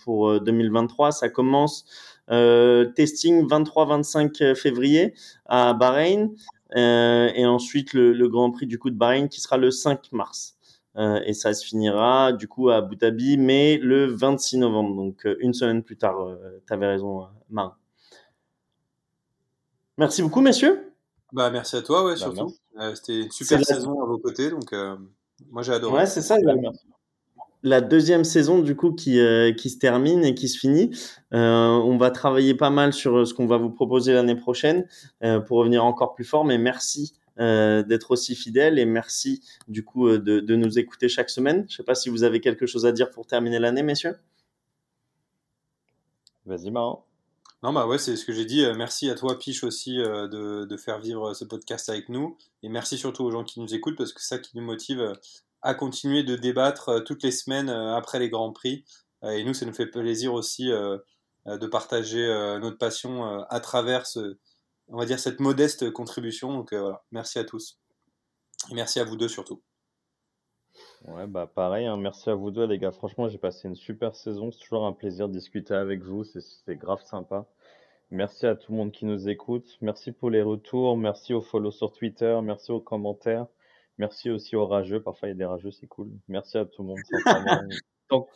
pour 0.03 0.41
2023. 0.41 1.11
Ça 1.11 1.29
commence 1.29 1.85
testing 2.27 3.47
23-25 3.47 4.55
février 4.55 5.13
à 5.45 5.73
Bahreïn 5.73 6.31
et 6.75 7.45
ensuite 7.45 7.93
le, 7.93 8.27
Grand 8.27 8.51
Prix 8.51 8.67
du 8.67 8.79
coup 8.79 8.89
de 8.89 8.97
Bahreïn 8.97 9.27
qui 9.29 9.41
sera 9.41 9.57
le 9.57 9.71
5 9.71 10.11
mars. 10.11 10.57
Euh, 10.97 11.21
et 11.25 11.33
ça 11.33 11.53
se 11.53 11.63
finira 11.63 12.33
du 12.33 12.47
coup 12.47 12.69
à 12.69 12.77
Abu 12.77 12.95
Dhabi, 12.95 13.37
mais 13.37 13.77
le 13.77 14.05
26 14.05 14.57
novembre, 14.57 14.95
donc 14.95 15.25
euh, 15.27 15.35
une 15.39 15.53
semaine 15.53 15.83
plus 15.83 15.97
tard. 15.97 16.19
Euh, 16.21 16.61
tu 16.65 16.73
avais 16.73 16.87
raison, 16.87 17.27
Marin. 17.51 17.75
Merci 19.97 20.21
beaucoup, 20.21 20.41
messieurs. 20.41 20.93
Bah, 21.33 21.49
merci 21.49 21.75
à 21.75 21.81
toi, 21.81 22.05
ouais, 22.05 22.13
bah, 22.13 22.17
surtout. 22.17 22.55
C'était 22.95 23.21
une 23.21 23.31
super 23.31 23.63
saison 23.65 24.01
à 24.01 24.05
vos 24.05 24.17
côtés, 24.17 24.49
donc 24.49 24.73
moi 25.49 25.61
j'ai 25.61 25.73
adoré. 25.73 25.93
Ouais, 25.93 26.05
c'est 26.05 26.21
ça. 26.21 26.37
La, 27.63 27.81
deuxième 27.81 28.23
saison 28.23 28.59
du 28.59 28.75
coup 28.75 28.93
qui, 28.93 29.19
qui 29.57 29.69
se 29.69 29.77
termine 29.79 30.23
et 30.23 30.35
qui 30.35 30.47
se 30.47 30.57
finit. 30.57 30.91
on 31.31 31.97
va 31.97 32.11
travailler 32.11 32.53
pas 32.53 32.69
mal 32.69 32.93
sur 32.93 33.27
ce 33.27 33.33
qu'on 33.33 33.47
va 33.47 33.57
vous 33.57 33.71
proposer 33.71 34.13
l'année 34.13 34.35
prochaine 34.35 34.87
pour 35.47 35.57
revenir 35.57 35.83
encore 35.83 36.13
plus 36.13 36.25
fort. 36.25 36.45
Mais 36.45 36.57
merci 36.57 37.13
euh, 37.39 37.83
d'être 37.83 38.09
aussi 38.11 38.35
fidèle 38.35 38.79
et 38.79 38.85
merci 38.85 39.43
du 39.67 39.85
coup 39.85 40.07
euh, 40.07 40.17
de, 40.17 40.39
de, 40.39 40.55
nous 40.55 40.79
écouter 40.79 41.07
chaque 41.07 41.29
semaine. 41.29 41.65
Je 41.67 41.73
ne 41.73 41.77
sais 41.77 41.83
pas 41.83 41.93
si 41.93 42.09
vous 42.09 42.23
avez 42.23 42.41
quelque 42.41 42.65
chose 42.65 42.87
à 42.87 42.91
dire 42.91 43.11
pour 43.11 43.27
terminer 43.27 43.59
l'année, 43.59 43.83
messieurs. 43.83 44.17
Vas-y, 46.47 46.71
Marant. 46.71 47.06
Non, 47.63 47.73
bah 47.73 47.87
ouais, 47.87 47.97
c'est 47.97 48.15
ce 48.15 48.25
que 48.25 48.33
j'ai 48.33 48.45
dit. 48.45 48.63
Euh, 48.63 48.73
merci 48.75 49.09
à 49.09 49.15
toi, 49.15 49.37
Piche, 49.39 49.63
aussi, 49.63 49.97
de, 49.97 50.65
de, 50.65 50.77
faire 50.77 50.99
vivre 50.99 51.33
ce 51.33 51.43
podcast 51.43 51.89
avec 51.89 52.09
nous. 52.09 52.37
Et 52.63 52.69
merci 52.69 52.97
surtout 52.97 53.23
aux 53.23 53.31
gens 53.31 53.43
qui 53.43 53.59
nous 53.59 53.73
écoutent, 53.73 53.97
parce 53.97 54.13
que 54.13 54.21
c'est 54.21 54.35
ça 54.35 54.39
qui 54.39 54.55
nous 54.55 54.63
motive 54.63 55.13
à 55.63 55.73
continuer 55.73 56.23
de 56.23 56.35
débattre 56.35 57.03
toutes 57.03 57.23
les 57.23 57.31
semaines 57.31 57.69
après 57.69 58.19
les 58.19 58.29
Grands 58.29 58.53
Prix. 58.53 58.85
Et 59.23 59.43
nous, 59.43 59.55
ça 59.55 59.65
nous 59.65 59.73
fait 59.73 59.87
plaisir 59.87 60.33
aussi 60.33 60.67
de 60.67 61.67
partager 61.67 62.27
notre 62.61 62.77
passion 62.77 63.43
à 63.49 63.59
travers 63.59 64.05
ce, 64.05 64.37
on 64.89 64.97
va 64.97 65.05
dire, 65.05 65.19
cette 65.19 65.39
modeste 65.39 65.91
contribution. 65.91 66.53
Donc 66.53 66.73
euh, 66.73 66.81
voilà, 66.81 67.03
merci 67.11 67.39
à 67.39 67.43
tous. 67.43 67.79
Et 68.71 68.73
merci 68.73 68.99
à 68.99 69.03
vous 69.03 69.15
deux 69.15 69.27
surtout. 69.27 69.61
Ouais, 71.05 71.27
bah 71.27 71.47
pareil, 71.53 71.85
hein. 71.85 71.97
merci 71.97 72.29
à 72.29 72.35
vous 72.35 72.51
deux 72.51 72.65
les 72.65 72.79
gars. 72.79 72.91
Franchement, 72.91 73.27
j'ai 73.27 73.37
passé 73.37 73.67
une 73.67 73.75
super 73.75 74.15
saison. 74.15 74.51
C'est 74.51 74.59
toujours 74.59 74.85
un 74.85 74.93
plaisir 74.93 75.27
de 75.29 75.33
discuter 75.33 75.73
avec 75.73 76.01
vous. 76.01 76.23
C'est 76.23 76.75
grave 76.75 77.01
sympa. 77.03 77.45
Merci 78.09 78.47
à 78.47 78.55
tout 78.55 78.71
le 78.71 78.77
monde 78.77 78.91
qui 78.91 79.05
nous 79.05 79.29
écoute. 79.29 79.77
Merci 79.81 80.11
pour 80.11 80.29
les 80.29 80.41
retours. 80.41 80.97
Merci 80.97 81.33
aux 81.33 81.41
follow 81.41 81.71
sur 81.71 81.91
Twitter. 81.91 82.39
Merci 82.43 82.71
aux 82.71 82.79
commentaires. 82.79 83.47
Merci 83.97 84.29
aussi 84.29 84.55
aux 84.55 84.65
rageux. 84.65 85.01
Parfois, 85.01 85.27
il 85.29 85.31
y 85.31 85.35
a 85.35 85.37
des 85.37 85.45
rageux, 85.45 85.71
c'est 85.71 85.87
cool. 85.87 86.09
Merci 86.27 86.57
à 86.57 86.65
tout 86.65 86.83
le 86.83 86.89
monde. 86.89 86.99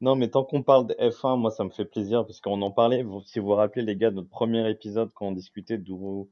Non, 0.00 0.14
mais 0.14 0.28
tant 0.28 0.44
qu'on 0.44 0.62
parle 0.62 0.86
de 0.86 0.94
F1, 0.94 1.36
moi, 1.40 1.50
ça 1.50 1.64
me 1.64 1.70
fait 1.70 1.84
plaisir 1.84 2.24
parce 2.24 2.40
qu'on 2.40 2.62
en 2.62 2.70
parlait. 2.70 3.04
si 3.26 3.40
vous 3.40 3.46
vous 3.46 3.54
rappelez, 3.54 3.82
les 3.82 3.96
gars, 3.96 4.10
de 4.10 4.14
notre 4.16 4.28
premier 4.28 4.70
épisode, 4.70 5.10
quand 5.12 5.26
on 5.26 5.32
discutait 5.32 5.76
d'où. 5.76 6.30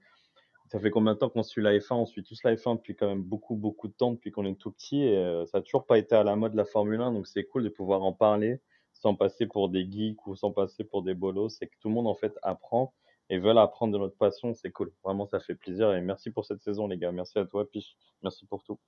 Ça 0.69 0.81
fait 0.81 0.91
combien 0.91 1.15
de 1.15 1.19
temps 1.19 1.29
qu'on 1.29 1.43
suit 1.43 1.63
la 1.63 1.77
F1 1.79 1.95
On 1.95 2.07
suit 2.07 2.25
tous 2.25 2.43
la 2.43 2.55
F1 2.57 2.77
depuis 2.77 2.97
quand 2.97 3.07
même 3.07 3.23
beaucoup, 3.23 3.55
beaucoup 3.55 3.87
de 3.89 3.93
temps, 3.93 4.13
depuis 4.13 4.33
qu'on 4.33 4.45
est 4.47 4.59
tout 4.59 4.73
petit. 4.73 5.03
Et 5.03 5.17
euh, 5.17 5.47
ça 5.47 5.59
a 5.59 5.61
toujours 5.61 5.87
pas 5.87 5.99
été 5.99 6.15
à 6.15 6.25
la 6.25 6.35
mode 6.35 6.55
la 6.55 6.65
Formule 6.65 7.01
1. 7.01 7.13
Donc, 7.13 7.27
c'est 7.27 7.45
cool 7.45 7.63
de 7.63 7.69
pouvoir 7.69 8.03
en 8.03 8.13
parler 8.13 8.61
sans 8.93 9.15
passer 9.15 9.47
pour 9.47 9.69
des 9.69 9.89
geeks 9.89 10.27
ou 10.27 10.35
sans 10.35 10.51
passer 10.51 10.83
pour 10.83 11.03
des 11.03 11.15
bolos. 11.15 11.57
C'est 11.59 11.67
que 11.67 11.77
tout 11.81 11.89
le 11.89 11.95
monde, 11.95 12.09
en 12.09 12.15
fait, 12.15 12.37
apprend 12.43 12.95
et 13.31 13.39
veulent 13.39 13.59
apprendre 13.59 13.93
de 13.93 13.99
notre 13.99 14.17
passion. 14.17 14.55
C'est 14.55 14.71
cool. 14.71 14.93
Vraiment, 15.05 15.27
ça 15.27 15.39
fait 15.39 15.55
plaisir. 15.55 15.93
Et 15.93 16.01
merci 16.01 16.31
pour 16.31 16.45
cette 16.45 16.63
saison, 16.63 16.89
les 16.89 16.99
gars. 16.99 17.13
Merci 17.13 17.39
à 17.39 17.45
toi, 17.45 17.69
Piche. 17.71 17.97
Merci 18.23 18.47
pour 18.47 18.65
tout. 18.65 18.79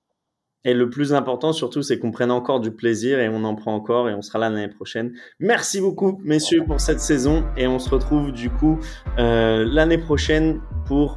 Et 0.64 0.74
le 0.74 0.90
plus 0.90 1.14
important 1.14 1.52
surtout, 1.52 1.82
c'est 1.82 2.00
qu'on 2.00 2.10
prenne 2.10 2.32
encore 2.32 2.58
du 2.58 2.72
plaisir 2.72 3.20
et 3.20 3.28
on 3.28 3.44
en 3.44 3.54
prend 3.54 3.76
encore 3.76 4.08
et 4.08 4.14
on 4.14 4.22
sera 4.22 4.40
là 4.40 4.50
l'année 4.50 4.68
prochaine. 4.68 5.14
Merci 5.38 5.80
beaucoup, 5.80 6.20
messieurs, 6.24 6.64
pour 6.64 6.80
cette 6.80 6.98
saison 6.98 7.44
et 7.56 7.68
on 7.68 7.78
se 7.78 7.88
retrouve 7.88 8.32
du 8.32 8.50
coup 8.50 8.76
euh, 9.18 9.64
l'année 9.64 9.98
prochaine 9.98 10.60
pour 10.84 11.16